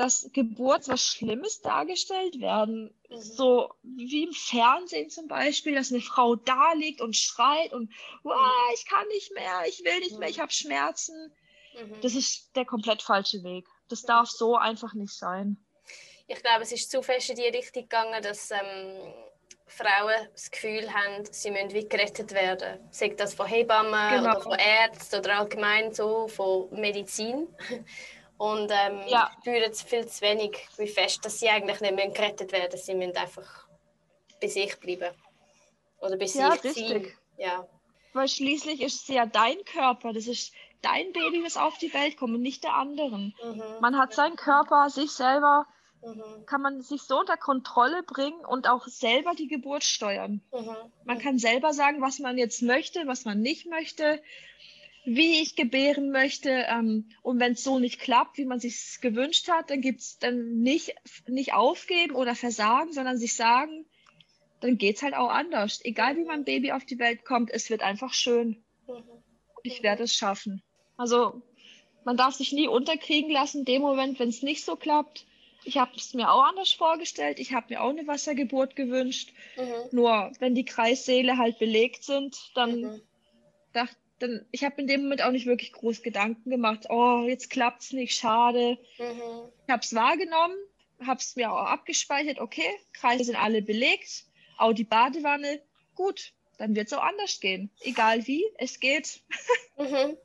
dass 0.00 0.30
Geburt 0.32 0.88
was 0.88 1.06
Schlimmes 1.06 1.60
dargestellt 1.60 2.40
werden. 2.40 2.94
Mhm. 3.10 3.20
So 3.20 3.74
wie 3.82 4.24
im 4.24 4.32
Fernsehen 4.32 5.10
zum 5.10 5.28
Beispiel, 5.28 5.74
dass 5.74 5.92
eine 5.92 6.00
Frau 6.00 6.36
da 6.36 6.72
liegt 6.72 7.02
und 7.02 7.14
schreit 7.14 7.74
und 7.74 7.92
wow, 8.22 8.34
ich 8.72 8.86
kann 8.86 9.06
nicht 9.08 9.30
mehr, 9.34 9.64
ich 9.68 9.84
will 9.84 9.98
nicht 9.98 10.18
mehr, 10.18 10.28
mhm. 10.28 10.32
ich 10.32 10.40
habe 10.40 10.50
Schmerzen. 10.50 11.34
Mhm. 11.74 12.00
Das 12.00 12.14
ist 12.14 12.56
der 12.56 12.64
komplett 12.64 13.02
falsche 13.02 13.44
Weg. 13.44 13.66
Das 13.90 14.00
darf 14.00 14.30
so 14.30 14.56
einfach 14.56 14.94
nicht 14.94 15.12
sein. 15.12 15.58
Ich 16.28 16.42
glaube, 16.42 16.62
es 16.62 16.72
ist 16.72 16.90
zu 16.90 17.02
fest 17.02 17.28
in 17.28 17.36
die 17.36 17.42
Richtung 17.42 17.82
gegangen, 17.82 18.22
dass 18.22 18.50
ähm, 18.52 19.12
Frauen 19.66 20.28
das 20.32 20.50
Gefühl 20.50 20.90
haben, 20.94 21.26
sie 21.30 21.50
müssen 21.50 21.74
wie 21.74 21.86
gerettet 21.86 22.32
werden. 22.32 22.80
Sei 22.90 23.08
das 23.08 23.34
von 23.34 23.46
Hebammen 23.46 24.16
genau. 24.16 24.30
oder 24.30 24.40
von 24.40 24.58
Ärzten 24.58 25.18
oder 25.18 25.40
allgemein 25.40 25.92
so 25.92 26.26
von 26.26 26.70
Medizin. 26.70 27.48
Und 28.40 28.70
ähm, 28.72 29.02
ja. 29.06 29.30
spüren 29.38 29.74
viel 29.74 30.06
zu 30.06 30.22
wenig, 30.22 30.66
wie 30.78 30.88
fest, 30.88 31.22
dass 31.26 31.40
sie 31.40 31.50
eigentlich 31.50 31.78
nicht 31.82 31.94
mehr 31.94 32.08
gerettet 32.08 32.52
werden. 32.52 32.80
Sie 32.80 32.94
müssen 32.94 33.14
einfach 33.14 33.66
bei 34.40 34.48
sich 34.48 34.80
bleiben. 34.80 35.14
Oder 36.00 36.16
bei 36.16 36.24
ja, 36.24 36.52
sich 36.52 36.64
richtig. 36.64 36.88
sein. 36.88 37.12
Ja. 37.36 37.68
Weil 38.14 38.28
schließlich 38.28 38.80
ist 38.80 39.02
es 39.02 39.08
ja 39.08 39.26
dein 39.26 39.62
Körper. 39.66 40.14
Das 40.14 40.26
ist 40.26 40.54
dein 40.80 41.12
Baby, 41.12 41.42
das 41.42 41.58
auf 41.58 41.76
die 41.76 41.92
Welt 41.92 42.16
kommt 42.16 42.34
und 42.34 42.40
nicht 42.40 42.64
der 42.64 42.76
anderen. 42.76 43.34
Mhm. 43.44 43.62
Man 43.82 43.98
hat 43.98 44.14
seinen 44.14 44.36
Körper, 44.36 44.88
sich 44.88 45.10
selber, 45.10 45.66
mhm. 46.00 46.46
kann 46.46 46.62
man 46.62 46.80
sich 46.80 47.02
so 47.02 47.20
unter 47.20 47.36
Kontrolle 47.36 48.02
bringen 48.04 48.42
und 48.46 48.70
auch 48.70 48.86
selber 48.86 49.34
die 49.34 49.48
Geburt 49.48 49.84
steuern. 49.84 50.40
Mhm. 50.50 50.76
Man 51.04 51.18
kann 51.18 51.36
selber 51.36 51.74
sagen, 51.74 52.00
was 52.00 52.18
man 52.20 52.38
jetzt 52.38 52.62
möchte, 52.62 53.06
was 53.06 53.26
man 53.26 53.42
nicht 53.42 53.66
möchte, 53.66 54.22
wie 55.04 55.40
ich 55.40 55.56
gebären 55.56 56.10
möchte. 56.10 56.50
Ähm, 56.68 57.08
und 57.22 57.40
wenn 57.40 57.52
es 57.52 57.64
so 57.64 57.78
nicht 57.78 58.00
klappt, 58.00 58.38
wie 58.38 58.44
man 58.44 58.60
sich 58.60 58.98
gewünscht 59.00 59.48
hat, 59.48 59.70
dann 59.70 59.80
gibt 59.80 60.00
es 60.00 60.18
dann 60.18 60.60
nicht, 60.60 60.94
nicht 61.26 61.54
aufgeben 61.54 62.14
oder 62.14 62.34
versagen, 62.34 62.92
sondern 62.92 63.18
sich 63.18 63.34
sagen, 63.34 63.86
dann 64.60 64.76
geht 64.76 64.96
es 64.96 65.02
halt 65.02 65.14
auch 65.14 65.30
anders. 65.30 65.80
Egal 65.84 66.16
wie 66.16 66.24
mein 66.24 66.44
Baby 66.44 66.72
auf 66.72 66.84
die 66.84 66.98
Welt 66.98 67.24
kommt, 67.24 67.50
es 67.50 67.70
wird 67.70 67.82
einfach 67.82 68.12
schön. 68.12 68.62
Ich 69.62 69.82
werde 69.82 70.04
es 70.04 70.14
schaffen. 70.14 70.62
Also 70.96 71.42
man 72.04 72.16
darf 72.16 72.34
sich 72.34 72.52
nie 72.52 72.68
unterkriegen 72.68 73.30
lassen, 73.30 73.60
in 73.60 73.64
dem 73.64 73.82
Moment, 73.82 74.18
wenn 74.18 74.28
es 74.28 74.42
nicht 74.42 74.64
so 74.64 74.76
klappt. 74.76 75.26
Ich 75.64 75.76
habe 75.76 75.92
es 75.96 76.14
mir 76.14 76.30
auch 76.30 76.44
anders 76.44 76.72
vorgestellt. 76.72 77.38
Ich 77.38 77.52
habe 77.52 77.66
mir 77.70 77.82
auch 77.82 77.90
eine 77.90 78.06
Wassergeburt 78.06 78.76
gewünscht. 78.76 79.32
Mhm. 79.56 79.96
Nur 79.96 80.32
wenn 80.38 80.54
die 80.54 80.64
Kreissäle 80.64 81.36
halt 81.36 81.58
belegt 81.58 82.04
sind, 82.04 82.36
dann 82.54 82.80
mhm. 82.80 83.00
dachte 83.72 83.96
dann, 84.20 84.46
ich 84.50 84.64
habe 84.64 84.80
in 84.80 84.86
dem 84.86 85.02
Moment 85.02 85.22
auch 85.22 85.32
nicht 85.32 85.46
wirklich 85.46 85.72
groß 85.72 86.02
Gedanken 86.02 86.50
gemacht. 86.50 86.86
Oh, 86.88 87.24
jetzt 87.26 87.50
klappt 87.50 87.82
es 87.82 87.92
nicht, 87.92 88.14
schade. 88.14 88.78
Mhm. 88.98 89.50
Ich 89.66 89.72
habe 89.72 89.82
es 89.82 89.94
wahrgenommen, 89.94 90.56
habe 91.04 91.20
es 91.20 91.36
mir 91.36 91.50
auch 91.50 91.66
abgespeichert. 91.66 92.38
Okay, 92.38 92.68
Kreise 92.92 93.24
sind 93.24 93.36
alle 93.36 93.62
belegt, 93.62 94.24
auch 94.58 94.72
die 94.72 94.84
Badewanne. 94.84 95.60
Gut, 95.94 96.32
dann 96.60 96.76
wird 96.76 96.88
es 96.88 96.92
auch 96.92 97.02
anders 97.02 97.40
gehen. 97.40 97.70
Egal 97.80 98.26
wie, 98.26 98.44
es 98.58 98.78
geht. 98.78 99.20
Mhm. 99.78 100.18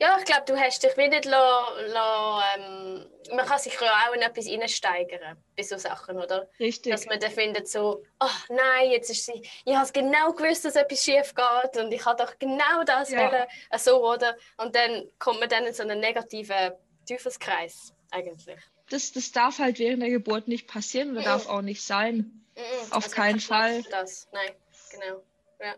Ja, 0.00 0.16
ich 0.18 0.24
glaube, 0.24 0.44
du 0.46 0.58
hast 0.58 0.82
dich 0.82 0.96
wieder 0.96 1.20
la, 1.28 1.68
la, 1.88 2.42
ähm, 2.56 3.06
man 3.36 3.44
kann 3.44 3.58
sich 3.58 3.78
ja 3.78 4.08
auch 4.08 4.14
in 4.14 4.22
etwas 4.22 4.48
reinsteigern 4.48 5.36
bei 5.54 5.62
so 5.62 5.76
Sachen, 5.76 6.16
oder? 6.16 6.48
Richtig. 6.58 6.92
Dass 6.92 7.04
man 7.04 7.20
dann 7.20 7.30
findet 7.30 7.68
so, 7.68 8.02
oh 8.20 8.26
nein, 8.48 8.90
jetzt 8.90 9.10
ist 9.10 9.26
sie, 9.26 9.42
ich 9.66 9.76
habe 9.76 9.92
genau 9.92 10.32
gewusst, 10.32 10.64
dass 10.64 10.76
etwas 10.76 11.04
schief 11.04 11.34
geht 11.34 11.76
und 11.76 11.92
ich 11.92 12.04
habe 12.06 12.24
doch 12.24 12.38
genau 12.38 12.84
das 12.86 13.10
ja. 13.10 13.30
wollen, 13.30 13.44
äh, 13.70 13.78
so, 13.78 14.02
oder? 14.02 14.34
Und 14.56 14.74
dann 14.74 15.10
kommt 15.18 15.40
man 15.40 15.50
dann 15.50 15.66
in 15.66 15.74
so 15.74 15.82
einen 15.82 16.00
negativen 16.00 16.72
Teufelskreis 17.06 17.92
eigentlich. 18.10 18.58
Das, 18.88 19.12
das 19.12 19.30
darf 19.30 19.58
halt 19.58 19.78
während 19.78 20.02
der 20.02 20.10
Geburt 20.10 20.48
nicht 20.48 20.68
passieren 20.68 21.10
oder 21.10 21.20
mhm. 21.20 21.24
darf 21.24 21.48
auch 21.48 21.62
nicht 21.62 21.82
sein. 21.82 22.46
Mhm. 22.56 22.92
Auf 22.92 23.04
also 23.04 23.10
keinen 23.10 23.40
Fall. 23.40 23.82
Das. 23.90 24.26
Nein, 24.32 24.52
genau. 24.90 25.22
Ja. 25.62 25.74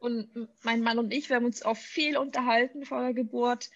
Und 0.00 0.48
mein 0.62 0.82
Mann 0.82 0.98
und 0.98 1.12
ich, 1.12 1.28
wir 1.28 1.36
haben 1.36 1.44
uns 1.44 1.62
auch 1.62 1.76
viel 1.76 2.16
unterhalten 2.16 2.84
vor 2.84 3.00
der 3.00 3.14
Geburt. 3.14 3.70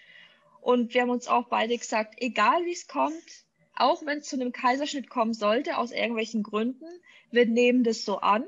Und 0.60 0.94
wir 0.94 1.02
haben 1.02 1.10
uns 1.10 1.26
auch 1.26 1.48
beide 1.48 1.76
gesagt, 1.76 2.14
egal 2.18 2.64
wie 2.64 2.72
es 2.72 2.86
kommt, 2.86 3.44
auch 3.74 4.04
wenn 4.06 4.18
es 4.18 4.28
zu 4.28 4.36
einem 4.36 4.52
Kaiserschnitt 4.52 5.10
kommen 5.10 5.34
sollte, 5.34 5.78
aus 5.78 5.90
irgendwelchen 5.90 6.42
Gründen, 6.42 6.86
wir 7.30 7.46
nehmen 7.46 7.82
das 7.82 8.04
so 8.04 8.18
an 8.18 8.44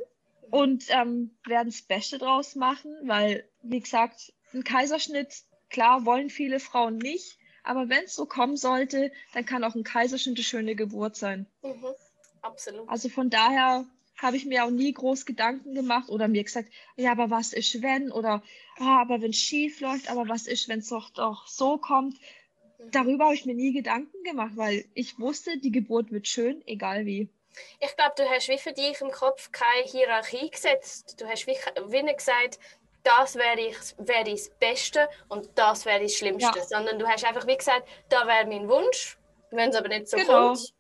und 0.51 0.85
ähm, 0.91 1.31
werden 1.47 1.71
das 1.71 1.83
Beste 1.83 2.19
draus 2.19 2.55
machen, 2.55 2.95
weil, 3.03 3.49
wie 3.63 3.81
gesagt, 3.81 4.33
ein 4.53 4.63
Kaiserschnitt, 4.63 5.43
klar, 5.71 6.05
wollen 6.05 6.31
viele 6.31 6.61
Frauen 6.61 6.99
nicht, 6.99 7.39
aber 7.65 7.89
wenn 7.89 8.05
es 8.05 8.15
so 8.15 8.27
kommen 8.27 8.57
sollte, 8.57 9.11
dann 9.33 9.47
kann 9.47 9.65
auch 9.65 9.75
ein 9.75 9.83
Kaiserschnitt 9.83 10.37
eine 10.37 10.45
schöne 10.45 10.77
Geburt 10.77 11.17
sein. 11.17 11.47
Mhm, 11.63 11.87
absolut. 12.43 12.89
Also 12.89 13.09
von 13.09 13.31
daher 13.31 13.87
habe 14.17 14.37
ich 14.37 14.47
mir 14.47 14.65
auch 14.65 14.71
nie 14.71 14.93
groß 14.93 15.27
Gedanken 15.27 15.75
gemacht 15.75 16.09
oder 16.09 16.29
mir 16.29 16.45
gesagt, 16.45 16.71
ja, 16.97 17.13
aber 17.13 17.31
was 17.31 17.53
ist, 17.53 17.83
wenn? 17.83 18.13
Oder, 18.13 18.43
ah, 18.79 19.01
aber 19.01 19.21
wenn 19.21 19.31
es 19.31 19.37
schief 19.37 19.81
läuft, 19.81 20.11
aber 20.11 20.29
was 20.29 20.47
ist, 20.47 20.69
wenn 20.69 20.81
es 20.81 20.89
doch, 20.89 21.11
doch 21.11 21.47
so 21.47 21.79
kommt? 21.79 22.17
Darüber 22.91 23.27
habe 23.27 23.35
ich 23.35 23.47
mir 23.47 23.55
nie 23.55 23.73
Gedanken 23.73 24.23
gemacht, 24.25 24.53
weil 24.57 24.85
ich 24.95 25.19
wusste, 25.19 25.59
die 25.59 25.73
Geburt 25.73 26.13
wird 26.13 26.29
schön, 26.29 26.63
egal 26.67 27.07
wie. 27.07 27.29
Ich 27.81 27.97
glaube, 27.97 28.15
du 28.17 28.29
hast 28.29 28.49
wie 28.49 28.59
für 28.59 28.73
dich 28.73 29.01
im 29.01 29.11
Kopf 29.11 29.53
keine 29.53 29.85
Hierarchie 29.85 30.51
gesetzt. 30.51 31.21
Du 31.21 31.27
hast 31.27 31.47
wie, 31.47 31.57
wie 31.89 32.03
nicht 32.03 32.19
gesagt, 32.19 32.59
das 33.05 33.37
wäre 33.37 33.61
ich, 33.61 33.77
wär 33.99 34.25
das 34.25 34.51
Beste 34.59 35.09
und 35.29 35.49
das 35.55 35.85
wäre 35.85 36.03
das 36.03 36.15
Schlimmste. 36.15 36.59
Ja. 36.59 36.65
Sondern 36.65 36.99
du 36.99 37.07
hast 37.07 37.25
einfach 37.25 37.47
wie 37.47 37.57
gesagt, 37.57 37.87
da 38.09 38.27
wäre 38.27 38.47
mein 38.47 38.69
Wunsch. 38.69 39.19
Wenn 39.51 39.71
es 39.71 39.77
aber 39.77 39.89
nicht 39.89 40.09
so 40.09 40.17
genau. 40.17 40.49
kommt, 40.49 40.75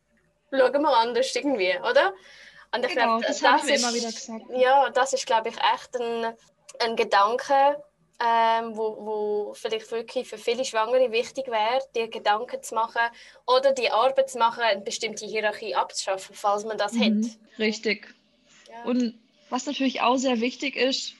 schauen 0.50 0.82
wir 0.82 0.96
anders 0.96 1.34
irgendwie, 1.36 1.78
oder? 1.78 2.12
Und 2.74 2.84
ich 2.84 2.92
genau, 2.92 3.18
glaub, 3.18 3.22
das, 3.22 3.38
das 3.38 3.50
habe 3.50 3.70
ich 3.70 3.80
immer 3.80 3.94
wieder 3.94 4.10
gesagt. 4.10 4.44
Ja, 4.56 4.90
das 4.90 5.12
ist, 5.12 5.26
glaube 5.26 5.50
ich, 5.50 5.56
echt 5.56 5.96
ein, 6.00 6.34
ein 6.80 6.96
Gedanke, 6.96 7.82
ähm, 8.20 8.76
wo, 8.76 8.96
wo 8.98 9.54
vielleicht 9.54 9.90
wirklich 9.90 10.28
für 10.28 10.38
viele 10.38 10.64
Schwangere 10.64 11.12
wichtig 11.12 11.46
wäre, 11.46 11.80
dir 11.94 12.08
Gedanken 12.08 12.62
zu 12.62 12.74
machen 12.74 13.00
oder 13.46 13.72
die 13.72 13.90
Arbeit 13.90 14.30
zu 14.30 14.38
machen, 14.38 14.62
eine 14.62 14.80
bestimmte 14.80 15.26
Hierarchie 15.26 15.74
abzuschaffen, 15.74 16.34
falls 16.34 16.64
man 16.64 16.78
das 16.78 16.92
mhm, 16.92 17.24
hat. 17.24 17.58
Richtig. 17.58 18.14
Ja. 18.70 18.84
Und 18.84 19.18
was 19.50 19.66
natürlich 19.66 20.00
auch 20.00 20.16
sehr 20.16 20.40
wichtig 20.40 20.76
ist, 20.76 21.14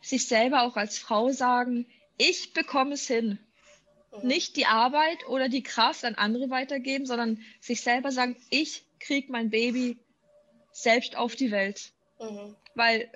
sich 0.00 0.26
selber 0.26 0.62
auch 0.62 0.76
als 0.76 0.98
Frau 0.98 1.30
sagen, 1.30 1.86
ich 2.16 2.52
bekomme 2.52 2.94
es 2.94 3.06
hin. 3.06 3.38
Mhm. 4.12 4.28
Nicht 4.28 4.56
die 4.56 4.66
Arbeit 4.66 5.26
oder 5.28 5.48
die 5.48 5.62
Kraft 5.62 6.04
an 6.04 6.16
andere 6.16 6.50
weitergeben, 6.50 7.06
sondern 7.06 7.40
sich 7.60 7.80
selber 7.82 8.12
sagen, 8.12 8.36
ich 8.50 8.84
kriege 8.98 9.32
mein 9.32 9.50
Baby 9.50 9.98
selbst 10.72 11.16
auf 11.16 11.36
die 11.36 11.50
Welt. 11.50 11.92
Mhm. 12.20 12.56
Weil 12.74 13.10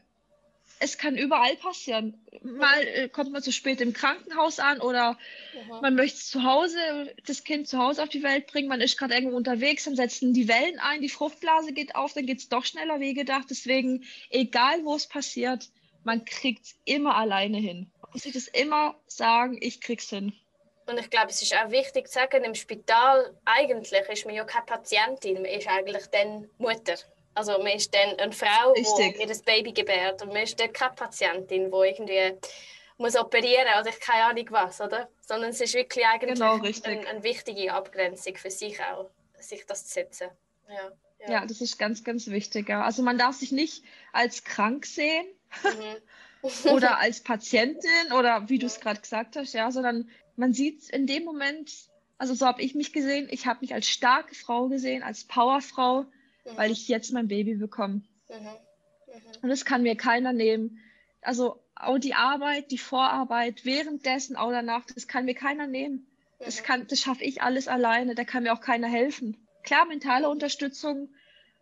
es 0.79 0.99
kann 0.99 1.17
überall 1.17 1.57
passieren. 1.57 2.21
Mal 2.43 2.87
äh, 2.87 3.09
kommt 3.09 3.33
man 3.33 3.43
zu 3.43 3.53
spät 3.53 3.81
im 3.81 3.93
Krankenhaus 3.93 4.59
an 4.59 4.81
oder 4.81 5.13
mhm. 5.55 5.81
man 5.81 5.95
möchte 5.95 6.19
zu 6.19 6.43
Hause, 6.43 7.15
das 7.27 7.45
Kind 7.45 7.69
zu 7.69 7.79
Hause 7.79 8.03
auf 8.03 8.09
die 8.09 8.23
Welt 8.23 8.47
bringen, 8.47 8.69
man 8.69 8.81
ist 8.81 8.99
gerade 8.99 9.15
irgendwo 9.15 9.37
unterwegs, 9.37 9.85
dann 9.85 9.97
setzen 9.97 10.35
die 10.35 10.49
Wellen 10.49 10.79
ein, 10.81 11.01
die 11.01 11.09
Fruchtblase 11.09 11.73
geht 11.73 11.95
auf, 11.95 12.13
dann 12.13 12.27
geht 12.27 12.39
es 12.39 12.49
doch 12.49 12.65
schneller 12.65 13.01
wie 13.01 13.15
gedacht. 13.15 13.47
Deswegen, 13.51 14.05
egal 14.31 14.85
wo 14.85 14.95
es 14.95 15.07
passiert, 15.07 15.69
man 16.05 16.25
kriegt 16.25 16.65
es 16.65 16.79
immer 16.85 17.17
alleine 17.17 17.59
hin. 17.59 17.91
Muss 18.13 18.23
sich 18.23 18.33
das 18.33 18.49
immer 18.49 18.97
sagen, 19.07 19.59
ich 19.61 19.81
krieg's 19.81 20.11
hin. 20.11 20.33
Und 20.87 21.01
ich 21.01 21.11
glaube, 21.11 21.31
es 21.31 21.43
ist 21.43 21.55
auch 21.57 21.71
wichtig 21.71 22.07
zu 22.07 22.15
sagen, 22.15 22.45
im 22.45 22.55
Spital 22.55 23.35
eigentlich 23.45 23.93
ist 23.93 24.25
man 24.25 24.35
ja 24.35 24.45
keine 24.45 24.67
Patientin, 24.67 25.35
man 25.35 25.47
ist 25.47 25.67
eigentlich 25.67 26.07
dann 26.13 26.49
Mutter. 26.59 26.95
Also 27.37 27.53
man 27.59 27.69
ist 27.69 27.95
dann 27.95 28.19
eine 28.19 28.33
Frau, 28.33 28.73
Richtig. 28.73 29.19
die 29.19 29.29
ihr 29.29 29.43
Baby 29.45 29.73
gebärt 29.73 30.23
und 30.23 30.29
man 30.29 30.43
ist 30.43 30.59
dann 30.59 30.73
keine 30.73 30.95
Patientin, 30.95 31.71
die 31.71 31.77
irgendwie 31.77 32.35
muss 32.97 33.15
operieren 33.15 33.67
oder 33.79 33.91
ich 33.91 34.01
keine 34.01 34.25
Ahnung 34.25 34.47
was, 34.51 34.81
oder? 34.81 35.11
Sondern 35.21 35.51
es 35.51 35.61
ist 35.61 35.75
wirklich 35.75 36.07
eigentlich 36.07 36.35
genau, 36.35 36.55
eine, 36.55 37.09
eine, 37.09 37.23
wichtige 37.23 37.75
Abgrenzung 37.75 38.37
für 38.37 38.51
sich 38.51 38.81
auch, 38.81 39.11
sich 39.39 39.67
das 39.67 39.87
zu 39.87 39.93
setzen. 39.93 40.29
Ja, 40.67 40.93
ja. 41.21 41.33
ja 41.33 41.47
das 41.47 41.61
ist 41.61 41.79
ganz, 41.79 42.05
ganz 42.05 42.29
wichtig. 42.29 42.71
Ja. 42.71 42.83
Also 42.83 43.03
man 43.03 43.19
darf 43.19 43.37
sich 43.37 43.53
nicht 43.53 43.85
als 44.15 44.45
krank 44.45 44.87
sehen 44.87 45.27
mhm. 45.63 46.71
oder 46.71 46.99
als 46.99 47.21
Patientin 47.23 48.13
oder 48.19 48.49
wie 48.49 48.59
du 48.59 48.65
es 48.65 48.81
gerade 48.81 49.01
gesagt 49.03 49.37
hast, 49.37 49.53
ja, 49.53 49.71
sondern 49.71 50.09
man 50.37 50.55
sieht 50.55 50.89
in 50.89 51.07
dem 51.07 51.25
Moment, 51.25 51.71
also 52.17 52.33
so 52.33 52.47
habe 52.47 52.63
ich 52.63 52.75
mich 52.75 52.95
gesehen, 52.95 53.29
ich 53.31 53.47
habe 53.47 53.61
mich 53.61 53.75
als 53.75 53.87
starke 53.87 54.35
Frau 54.35 54.69
gesehen, 54.69 55.03
als 55.03 55.25
Powerfrau 55.25 56.07
mhm. 56.47 56.57
weil 56.57 56.71
ich 56.71 56.89
jetzt 56.89 57.13
mein 57.13 57.29
Baby 57.29 57.57
bekomme. 57.57 58.03
Mhm. 58.29 58.37
Mhm. 58.37 59.23
Und 59.43 59.49
das 59.49 59.65
kann 59.65 59.83
mir 59.83 59.97
keiner 59.97 60.33
nehmen. 60.33 60.79
Also 61.21 61.63
auch 61.75 61.99
die 61.99 62.15
Arbeit, 62.15 62.71
die 62.71 62.79
Vorarbeit, 62.79 63.65
währenddessen, 63.65 64.37
auch 64.37 64.51
danach, 64.51 64.87
das 64.87 65.09
kann 65.09 65.25
mir 65.25 65.35
keiner 65.35 65.67
nehmen. 65.67 66.07
Das, 66.39 66.63
kann, 66.63 66.87
das 66.87 67.01
schaffe 67.01 67.25
ich 67.25 67.43
alles 67.43 67.67
alleine, 67.67 68.15
da 68.15 68.25
kann 68.25 68.43
mir 68.43 68.53
auch 68.53 68.61
keiner 68.61 68.89
helfen. 68.89 69.37
Klar, 69.63 69.87
mentale 69.87 70.29
Unterstützung 70.29 71.09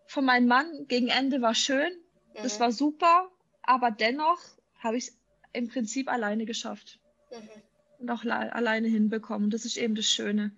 von 0.06 0.24
meinem 0.24 0.46
Mann 0.46 0.86
gegen 0.88 1.08
Ende 1.08 1.40
war 1.40 1.54
schön, 1.54 1.92
das 2.34 2.58
war 2.58 2.72
super, 2.72 3.30
aber 3.62 3.90
dennoch 3.90 4.40
habe 4.78 4.96
ich 4.96 5.08
es 5.08 5.18
im 5.52 5.68
Prinzip 5.68 6.10
alleine 6.10 6.44
geschafft. 6.44 6.98
mhm. 7.30 7.62
und 8.00 8.10
auch 8.10 8.24
alleine 8.24 8.88
hinbekommen. 8.88 9.44
Und 9.44 9.54
das 9.54 9.64
ist 9.64 9.76
eben 9.76 9.94
das 9.94 10.06
Schöne, 10.06 10.52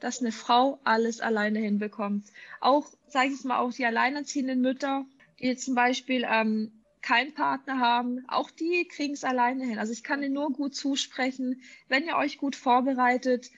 dass 0.00 0.20
eine 0.20 0.32
Frau 0.32 0.80
alles 0.84 1.20
alleine 1.20 1.58
hinbekommt. 1.58 2.26
Auch, 2.60 2.90
sage 3.08 3.30
ich 3.32 3.44
mal, 3.44 3.58
auch 3.58 3.72
die 3.72 3.86
alleinerziehenden 3.86 4.60
Mütter, 4.60 5.04
die 5.40 5.56
zum 5.56 5.74
Beispiel 5.74 6.26
ähm, 6.28 6.72
keinen 7.02 7.34
Partner 7.34 7.78
haben, 7.78 8.24
auch 8.28 8.50
die 8.50 8.86
kriegen 8.88 9.14
es 9.14 9.24
alleine 9.24 9.64
hin. 9.64 9.78
Also 9.78 9.92
ich 9.92 10.02
kann 10.02 10.22
ihnen 10.22 10.34
nur 10.34 10.52
gut 10.52 10.74
zusprechen, 10.74 11.62
wenn 11.88 12.04
ihr 12.06 12.16
euch 12.16 12.38
gut 12.38 12.56
vorbereitet, 12.56 13.50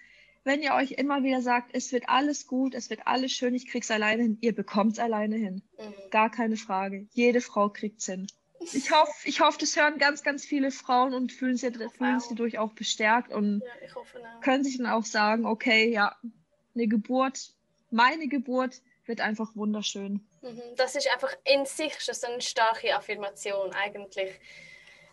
wenn 0.45 0.62
ihr 0.62 0.74
euch 0.74 0.93
immer 0.93 1.22
wieder 1.22 1.43
sagt, 1.43 1.70
es 1.74 1.93
wird 1.93 2.09
alles 2.09 2.47
gut, 2.47 2.74
es 2.74 2.91
wird 2.91 3.07
alles 3.07 3.32
schön, 3.32 3.55
ich 3.55 3.66
krieg's 3.66 3.91
alleine 3.91 4.22
hin, 4.22 4.39
ihr 4.41 4.55
bekommt's 4.55 4.99
alleine 4.99 5.36
hin. 5.36 5.62
Mhm. 5.78 6.11
Gar 6.11 6.30
keine 6.30 6.57
Frage. 6.57 7.07
Jede 7.12 7.41
Frau 7.41 7.68
kriegt's 7.68 8.07
hin. 8.07 8.26
Ich 8.61 8.91
hoffe, 8.91 9.13
ich 9.29 9.41
hoffe, 9.41 9.59
das 9.59 9.77
hören 9.77 9.99
ganz, 9.99 10.23
ganz 10.23 10.45
viele 10.45 10.71
Frauen 10.71 11.15
und 11.15 11.33
fühlen 11.33 11.57
sich, 11.57 11.73
fühlen 11.97 12.21
sich 12.21 12.29
dadurch 12.31 12.59
auch 12.59 12.73
bestärkt 12.73 13.33
und 13.33 13.63
ja, 13.65 14.01
können 14.41 14.65
sich 14.65 14.79
dann 14.79 14.87
auch 14.87 15.05
sagen, 15.05 15.47
okay, 15.47 15.91
ja, 15.91 16.17
eine 16.75 16.89
Geburt, 16.89 17.53
meine 17.91 18.29
Geburt 18.29 18.83
wird 19.07 19.21
einfach 19.21 19.55
wunderschön. 19.55 20.27
Mhm. 20.43 20.63
Das 20.77 20.95
ist 20.95 21.09
einfach 21.13 21.35
in 21.45 21.65
sich 21.67 22.01
schon 22.01 22.15
so 22.15 22.27
eine 22.27 22.41
starke 22.41 22.95
Affirmation 22.95 23.73
eigentlich. 23.73 24.39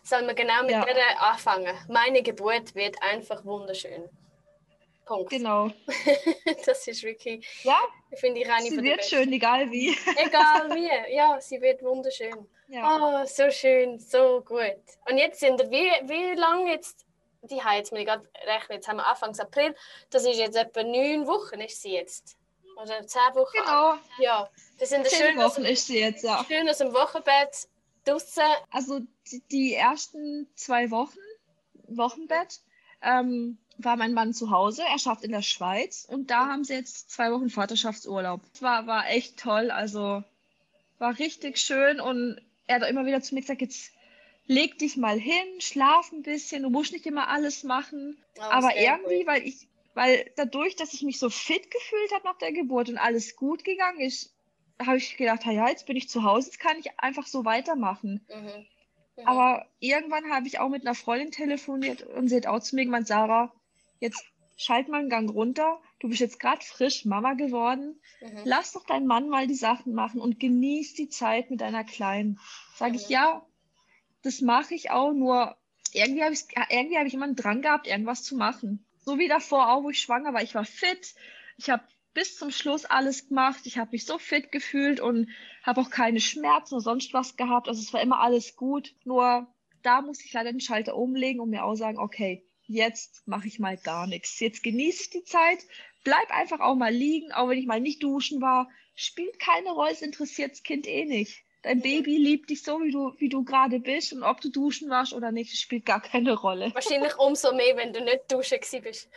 Soll 0.02 0.24
man 0.24 0.36
genau 0.36 0.62
mit 0.62 0.70
ja. 0.70 0.84
der 0.84 1.20
anfangen. 1.22 1.74
Meine 1.88 2.22
Geburt 2.22 2.74
wird 2.74 3.02
einfach 3.02 3.44
wunderschön. 3.44 4.08
Punkt. 5.06 5.30
Genau. 5.30 5.70
das 6.66 6.86
ist 6.86 7.02
wirklich, 7.02 7.46
ja, 7.62 7.78
finde 8.14 8.40
ich 8.40 8.50
eine 8.50 8.68
Sie 8.68 8.82
wird 8.82 9.04
schön, 9.04 9.32
egal 9.32 9.70
wie. 9.70 9.90
egal 10.16 10.74
wie, 10.74 11.14
ja, 11.14 11.40
sie 11.40 11.60
wird 11.62 11.82
wunderschön. 11.82 12.46
Ja. 12.68 13.22
Oh, 13.22 13.26
so 13.26 13.50
schön, 13.50 13.98
so 14.00 14.40
gut. 14.40 14.82
Und 15.08 15.18
jetzt 15.18 15.40
sind 15.40 15.58
wir, 15.58 15.70
wie, 15.70 16.08
wie 16.08 16.34
lange 16.34 16.72
jetzt, 16.72 17.06
die 17.42 17.62
haben 17.62 17.76
jetzt 17.76 17.92
mir 17.92 18.04
gerade 18.04 18.28
rechnen, 18.44 18.76
jetzt 18.76 18.88
haben 18.88 18.96
wir 18.96 19.06
Anfang 19.06 19.38
April, 19.38 19.74
das 20.10 20.24
ist 20.24 20.38
jetzt 20.38 20.56
etwa 20.56 20.82
neun 20.82 21.26
Wochen, 21.26 21.60
ist 21.60 21.80
sie 21.80 21.92
jetzt. 21.92 22.36
Oder 22.76 23.06
zehn 23.06 23.34
Wochen. 23.34 23.56
Genau. 23.56 23.94
Ja, 24.18 24.50
das 24.78 24.90
sind 24.90 25.06
zehn 25.06 25.36
Wochen 25.36 25.62
aus, 25.62 25.70
ist 25.70 25.86
sie 25.86 26.00
jetzt, 26.00 26.24
ja. 26.24 26.44
Schön 26.46 26.68
aus 26.68 26.78
dem 26.78 26.92
Wochenbett, 26.92 27.68
draußen. 28.04 28.42
Also 28.70 29.00
die, 29.30 29.40
die 29.50 29.74
ersten 29.74 30.48
zwei 30.56 30.90
Wochen, 30.90 31.18
Wochenbett, 31.86 32.60
ähm, 33.02 33.58
war 33.78 33.96
mein 33.96 34.14
Mann 34.14 34.32
zu 34.32 34.50
Hause. 34.50 34.82
Er 34.90 34.98
schafft 34.98 35.24
in 35.24 35.32
der 35.32 35.42
Schweiz 35.42 36.06
und 36.08 36.30
da 36.30 36.46
haben 36.46 36.64
sie 36.64 36.74
jetzt 36.74 37.10
zwei 37.10 37.30
Wochen 37.32 37.50
Vaterschaftsurlaub. 37.50 38.40
War, 38.60 38.86
war 38.86 39.08
echt 39.10 39.38
toll, 39.38 39.70
also 39.70 40.22
war 40.98 41.18
richtig 41.18 41.58
schön 41.58 42.00
und 42.00 42.40
er 42.66 42.80
hat 42.80 42.88
immer 42.88 43.06
wieder 43.06 43.20
zu 43.20 43.34
mir 43.34 43.42
gesagt, 43.42 43.60
jetzt 43.60 43.92
leg 44.46 44.78
dich 44.78 44.96
mal 44.96 45.18
hin, 45.18 45.60
schlaf 45.60 46.12
ein 46.12 46.22
bisschen, 46.22 46.62
du 46.62 46.70
musst 46.70 46.92
nicht 46.92 47.06
immer 47.06 47.28
alles 47.28 47.64
machen. 47.64 48.16
Oh, 48.38 48.42
Aber 48.42 48.76
irgendwie, 48.76 49.20
cool. 49.20 49.26
weil 49.26 49.42
ich, 49.46 49.68
weil 49.94 50.30
dadurch, 50.36 50.76
dass 50.76 50.94
ich 50.94 51.02
mich 51.02 51.18
so 51.18 51.30
fit 51.30 51.70
gefühlt 51.70 52.12
habe 52.14 52.24
nach 52.24 52.38
der 52.38 52.52
Geburt 52.52 52.88
und 52.88 52.98
alles 52.98 53.36
gut 53.36 53.64
gegangen 53.64 54.00
ist, 54.00 54.32
habe 54.78 54.98
ich 54.98 55.16
gedacht, 55.16 55.44
ja, 55.46 55.68
jetzt 55.68 55.86
bin 55.86 55.96
ich 55.96 56.08
zu 56.08 56.22
Hause, 56.22 56.48
jetzt 56.48 56.60
kann 56.60 56.78
ich 56.78 56.98
einfach 56.98 57.26
so 57.26 57.44
weitermachen. 57.44 58.24
Mhm. 58.28 58.66
Aber 59.24 59.66
irgendwann 59.80 60.30
habe 60.30 60.46
ich 60.46 60.60
auch 60.60 60.68
mit 60.68 60.82
einer 60.82 60.94
Freundin 60.94 61.30
telefoniert 61.30 62.02
und 62.02 62.28
sie 62.28 62.36
hat 62.36 62.46
auch 62.46 62.60
zu 62.60 62.76
mir 62.76 62.84
gemeint, 62.84 63.06
Sarah, 63.06 63.52
jetzt 63.98 64.22
schalt 64.56 64.88
mal 64.88 65.00
einen 65.00 65.10
Gang 65.10 65.30
runter. 65.30 65.80
Du 66.00 66.08
bist 66.08 66.20
jetzt 66.20 66.40
gerade 66.40 66.64
frisch 66.64 67.04
Mama 67.04 67.34
geworden. 67.34 68.00
Mhm. 68.20 68.40
Lass 68.44 68.72
doch 68.72 68.84
deinen 68.84 69.06
Mann 69.06 69.28
mal 69.28 69.46
die 69.46 69.54
Sachen 69.54 69.94
machen 69.94 70.20
und 70.20 70.40
genieß 70.40 70.94
die 70.94 71.08
Zeit 71.08 71.50
mit 71.50 71.60
deiner 71.60 71.84
Kleinen. 71.84 72.38
Sag 72.74 72.90
mhm. 72.90 72.96
ich, 72.96 73.08
ja, 73.08 73.46
das 74.22 74.40
mache 74.40 74.74
ich 74.74 74.90
auch, 74.90 75.12
nur 75.12 75.56
irgendwie 75.92 76.22
habe 76.22 76.34
ich, 76.34 76.44
irgendwie 76.68 76.98
hab 76.98 77.06
ich 77.06 77.14
immer 77.14 77.26
einen 77.26 77.36
Drang 77.36 77.62
gehabt, 77.62 77.86
irgendwas 77.86 78.22
zu 78.22 78.36
machen. 78.36 78.84
So 79.04 79.18
wie 79.18 79.28
davor 79.28 79.72
auch, 79.72 79.84
wo 79.84 79.90
ich 79.90 80.00
schwanger 80.00 80.34
war. 80.34 80.42
Ich 80.42 80.54
war 80.54 80.64
fit. 80.64 81.14
Ich 81.56 81.70
habe 81.70 81.84
bis 82.16 82.34
zum 82.34 82.50
Schluss 82.50 82.86
alles 82.86 83.28
gemacht. 83.28 83.60
Ich 83.66 83.76
habe 83.76 83.90
mich 83.92 84.06
so 84.06 84.16
fit 84.16 84.50
gefühlt 84.50 85.00
und 85.00 85.28
habe 85.62 85.82
auch 85.82 85.90
keine 85.90 86.18
Schmerzen 86.18 86.74
oder 86.74 86.82
sonst 86.82 87.12
was 87.12 87.36
gehabt. 87.36 87.68
Also 87.68 87.82
es 87.82 87.92
war 87.92 88.00
immer 88.00 88.20
alles 88.20 88.56
gut. 88.56 88.94
Nur 89.04 89.46
da 89.82 90.00
muss 90.00 90.24
ich 90.24 90.32
leider 90.32 90.50
den 90.50 90.62
Schalter 90.62 90.96
umlegen 90.96 91.40
und 91.40 91.50
mir 91.50 91.62
auch 91.62 91.74
sagen, 91.74 91.98
okay, 91.98 92.42
jetzt 92.62 93.22
mache 93.28 93.46
ich 93.48 93.58
mal 93.58 93.76
gar 93.76 94.06
nichts. 94.06 94.40
Jetzt 94.40 94.62
genieße 94.62 95.02
ich 95.02 95.10
die 95.10 95.24
Zeit, 95.24 95.58
bleib 96.04 96.30
einfach 96.30 96.60
auch 96.60 96.74
mal 96.74 96.92
liegen, 96.92 97.32
auch 97.32 97.50
wenn 97.50 97.58
ich 97.58 97.66
mal 97.66 97.82
nicht 97.82 98.02
duschen 98.02 98.40
war. 98.40 98.70
Spielt 98.94 99.38
keine 99.38 99.72
Rolle, 99.72 99.92
es 99.92 100.00
interessiert 100.00 100.52
das 100.52 100.62
Kind 100.62 100.86
eh 100.86 101.04
nicht. 101.04 101.42
Dein 101.64 101.82
Baby 101.82 102.16
liebt 102.16 102.48
dich 102.48 102.62
so, 102.62 102.80
wie 102.80 102.92
du, 102.92 103.12
wie 103.18 103.28
du 103.28 103.44
gerade 103.44 103.78
bist 103.78 104.14
und 104.14 104.22
ob 104.22 104.40
du 104.40 104.48
duschen 104.48 104.88
warst 104.88 105.12
oder 105.12 105.32
nicht, 105.32 105.54
spielt 105.58 105.84
gar 105.84 106.00
keine 106.00 106.32
Rolle. 106.34 106.70
Wahrscheinlich 106.72 107.18
umso 107.18 107.54
mehr, 107.54 107.76
wenn 107.76 107.92
du 107.92 108.02
nicht 108.02 108.32
duschen 108.32 108.60
bist. 108.82 109.10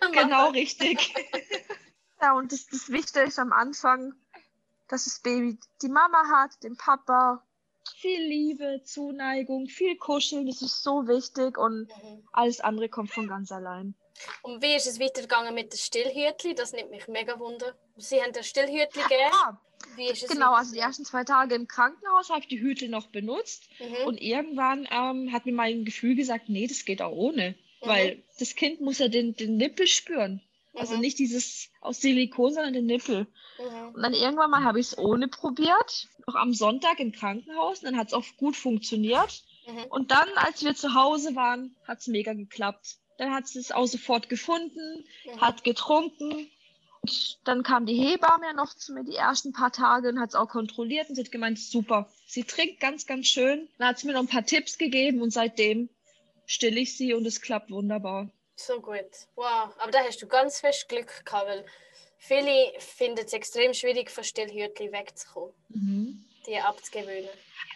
genau, 0.12 0.48
richtig. 0.52 1.12
ja, 2.20 2.36
und 2.36 2.52
das, 2.52 2.66
das 2.66 2.90
Wichtigste 2.90 3.20
ist 3.20 3.38
am 3.38 3.52
Anfang, 3.52 4.14
dass 4.88 5.04
das 5.04 5.20
Baby 5.20 5.58
die 5.82 5.88
Mama 5.88 6.24
hat, 6.28 6.62
den 6.62 6.76
Papa, 6.76 7.42
viel 7.96 8.20
Liebe, 8.20 8.82
Zuneigung, 8.84 9.66
viel 9.66 9.96
Kuscheln, 9.96 10.46
das 10.46 10.62
ist 10.62 10.82
so 10.82 11.06
wichtig 11.06 11.58
und 11.58 11.88
mhm. 11.88 12.28
alles 12.32 12.60
andere 12.60 12.88
kommt 12.88 13.10
von 13.10 13.28
ganz 13.28 13.52
allein. 13.52 13.94
Und 14.42 14.62
wie 14.62 14.74
ist 14.74 14.86
es 14.86 15.00
weitergegangen 15.00 15.54
mit 15.54 15.72
dem 15.72 15.76
Stillhütli? 15.76 16.54
Das 16.54 16.72
nimmt 16.72 16.90
mich 16.90 17.08
mega 17.08 17.38
wunder. 17.38 17.74
Sie 17.96 18.22
haben 18.22 18.32
das 18.32 18.46
Stillhütli 18.46 19.02
gegeben. 19.02 19.32
Ah, 19.32 19.60
wie 19.96 20.06
ist 20.06 20.22
es 20.22 20.30
genau, 20.30 20.54
also 20.54 20.72
die 20.72 20.78
ersten 20.78 21.04
zwei 21.04 21.24
Tage 21.24 21.54
im 21.54 21.68
Krankenhaus 21.68 22.30
habe 22.30 22.40
ich 22.40 22.48
die 22.48 22.60
Hüte 22.60 22.88
noch 22.88 23.08
benutzt 23.08 23.68
mhm. 23.78 24.06
und 24.06 24.20
irgendwann 24.20 24.88
ähm, 24.90 25.32
hat 25.32 25.46
mir 25.46 25.52
mein 25.52 25.84
Gefühl 25.84 26.14
gesagt, 26.14 26.48
nee, 26.48 26.66
das 26.66 26.84
geht 26.84 27.02
auch 27.02 27.12
ohne, 27.12 27.50
mhm. 27.50 27.86
weil 27.86 28.22
das 28.38 28.54
Kind 28.54 28.80
muss 28.80 28.98
ja 28.98 29.08
den, 29.08 29.34
den 29.34 29.56
Nippel 29.56 29.86
spüren. 29.86 30.40
Also 30.74 30.94
mhm. 30.94 31.00
nicht 31.00 31.18
dieses 31.18 31.70
aus 31.80 32.00
Silikon, 32.00 32.52
sondern 32.52 32.72
den 32.72 32.86
Nippel. 32.86 33.26
Mhm. 33.58 33.94
Und 33.94 34.02
dann 34.02 34.14
irgendwann 34.14 34.50
mal 34.50 34.64
habe 34.64 34.80
ich 34.80 34.88
es 34.88 34.98
ohne 34.98 35.28
probiert, 35.28 36.08
noch 36.26 36.34
am 36.34 36.52
Sonntag 36.52 36.98
im 37.00 37.12
Krankenhaus. 37.12 37.80
Und 37.80 37.86
dann 37.86 37.96
hat 37.96 38.08
es 38.08 38.14
auch 38.14 38.24
gut 38.36 38.56
funktioniert. 38.56 39.44
Mhm. 39.66 39.84
Und 39.90 40.10
dann, 40.10 40.28
als 40.36 40.64
wir 40.64 40.74
zu 40.74 40.94
Hause 40.94 41.36
waren, 41.36 41.76
hat 41.86 41.98
es 41.98 42.08
mega 42.08 42.32
geklappt. 42.32 42.96
Dann 43.18 43.32
hat 43.32 43.46
sie 43.46 43.60
es 43.60 43.70
auch 43.70 43.86
sofort 43.86 44.28
gefunden, 44.28 45.04
mhm. 45.24 45.40
hat 45.40 45.62
getrunken. 45.62 46.50
Und 47.02 47.38
dann 47.44 47.62
kam 47.62 47.86
die 47.86 47.94
Hebamme 47.94 48.46
ja 48.46 48.52
noch 48.54 48.74
zu 48.74 48.94
mir 48.94 49.04
die 49.04 49.14
ersten 49.14 49.52
paar 49.52 49.70
Tage 49.70 50.08
und 50.08 50.18
hat 50.18 50.30
es 50.30 50.34
auch 50.34 50.48
kontrolliert 50.48 51.08
und 51.08 51.16
sie 51.16 51.22
hat 51.22 51.30
gemeint, 51.30 51.58
super, 51.58 52.08
sie 52.26 52.44
trinkt 52.44 52.80
ganz, 52.80 53.06
ganz 53.06 53.26
schön. 53.26 53.68
Dann 53.78 53.88
hat 53.88 53.98
sie 53.98 54.06
mir 54.06 54.14
noch 54.14 54.20
ein 54.20 54.28
paar 54.28 54.46
Tipps 54.46 54.78
gegeben 54.78 55.20
und 55.20 55.30
seitdem 55.30 55.90
stille 56.46 56.80
ich 56.80 56.96
sie 56.96 57.12
und 57.12 57.26
es 57.26 57.40
klappt 57.42 57.70
wunderbar. 57.70 58.30
So 58.56 58.80
gut. 58.80 58.98
Wow. 59.34 59.74
Aber 59.78 59.90
da 59.90 60.00
hast 60.00 60.22
du 60.22 60.26
ganz 60.26 60.60
fest 60.60 60.88
Glück 60.88 61.24
gehabt, 61.24 61.48
weil 61.48 61.64
viele 62.18 62.72
finden 62.78 63.24
es 63.24 63.32
extrem 63.32 63.74
schwierig, 63.74 64.10
von 64.10 64.24
Stillhütli 64.24 64.92
wegzukommen. 64.92 65.54
Mhm. 65.68 66.24
Die 66.46 66.58
abzugewöhnen. 66.58 67.30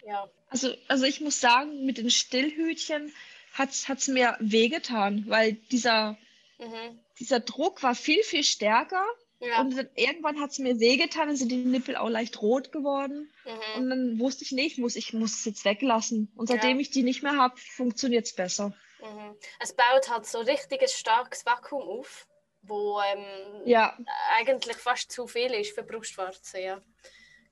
Ja. 0.05 0.29
Also, 0.49 0.73
also 0.87 1.05
ich 1.05 1.21
muss 1.21 1.39
sagen, 1.39 1.85
mit 1.85 1.97
den 1.97 2.09
Stillhütchen 2.09 3.13
hat 3.53 3.71
es 3.71 4.07
mir 4.07 4.37
wehgetan, 4.39 5.25
weil 5.27 5.53
dieser, 5.53 6.17
mhm. 6.59 6.99
dieser 7.19 7.39
Druck 7.39 7.83
war 7.83 7.95
viel, 7.95 8.23
viel 8.23 8.43
stärker. 8.43 9.03
Ja. 9.41 9.61
Und 9.61 9.73
irgendwann 9.95 10.39
hat 10.41 10.51
es 10.51 10.59
mir 10.59 10.79
wehgetan, 10.79 11.27
dann 11.27 11.37
sind 11.37 11.49
die 11.49 11.57
Nippel 11.57 11.95
auch 11.95 12.09
leicht 12.09 12.41
rot 12.41 12.71
geworden. 12.71 13.31
Mhm. 13.45 13.81
Und 13.81 13.89
dann 13.89 14.19
wusste 14.19 14.43
ich 14.43 14.51
nicht, 14.51 14.77
muss, 14.77 14.95
ich 14.95 15.13
muss 15.13 15.33
es 15.33 15.45
jetzt 15.45 15.65
weglassen. 15.65 16.31
Und 16.35 16.47
seitdem 16.47 16.77
ja. 16.77 16.81
ich 16.81 16.91
die 16.91 17.03
nicht 17.03 17.23
mehr 17.23 17.37
habe, 17.37 17.57
funktioniert 17.57 18.25
es 18.25 18.33
besser. 18.33 18.73
Mhm. 19.01 19.35
Es 19.59 19.73
baut 19.73 20.09
halt 20.09 20.25
so 20.25 20.39
richtig 20.39 20.81
ein 20.81 20.87
starkes 20.87 21.45
Vakuum 21.45 21.99
auf, 21.99 22.27
wo 22.61 22.99
ähm, 23.01 23.61
ja. 23.65 23.97
eigentlich 24.37 24.77
fast 24.77 25.11
zu 25.11 25.27
viel 25.27 25.53
ist 25.53 25.73
für 25.73 25.83
Brustwarzen. 25.83 26.61
Ja. 26.61 26.81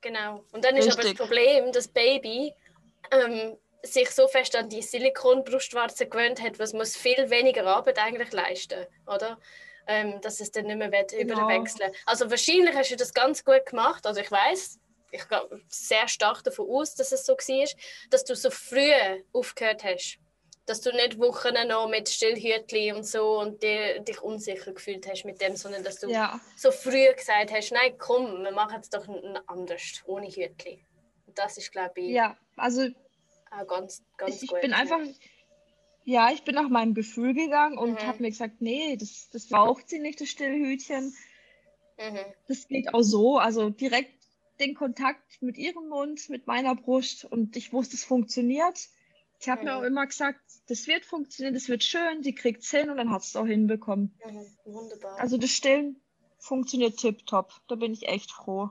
Genau. 0.02 0.43
Und 0.52 0.64
dann 0.64 0.76
richtig. 0.76 0.93
ist 0.93 1.00
aber 1.00 1.04
das 1.04 1.14
Problem, 1.16 1.72
dass 1.72 1.88
Baby 1.88 2.54
ähm, 3.12 3.58
sich 3.84 4.10
so 4.12 4.28
fest 4.28 4.56
an 4.56 4.70
die 4.70 4.82
Silikonbrustwarze 4.82 6.08
gewöhnt 6.08 6.41
hat, 6.41 6.60
was 6.60 6.74
muss 6.74 6.95
viel 6.95 7.30
weniger 7.30 7.66
Arbeit 7.66 8.00
eigentlich 8.00 8.32
leisten, 8.32 8.86
oder? 9.06 9.39
Ähm, 9.89 10.20
dass 10.20 10.41
es 10.41 10.52
dann 10.52 10.66
nicht 10.66 10.78
mehr 10.78 10.91
wird 10.91 11.12
genau. 11.12 11.45
überwechseln. 11.45 11.91
Also 12.06 12.30
wahrscheinlich 12.30 12.76
hast 12.76 12.91
du 12.91 12.98
das 12.98 13.14
ganz 13.14 13.45
gut 13.45 13.66
gemacht. 13.68 14.06
Also 14.06 14.20
ich 14.20 14.30
weiß, 14.30 14.80
ich 15.12 15.30
gehe 15.30 15.62
sehr 15.70 16.10
stark 16.10 16.43
davon 16.43 16.70
aus, 16.70 16.93
dass 16.95 17.14
es 17.14 17.26
so 17.26 17.38
war, 17.38 17.68
dass 18.10 18.26
du 18.26 18.36
so 18.36 18.52
früh 18.52 18.91
aufgehört 19.32 19.86
hast 19.86 20.20
dass 20.68 20.82
du 20.82 20.91
nicht 20.91 21.18
Wochen 21.18 21.55
noch 21.68 21.89
mit 21.89 22.09
Stillhütli 22.09 22.91
und 22.91 23.05
so 23.05 23.39
und 23.39 23.63
die, 23.63 24.03
dich 24.03 24.22
unsicher 24.22 24.74
gefühlt 24.74 25.07
hast 25.07 25.24
mit 25.24 25.41
dem, 25.41 25.55
sondern 25.55 25.84
dass 25.84 25.99
du 25.99 26.09
ja. 26.09 26.39
so 26.57 26.72
früh 26.72 27.11
gesagt 27.15 27.51
hast, 27.53 27.72
nein, 27.72 27.93
komm, 27.97 28.43
wir 28.43 28.51
machen 28.51 28.80
es 28.82 28.89
doch 28.89 29.07
anders, 29.47 30.03
ohne 30.05 30.28
Hütli. 30.28 30.84
Das 31.34 31.57
ist, 31.57 31.72
glaube 31.72 32.01
ich, 32.01 32.09
ja, 32.09 32.38
also 32.57 32.89
auch 33.49 33.65
ganz, 33.65 34.03
ganz 34.18 34.43
ich, 34.43 34.49
gut. 34.49 34.57
Ich 34.57 34.61
bin 34.61 34.74
einfach, 34.74 34.99
ja, 36.03 36.32
ich 36.34 36.43
bin 36.43 36.55
nach 36.55 36.70
meinem 36.70 36.93
Gefühl 36.93 37.34
gegangen 37.34 37.78
und 37.78 37.93
mhm. 37.93 38.07
habe 38.07 38.22
mir 38.22 38.30
gesagt, 38.30 38.59
nee, 38.59 38.97
das, 38.97 39.30
das 39.32 39.47
braucht 39.47 39.88
sie 39.88 39.99
nicht, 39.99 40.20
das 40.20 40.28
Stillhütchen. 40.28 41.15
Mhm. 41.97 42.20
Das 42.49 42.68
geht 42.68 42.93
auch 42.93 43.03
so, 43.03 43.38
also 43.38 43.70
direkt 43.70 44.13
den 44.59 44.76
Kontakt 44.76 45.41
mit 45.41 45.57
ihrem 45.57 45.88
Mund, 45.88 46.30
mit 46.30 46.45
meiner 46.45 46.76
Brust 46.76 47.24
und 47.24 47.55
ich 47.55 47.72
wusste, 47.72 47.95
es 47.95 48.03
funktioniert. 48.03 48.89
Sie 49.40 49.52
hat 49.52 49.60
mhm. 49.60 49.66
mir 49.66 49.76
auch 49.76 49.84
immer 49.84 50.06
gesagt, 50.06 50.40
das 50.68 50.88
wird 50.88 51.06
funktionieren, 51.06 51.54
das 51.54 51.70
wird 51.70 51.84
schön, 51.84 52.24
sie 52.24 52.34
kriegt 52.34 52.64
es 52.64 52.72
hin 52.72 52.90
und 52.90 52.98
dann 52.98 53.12
hat 53.12 53.24
es 53.24 53.36
auch 53.36 53.46
hinbekommen. 53.46 54.18
Mhm. 54.26 54.74
Wunderbar. 54.74 55.20
Also 55.20 55.38
das 55.38 55.52
Stillen 55.52 56.02
funktioniert 56.40 56.98
tipptopp. 56.98 57.54
Da 57.68 57.76
bin 57.76 57.94
ich 57.94 58.08
echt 58.08 58.32
froh. 58.32 58.70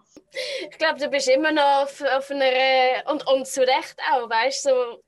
Ich 0.71 0.79
glaube, 0.79 0.99
du 0.99 1.09
bist 1.09 1.29
immer 1.29 1.53
noch 1.53 1.83
auf, 1.83 2.03
auf 2.03 2.31
einer 2.31 3.11
und, 3.11 3.27
und 3.27 3.47
zu 3.47 3.61
Recht 3.61 3.97
auch, 4.13 4.29
weißt 4.29 4.67
du, 4.67 4.71
so, 4.71 5.03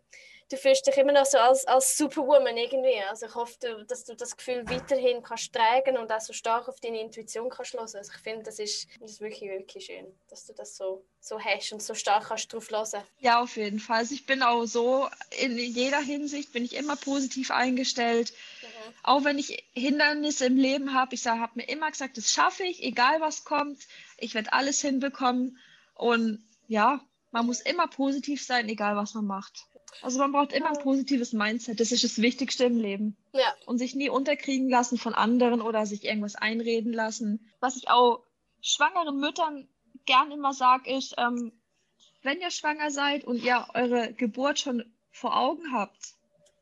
du 0.50 0.56
fühlst 0.56 0.86
dich 0.86 0.96
immer 0.96 1.12
noch 1.12 1.26
so 1.26 1.38
als, 1.38 1.66
als 1.66 1.96
Superwoman 1.96 2.56
irgendwie. 2.56 3.00
Also 3.08 3.26
ich 3.26 3.34
hoffe, 3.34 3.84
dass 3.86 4.04
du 4.04 4.14
das 4.14 4.36
Gefühl 4.36 4.68
weiterhin 4.68 5.22
kannst 5.22 5.52
tragen 5.52 5.98
und 5.98 6.10
auch 6.10 6.20
so 6.20 6.32
stark 6.32 6.68
auf 6.68 6.80
deine 6.80 7.00
Intuition 7.00 7.50
kannst 7.50 7.74
hören. 7.74 7.82
Also 7.82 7.98
ich 8.00 8.22
finde, 8.22 8.44
das 8.44 8.58
ist, 8.58 8.88
das 9.00 9.12
ist 9.12 9.20
wirklich, 9.20 9.50
wirklich 9.50 9.86
schön, 9.86 10.06
dass 10.28 10.46
du 10.46 10.54
das 10.54 10.76
so, 10.76 11.04
so 11.20 11.38
hast 11.38 11.72
und 11.72 11.82
so 11.82 11.94
stark 11.94 12.28
kannst 12.28 12.52
drauf 12.52 12.70
hören. 12.70 13.04
Ja, 13.20 13.40
auf 13.42 13.56
jeden 13.56 13.80
Fall. 13.80 13.98
Also 13.98 14.14
ich 14.14 14.26
bin 14.26 14.42
auch 14.42 14.64
so, 14.64 15.08
in 15.38 15.58
jeder 15.58 16.00
Hinsicht 16.00 16.52
bin 16.52 16.64
ich 16.64 16.74
immer 16.76 16.96
positiv 16.96 17.50
eingestellt. 17.50 18.32
Mhm. 18.62 18.94
Auch 19.02 19.24
wenn 19.24 19.38
ich 19.38 19.64
Hindernisse 19.74 20.46
im 20.46 20.56
Leben 20.56 20.94
habe, 20.94 21.14
ich 21.14 21.26
habe 21.26 21.52
mir 21.54 21.68
immer 21.68 21.90
gesagt, 21.90 22.16
das 22.16 22.32
schaffe 22.32 22.64
ich, 22.64 22.82
egal 22.82 23.20
was 23.20 23.44
kommt. 23.44 23.82
Ich 24.16 24.34
werde 24.34 24.52
alles 24.52 24.80
hinbekommen. 24.80 25.58
Und 25.94 26.42
ja, 26.68 27.00
man 27.30 27.46
muss 27.46 27.60
immer 27.60 27.88
positiv 27.88 28.42
sein, 28.42 28.68
egal 28.68 28.96
was 28.96 29.14
man 29.14 29.26
macht. 29.26 29.66
Also 30.02 30.18
man 30.18 30.32
braucht 30.32 30.52
immer 30.52 30.70
ein 30.70 30.82
positives 30.82 31.32
Mindset. 31.32 31.80
Das 31.80 31.92
ist 31.92 32.04
das 32.04 32.20
Wichtigste 32.20 32.64
im 32.64 32.78
Leben. 32.78 33.16
Ja. 33.32 33.54
Und 33.66 33.78
sich 33.78 33.94
nie 33.94 34.08
unterkriegen 34.08 34.68
lassen 34.68 34.98
von 34.98 35.14
anderen 35.14 35.60
oder 35.60 35.86
sich 35.86 36.04
irgendwas 36.04 36.36
einreden 36.36 36.92
lassen. 36.92 37.50
Was 37.60 37.76
ich 37.76 37.88
auch 37.88 38.22
schwangeren 38.60 39.18
Müttern 39.18 39.68
gern 40.06 40.30
immer 40.30 40.52
sage, 40.52 40.90
ist, 40.96 41.14
ähm, 41.18 41.52
wenn 42.22 42.40
ihr 42.40 42.50
schwanger 42.50 42.90
seid 42.90 43.24
und 43.24 43.42
ihr 43.42 43.66
eure 43.74 44.12
Geburt 44.12 44.58
schon 44.58 44.84
vor 45.10 45.36
Augen 45.36 45.72
habt 45.72 46.14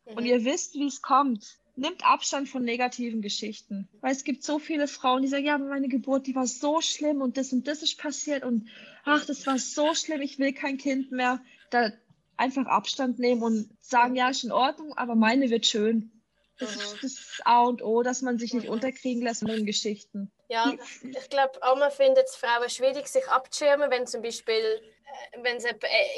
mhm. 0.07 0.17
und 0.17 0.25
ihr 0.25 0.45
wisst, 0.45 0.75
wie 0.75 0.87
es 0.87 1.03
kommt, 1.03 1.59
nimmt 1.77 2.07
Abstand 2.07 2.49
von 2.49 2.65
negativen 2.65 3.21
Geschichten. 3.21 3.89
Weil 4.01 4.13
es 4.13 4.25
gibt 4.25 4.43
so 4.43 4.59
viele 4.59 4.89
Frauen, 4.89 5.23
die 5.23 5.29
sagen, 5.29 5.45
ja, 5.45 5.59
meine 5.59 5.89
Geburt, 5.89 6.27
die 6.27 6.35
war 6.35 6.47
so 6.47 6.81
schlimm 6.81 7.21
und 7.21 7.37
das 7.37 7.53
und 7.53 7.69
das 7.69 7.83
ist 7.83 7.99
passiert 7.99 8.45
und 8.45 8.69
ach, 9.05 9.25
das 9.27 9.47
war 9.47 9.59
so 9.59 9.95
schlimm, 9.95 10.23
ich 10.23 10.39
will 10.39 10.53
kein 10.53 10.79
Kind 10.79 11.13
mehr. 11.13 11.43
Da, 11.71 11.93
einfach 12.37 12.67
Abstand 12.67 13.19
nehmen 13.19 13.43
und 13.43 13.71
sagen, 13.81 14.17
ja, 14.17 14.29
ist 14.29 14.45
in 14.45 14.53
Ordnung, 14.53 14.97
aber 14.97 15.15
meine 15.15 15.51
wird 15.51 15.67
schön. 15.67 16.13
Das 16.59 16.75
mhm. 16.75 16.81
ist 16.81 17.03
das 17.03 17.41
A 17.45 17.65
und 17.65 17.83
O, 17.83 18.03
dass 18.03 18.23
man 18.23 18.39
sich 18.39 18.55
nicht 18.55 18.67
mhm. 18.67 18.73
unterkriegen 18.73 19.23
lässt 19.23 19.43
in 19.43 19.49
den 19.49 19.67
Geschichten. 19.67 20.33
Ja, 20.49 20.73
ich 21.03 21.29
glaube, 21.29 21.63
auch 21.63 21.77
man 21.77 21.91
findet 21.91 22.29
es 22.29 22.37
Frauen 22.37 22.71
schwierig, 22.71 23.09
sich 23.09 23.27
abzuschirmen, 23.29 23.91
wenn 23.91 24.07
zum 24.07 24.23
Beispiel, 24.23 24.55
äh, 24.55 25.43
wenn 25.43 25.57
es 25.57 25.65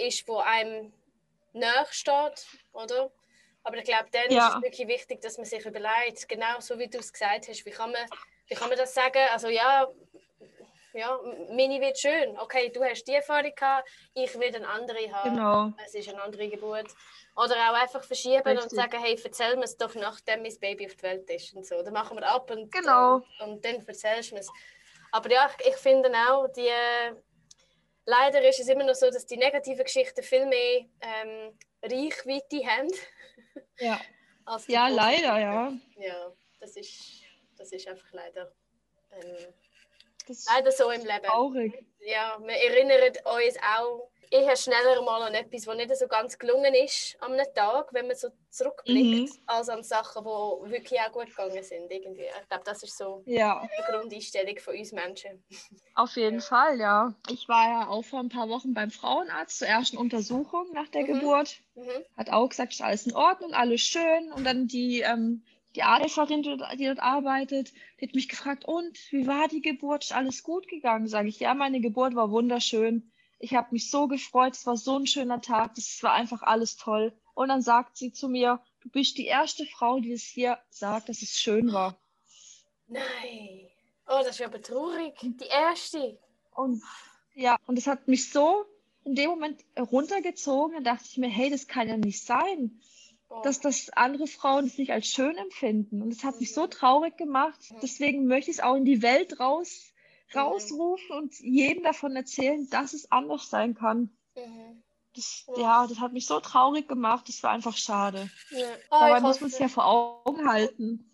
ist, 0.06 0.28
wo 0.28 0.38
einem 0.38 0.92
näher 1.52 1.86
steht, 1.90 2.46
oder? 2.72 3.10
Aber 3.64 3.76
ich 3.76 3.84
glaube, 3.84 4.06
dann 4.12 4.30
ja. 4.30 4.48
ist 4.48 4.56
es 4.56 4.62
wirklich 4.62 4.88
wichtig, 4.88 5.20
dass 5.20 5.36
man 5.36 5.46
sich 5.46 5.64
überlegt, 5.64 6.28
genau 6.28 6.60
so 6.60 6.78
wie 6.78 6.88
du 6.88 6.98
es 6.98 7.12
gesagt 7.12 7.48
hast, 7.48 7.66
wie 7.66 7.70
kann 7.70 7.90
man, 7.90 8.02
wie 8.46 8.54
kann 8.54 8.68
man 8.68 8.78
das 8.78 8.94
sagen? 8.94 9.18
Also 9.32 9.48
ja, 9.48 9.88
ja, 10.98 11.20
meine 11.50 11.80
wird 11.80 11.98
schön. 11.98 12.36
Okay, 12.38 12.70
du 12.70 12.82
hast 12.82 13.04
die 13.04 13.14
Erfahrung 13.14 13.54
gehabt, 13.54 13.88
ich 14.14 14.34
will 14.38 14.54
eine 14.54 14.66
andere 14.68 15.12
haben. 15.12 15.34
Genau. 15.34 15.72
Es 15.84 15.94
ist 15.94 16.08
eine 16.08 16.20
andere 16.22 16.48
Geburt. 16.48 16.88
Oder 17.36 17.54
auch 17.70 17.80
einfach 17.80 18.02
verschieben 18.02 18.42
Richtig. 18.42 18.64
und 18.64 18.70
sagen, 18.70 19.00
hey, 19.00 19.18
erzähl 19.22 19.56
mir 19.56 19.64
es 19.64 19.76
doch, 19.76 19.94
nachdem 19.94 20.42
mein 20.42 20.58
Baby 20.58 20.86
auf 20.86 20.96
der 20.96 21.10
Welt 21.10 21.30
ist 21.30 21.54
und 21.54 21.64
so. 21.64 21.80
Dann 21.82 21.92
machen 21.92 22.18
wir 22.18 22.28
ab 22.28 22.50
und, 22.50 22.72
genau. 22.72 23.16
und, 23.16 23.40
und 23.40 23.64
dann 23.64 23.86
erzählst 23.86 24.30
du 24.30 24.34
mir 24.34 24.40
es. 24.40 24.50
Aber 25.12 25.30
ja, 25.30 25.48
ich, 25.60 25.66
ich 25.68 25.76
finde 25.76 26.10
auch, 26.28 26.48
die, 26.48 26.68
leider 28.04 28.46
ist 28.46 28.60
es 28.60 28.68
immer 28.68 28.84
noch 28.84 28.94
so, 28.94 29.08
dass 29.10 29.24
die 29.24 29.36
negativen 29.36 29.84
Geschichten 29.84 30.22
viel 30.22 30.46
mehr 30.46 30.84
ähm, 31.00 31.56
Reichweite 31.80 32.66
haben. 32.66 32.90
Ja, 33.78 34.00
ja 34.66 34.88
leider, 34.88 35.38
ja. 35.38 35.72
Ja, 35.96 36.32
das 36.58 36.76
ist, 36.76 37.22
das 37.56 37.70
ist 37.70 37.86
einfach 37.86 38.12
leider... 38.12 38.52
Ähm, 39.12 39.54
das 40.28 40.46
Leider 40.46 40.72
so 40.72 40.90
im 40.90 41.02
Leben. 41.02 41.24
Traurig. 41.24 41.84
Ja, 42.00 42.38
wir 42.40 42.54
erinnern 42.54 43.02
uns 43.02 43.56
auch 43.76 44.10
eher 44.30 44.56
schneller 44.56 45.02
mal 45.02 45.22
an 45.22 45.34
etwas, 45.34 45.66
was 45.66 45.76
nicht 45.76 45.96
so 45.96 46.06
ganz 46.06 46.38
gelungen 46.38 46.74
ist 46.74 47.16
am 47.20 47.36
Tag, 47.54 47.92
wenn 47.92 48.06
man 48.06 48.16
so 48.16 48.28
zurückblickt, 48.50 49.32
mhm. 49.32 49.42
als 49.46 49.68
an 49.68 49.82
Sachen, 49.82 50.24
die 50.24 50.70
wirklich 50.70 51.00
auch 51.00 51.12
gut 51.12 51.26
gegangen 51.26 51.62
sind. 51.62 51.90
Irgendwie. 51.90 52.22
Ich 52.24 52.48
glaube, 52.48 52.64
das 52.64 52.82
ist 52.82 52.96
so 52.96 53.22
ja. 53.26 53.66
die 53.78 53.92
Grundeinstellung 53.92 54.58
von 54.58 54.76
uns 54.76 54.92
Menschen. 54.92 55.42
Auf 55.94 56.16
jeden 56.16 56.40
ja. 56.40 56.44
Fall, 56.44 56.78
ja. 56.78 57.14
Ich 57.30 57.48
war 57.48 57.68
ja 57.68 57.88
auch 57.88 58.04
vor 58.04 58.20
ein 58.20 58.28
paar 58.28 58.48
Wochen 58.48 58.74
beim 58.74 58.90
Frauenarzt 58.90 59.58
zur 59.58 59.68
ersten 59.68 59.96
Untersuchung 59.96 60.66
nach 60.72 60.88
der 60.88 61.02
mhm. 61.02 61.06
Geburt. 61.06 61.56
Mhm. 61.74 62.04
Hat 62.16 62.30
auch 62.30 62.48
gesagt, 62.48 62.72
ist 62.72 62.82
alles 62.82 63.06
in 63.06 63.14
Ordnung, 63.14 63.52
alles 63.54 63.80
schön. 63.80 64.32
Und 64.32 64.44
dann 64.44 64.66
die 64.66 65.00
ähm, 65.00 65.44
die 65.76 65.82
Adelferin, 65.82 66.42
die 66.42 66.84
dort 66.86 67.00
arbeitet, 67.00 67.72
die 68.00 68.06
hat 68.06 68.14
mich 68.14 68.28
gefragt, 68.28 68.64
und 68.64 68.98
wie 69.10 69.26
war 69.26 69.48
die 69.48 69.60
Geburt? 69.60 70.04
Ist 70.04 70.14
alles 70.14 70.42
gut 70.42 70.68
gegangen? 70.68 71.08
Sage 71.08 71.28
ich, 71.28 71.40
ja, 71.40 71.54
meine 71.54 71.80
Geburt 71.80 72.14
war 72.14 72.30
wunderschön. 72.30 73.12
Ich 73.38 73.54
habe 73.54 73.68
mich 73.70 73.90
so 73.90 74.08
gefreut, 74.08 74.54
es 74.54 74.66
war 74.66 74.76
so 74.76 74.98
ein 74.98 75.06
schöner 75.06 75.40
Tag, 75.40 75.76
es 75.76 76.02
war 76.02 76.12
einfach 76.12 76.42
alles 76.42 76.76
toll. 76.76 77.12
Und 77.34 77.48
dann 77.48 77.62
sagt 77.62 77.96
sie 77.96 78.12
zu 78.12 78.28
mir, 78.28 78.60
du 78.80 78.88
bist 78.88 79.16
die 79.18 79.26
erste 79.26 79.64
Frau, 79.66 80.00
die 80.00 80.12
es 80.12 80.24
hier 80.24 80.58
sagt, 80.70 81.08
dass 81.08 81.22
es 81.22 81.38
schön 81.38 81.72
war. 81.72 82.00
Nein. 82.88 83.68
Oh, 84.08 84.22
das 84.24 84.38
wäre 84.40 84.50
aber 84.50 84.62
traurig. 84.62 85.14
Die 85.20 85.46
erste. 85.46 86.18
Und 86.52 86.82
ja, 87.34 87.56
und 87.66 87.76
das 87.76 87.86
hat 87.86 88.08
mich 88.08 88.32
so 88.32 88.64
in 89.04 89.14
dem 89.14 89.30
Moment 89.30 89.64
runtergezogen. 89.78 90.82
Da 90.82 90.94
dachte 90.94 91.08
ich 91.08 91.18
mir, 91.18 91.28
hey, 91.28 91.50
das 91.50 91.68
kann 91.68 91.88
ja 91.88 91.96
nicht 91.96 92.24
sein 92.24 92.80
dass 93.42 93.60
das 93.60 93.90
andere 93.90 94.26
Frauen 94.26 94.66
es 94.66 94.78
nicht 94.78 94.92
als 94.92 95.06
schön 95.06 95.36
empfinden. 95.36 96.02
Und 96.02 96.12
es 96.12 96.24
hat 96.24 96.40
mich 96.40 96.52
so 96.54 96.66
traurig 96.66 97.16
gemacht. 97.16 97.58
Deswegen 97.82 98.26
möchte 98.26 98.50
ich 98.50 98.58
es 98.58 98.62
auch 98.62 98.74
in 98.74 98.84
die 98.84 99.02
Welt 99.02 99.38
raus, 99.40 99.92
rausrufen 100.34 101.16
und 101.16 101.38
jedem 101.40 101.84
davon 101.84 102.16
erzählen, 102.16 102.68
dass 102.70 102.92
es 102.94 103.10
anders 103.10 103.50
sein 103.50 103.74
kann. 103.74 104.10
Das, 105.14 105.46
ja, 105.56 105.86
das 105.86 106.00
hat 106.00 106.12
mich 106.12 106.26
so 106.26 106.40
traurig 106.40 106.88
gemacht. 106.88 107.28
Das 107.28 107.42
war 107.42 107.50
einfach 107.50 107.76
schade. 107.76 108.30
Ja. 108.50 108.66
Oh, 108.90 109.00
Dabei 109.00 109.20
muss 109.20 109.40
man 109.40 109.50
es 109.50 109.58
ja 109.58 109.68
vor 109.68 109.86
Augen 109.86 110.48
halten. 110.48 111.10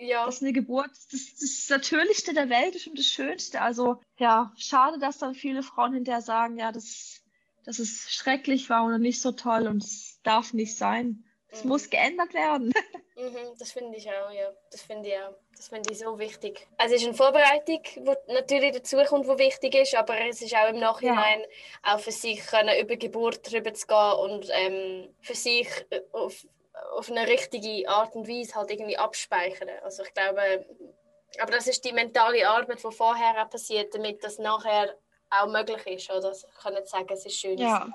Ja. 0.00 0.26
Dass 0.26 0.42
eine 0.42 0.52
Geburt 0.52 0.90
das, 1.12 1.36
das 1.38 1.68
Natürlichste 1.68 2.34
der 2.34 2.48
Welt 2.48 2.74
ist 2.74 2.88
und 2.88 2.98
das 2.98 3.06
Schönste. 3.06 3.60
Also 3.60 4.00
ja, 4.18 4.52
schade, 4.56 4.98
dass 4.98 5.18
dann 5.18 5.34
viele 5.34 5.62
Frauen 5.62 5.92
hinterher 5.92 6.22
sagen, 6.22 6.58
ja, 6.58 6.72
das, 6.72 7.22
dass 7.64 7.78
es 7.78 8.10
schrecklich 8.10 8.68
war 8.68 8.84
oder 8.84 8.98
nicht 8.98 9.20
so 9.20 9.30
toll 9.30 9.68
und 9.68 9.84
es 9.84 10.18
darf 10.24 10.54
nicht 10.54 10.76
sein. 10.76 11.24
Es 11.52 11.64
mhm. 11.64 11.68
muss 11.68 11.88
geändert 11.88 12.34
werden. 12.34 12.72
Mhm, 13.14 13.54
das 13.58 13.72
finde 13.72 13.98
ich 13.98 14.08
auch, 14.08 14.30
ja. 14.30 14.50
Das 14.70 14.80
finde 14.80 15.10
ich 15.10 15.14
auch. 15.16 15.34
Das 15.54 15.68
finde 15.68 15.92
ich 15.92 15.98
so 15.98 16.18
wichtig. 16.18 16.66
Also 16.78 16.94
es 16.94 17.02
ist 17.02 17.08
eine 17.08 17.16
Vorbereitung, 17.16 17.82
die 17.94 18.32
natürlich 18.32 18.72
dazukommt, 18.72 19.26
die 19.26 19.38
wichtig 19.38 19.74
ist, 19.74 19.94
aber 19.94 20.18
es 20.22 20.40
ist 20.40 20.56
auch 20.56 20.70
im 20.70 20.80
Nachhinein 20.80 21.40
ja. 21.84 21.94
auch 21.94 22.00
für 22.00 22.10
sich 22.10 22.44
können, 22.46 22.74
über 22.80 22.96
Geburt 22.96 23.48
drüber 23.48 23.74
zu 23.74 23.86
gehen 23.86 24.12
und 24.14 24.48
ähm, 24.50 25.14
für 25.20 25.34
sich 25.34 25.68
äh, 25.90 26.00
auf, 26.12 26.46
auf 26.96 27.10
eine 27.10 27.28
richtige 27.28 27.86
Art 27.86 28.14
und 28.16 28.26
Weise 28.26 28.54
halt 28.54 28.70
irgendwie 28.70 28.96
abspeichern. 28.96 29.68
Also 29.84 30.04
ich 30.04 30.14
glaube, 30.14 30.64
aber 31.38 31.52
das 31.52 31.66
ist 31.68 31.84
die 31.84 31.92
mentale 31.92 32.48
Arbeit, 32.48 32.82
die 32.82 32.92
vorher 32.92 33.44
auch 33.44 33.50
passiert, 33.50 33.94
damit 33.94 34.24
das 34.24 34.38
nachher 34.38 34.96
auch 35.28 35.48
möglich 35.48 35.86
ist. 35.86 36.10
Oder? 36.10 36.32
Ich 36.32 36.62
kann 36.62 36.72
nicht 36.72 36.88
sagen, 36.88 37.06
es 37.10 37.26
ist 37.26 37.38
schön. 37.38 37.58
Ja. 37.58 37.86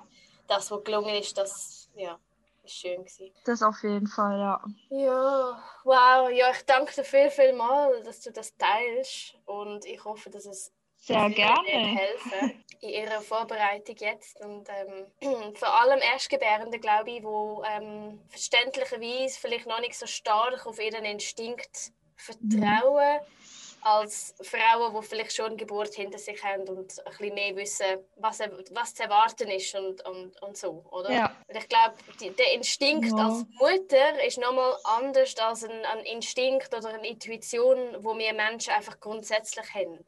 Das, 0.48 0.70
was 0.70 0.84
gelungen 0.84 1.16
ist, 1.16 1.36
das, 1.38 1.90
ja 1.96 2.20
schön 2.68 3.04
gewesen. 3.04 3.34
Das 3.46 3.62
auf 3.62 3.82
jeden 3.84 4.08
Fall, 4.08 4.40
ja. 4.40 4.64
Ja, 4.90 5.64
wow. 5.84 6.30
Ja, 6.30 6.52
ich 6.52 6.66
danke 6.66 6.94
dir 6.94 7.04
viel, 7.04 7.30
viel 7.30 7.54
mal, 7.54 8.04
dass 8.04 8.22
du 8.22 8.32
das 8.32 8.56
teilst 8.58 9.36
und 9.46 9.86
ich 9.86 10.04
hoffe, 10.04 10.30
dass 10.30 10.46
es 10.46 10.72
sehr 10.98 11.30
gerne 11.30 11.68
helfen 11.68 12.66
in 12.82 12.90
ihrer 12.90 13.22
Vorbereitung 13.22 13.96
jetzt 13.98 14.40
und 14.42 14.68
ähm, 14.70 15.54
vor 15.56 15.82
allem 15.82 16.00
Erstgebärende, 16.00 16.80
glaube 16.80 17.12
ich, 17.12 17.24
wo 17.24 17.64
ähm, 17.64 18.22
verständlicherweise 18.30 19.40
vielleicht 19.40 19.68
noch 19.68 19.80
nicht 19.80 19.98
so 19.98 20.06
stark 20.06 20.66
auf 20.66 20.80
ihren 20.80 21.06
Instinkt 21.06 21.92
vertrauen. 22.16 23.20
Mhm 23.20 23.47
als 23.88 24.36
Frauen, 24.42 24.94
die 24.94 25.08
vielleicht 25.08 25.34
schon 25.34 25.46
eine 25.46 25.56
Geburt 25.56 25.94
hinter 25.94 26.18
sich 26.18 26.44
haben 26.44 26.68
und 26.68 27.00
ein 27.00 27.06
bisschen 27.06 27.34
mehr 27.34 27.56
wissen, 27.56 27.86
was, 28.18 28.40
was 28.72 28.94
zu 28.94 29.04
erwarten 29.04 29.48
ist 29.48 29.74
und, 29.76 30.06
und, 30.06 30.42
und 30.42 30.58
so, 30.58 30.84
oder? 30.92 31.10
Ja. 31.10 31.36
ich 31.48 31.70
glaube, 31.70 31.96
der 32.20 32.54
Instinkt 32.54 33.18
ja. 33.18 33.26
als 33.26 33.46
Mutter 33.58 34.26
ist 34.26 34.40
nochmal 34.40 34.76
anders 34.84 35.38
als 35.38 35.64
ein, 35.64 35.86
ein, 35.86 36.00
Instinkt 36.00 36.76
oder 36.76 36.90
eine 36.90 37.08
Intuition, 37.08 38.04
wo 38.04 38.18
wir 38.18 38.34
Menschen 38.34 38.74
einfach 38.74 39.00
grundsätzlich 39.00 39.74
haben. 39.74 40.04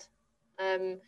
Ähm, 0.57 1.01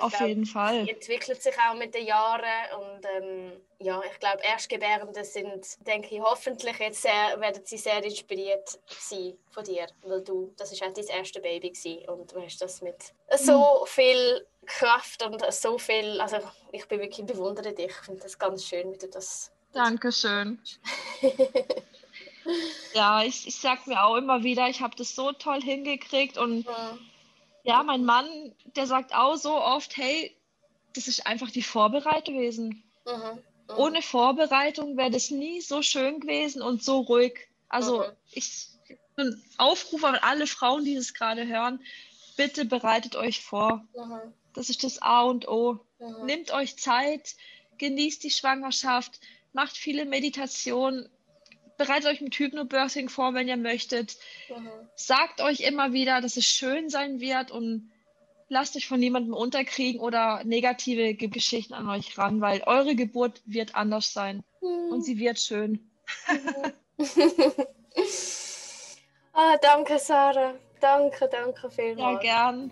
Auf 0.00 0.12
glaub, 0.12 0.28
jeden 0.28 0.46
Fall. 0.46 0.84
Die 0.84 0.92
entwickelt 0.92 1.42
sich 1.42 1.54
auch 1.58 1.74
mit 1.74 1.94
den 1.94 2.06
Jahren 2.06 2.42
und 2.78 3.06
ähm, 3.16 3.52
ja, 3.78 4.00
ich 4.10 4.18
glaube, 4.18 4.42
Erstgebärende 4.42 5.24
sind, 5.24 5.86
denke 5.86 6.14
ich, 6.14 6.20
hoffentlich 6.20 6.78
jetzt 6.78 7.02
sehr, 7.02 7.38
werden 7.38 7.62
sie 7.64 7.76
sehr 7.76 8.02
inspiriert 8.02 8.78
sein 8.88 9.36
von 9.50 9.62
dir, 9.64 9.86
weil 10.02 10.22
du, 10.22 10.54
das 10.56 10.72
ist 10.72 10.82
auch 10.82 10.92
dein 10.92 11.04
erste 11.06 11.40
Baby 11.40 11.70
gewesen 11.70 12.08
und 12.08 12.32
du 12.32 12.42
hast 12.42 12.62
das 12.62 12.80
mit 12.80 13.12
so 13.36 13.82
mhm. 13.82 13.86
viel 13.86 14.46
Kraft 14.64 15.22
und 15.22 15.44
so 15.52 15.76
viel, 15.76 16.18
also 16.18 16.38
ich 16.72 16.88
bin 16.88 17.00
wirklich 17.00 17.26
bewundere 17.26 17.74
dich, 17.74 17.90
ich 17.90 18.06
finde 18.06 18.22
das 18.22 18.38
ganz 18.38 18.64
schön, 18.64 18.90
wie 18.90 18.98
du 18.98 19.08
das 19.08 19.52
Dankeschön. 19.74 20.60
ja, 22.94 23.22
ich, 23.24 23.46
ich 23.48 23.56
sag 23.56 23.86
mir 23.86 24.02
auch 24.04 24.16
immer 24.16 24.44
wieder, 24.44 24.68
ich 24.68 24.80
habe 24.80 24.94
das 24.96 25.14
so 25.14 25.32
toll 25.32 25.60
hingekriegt 25.60 26.38
und 26.38 26.64
ja. 26.64 26.96
Ja, 27.64 27.82
mein 27.82 28.04
Mann, 28.04 28.54
der 28.76 28.86
sagt 28.86 29.14
auch 29.14 29.36
so 29.36 29.54
oft, 29.54 29.96
hey, 29.96 30.36
das 30.94 31.08
ist 31.08 31.26
einfach 31.26 31.50
die 31.50 31.62
Vorbereitung 31.62 32.36
gewesen. 32.36 32.84
Mhm. 33.06 33.12
Mhm. 33.12 33.76
Ohne 33.76 34.02
Vorbereitung 34.02 34.96
wäre 34.96 35.10
das 35.10 35.30
nie 35.30 35.60
so 35.60 35.82
schön 35.82 36.20
gewesen 36.20 36.62
und 36.62 36.84
so 36.84 37.00
ruhig. 37.00 37.48
Also 37.68 38.00
mhm. 38.00 38.12
ich 38.32 38.68
ein 39.16 39.42
Aufruf 39.58 40.04
an 40.04 40.16
alle 40.16 40.46
Frauen, 40.46 40.84
die 40.84 40.94
das 40.94 41.14
gerade 41.14 41.46
hören, 41.46 41.80
bitte 42.36 42.64
bereitet 42.64 43.16
euch 43.16 43.42
vor. 43.42 43.86
Mhm. 43.96 44.34
Das 44.52 44.70
ist 44.70 44.84
das 44.84 45.00
A 45.00 45.22
und 45.22 45.48
O. 45.48 45.80
Mhm. 45.98 46.26
Nehmt 46.26 46.52
euch 46.52 46.76
Zeit, 46.78 47.34
genießt 47.78 48.22
die 48.22 48.30
Schwangerschaft, 48.30 49.20
macht 49.52 49.76
viele 49.76 50.04
Meditationen, 50.04 51.08
bereitet 51.76 52.10
euch 52.10 52.20
mit 52.20 52.34
Hypnobirthing 52.34 53.08
vor, 53.08 53.34
wenn 53.34 53.48
ihr 53.48 53.56
möchtet. 53.56 54.16
Mhm. 54.48 54.68
Sagt 54.94 55.40
euch 55.40 55.60
immer 55.60 55.92
wieder, 55.92 56.20
dass 56.20 56.36
es 56.36 56.46
schön 56.46 56.88
sein 56.88 57.20
wird 57.20 57.50
und 57.50 57.90
lasst 58.48 58.76
euch 58.76 58.86
von 58.86 59.00
niemandem 59.00 59.34
unterkriegen 59.34 60.00
oder 60.00 60.42
negative 60.44 61.14
Geschichten 61.14 61.74
an 61.74 61.88
euch 61.88 62.16
ran, 62.18 62.40
weil 62.40 62.62
eure 62.62 62.94
Geburt 62.94 63.42
wird 63.46 63.74
anders 63.74 64.12
sein 64.12 64.44
mhm. 64.60 64.92
und 64.92 65.02
sie 65.02 65.18
wird 65.18 65.40
schön. 65.40 65.90
ah, 69.32 69.56
danke, 69.60 69.98
Sarah. 69.98 70.54
Danke, 70.80 71.28
danke 71.30 71.70
vielmals. 71.70 72.22
Ja, 72.24 72.50
gern. 72.50 72.70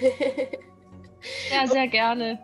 ja, 1.52 1.66
sehr 1.66 1.88
gerne. 1.88 2.38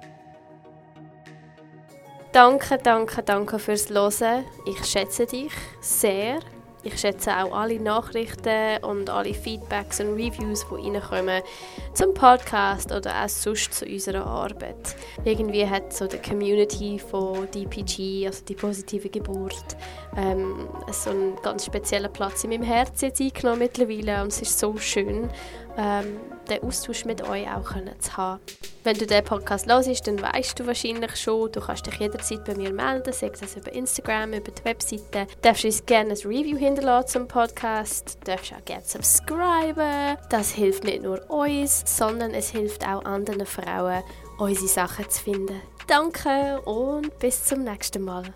Danke, 2.36 2.76
danke, 2.76 3.22
danke 3.22 3.58
fürs 3.58 3.88
Hören. 3.88 4.44
Ich 4.66 4.84
schätze 4.84 5.24
dich 5.24 5.52
sehr. 5.80 6.40
Ich 6.82 7.00
schätze 7.00 7.30
auch 7.34 7.56
alle 7.56 7.80
Nachrichten 7.80 8.84
und 8.84 9.08
alle 9.08 9.32
Feedbacks 9.32 10.00
und 10.00 10.12
Reviews, 10.12 10.66
die 10.68 10.90
reinkommen 10.90 11.42
zum 11.96 12.12
Podcast 12.12 12.92
oder 12.92 13.24
auch 13.24 13.28
sonst 13.28 13.72
zu 13.72 13.86
unserer 13.86 14.26
Arbeit. 14.26 14.94
Irgendwie 15.24 15.66
hat 15.66 15.94
so 15.94 16.06
die 16.06 16.18
Community 16.18 16.98
von 16.98 17.50
DPG, 17.50 18.26
also 18.26 18.44
die 18.44 18.54
positive 18.54 19.08
Geburt, 19.08 19.76
ähm, 20.14 20.68
so 20.92 21.08
einen 21.08 21.36
ganz 21.42 21.64
speziellen 21.64 22.12
Platz 22.12 22.44
in 22.44 22.50
meinem 22.50 22.64
Herzen 22.64 23.06
jetzt 23.06 23.20
eingenommen 23.22 23.60
mittlerweile 23.60 24.22
und 24.22 24.28
es 24.28 24.42
ist 24.42 24.58
so 24.58 24.76
schön 24.76 25.30
ähm, 25.78 26.18
den 26.48 26.62
Austausch 26.62 27.04
mit 27.04 27.22
euch 27.28 27.46
auch 27.50 27.64
können 27.64 27.98
zu 28.00 28.16
haben. 28.16 28.40
Wenn 28.84 28.96
du 28.96 29.06
den 29.06 29.24
Podcast 29.24 29.66
hörst, 29.66 30.06
dann 30.06 30.22
weißt 30.22 30.60
du 30.60 30.66
wahrscheinlich 30.66 31.16
schon, 31.16 31.50
du 31.50 31.60
kannst 31.60 31.86
dich 31.86 31.96
jederzeit 31.96 32.44
bei 32.44 32.54
mir 32.54 32.72
melden, 32.72 33.12
sei 33.12 33.32
es 33.40 33.56
über 33.56 33.72
Instagram, 33.72 34.32
über 34.32 34.52
die 34.52 34.64
Webseite. 34.64 35.26
Du 35.26 35.40
darfst 35.42 35.64
uns 35.64 35.84
gerne 35.84 36.12
ein 36.12 36.16
Review 36.18 36.56
hinterlassen 36.56 37.08
zum 37.08 37.28
Podcast, 37.28 38.18
du 38.20 38.30
darfst 38.30 38.52
auch 38.52 38.64
gerne 38.64 38.84
subscriben. 38.84 40.16
Das 40.30 40.52
hilft 40.52 40.84
nicht 40.84 41.02
nur 41.02 41.28
uns, 41.28 41.82
sondern 41.88 42.34
es 42.34 42.50
hilft 42.50 42.86
auch 42.86 43.04
anderen 43.04 43.46
Frauen, 43.46 44.02
unsere 44.38 44.68
Sachen 44.68 45.08
zu 45.08 45.22
finden. 45.22 45.60
Danke 45.86 46.60
und 46.62 47.18
bis 47.18 47.44
zum 47.44 47.64
nächsten 47.64 48.02
Mal. 48.02 48.34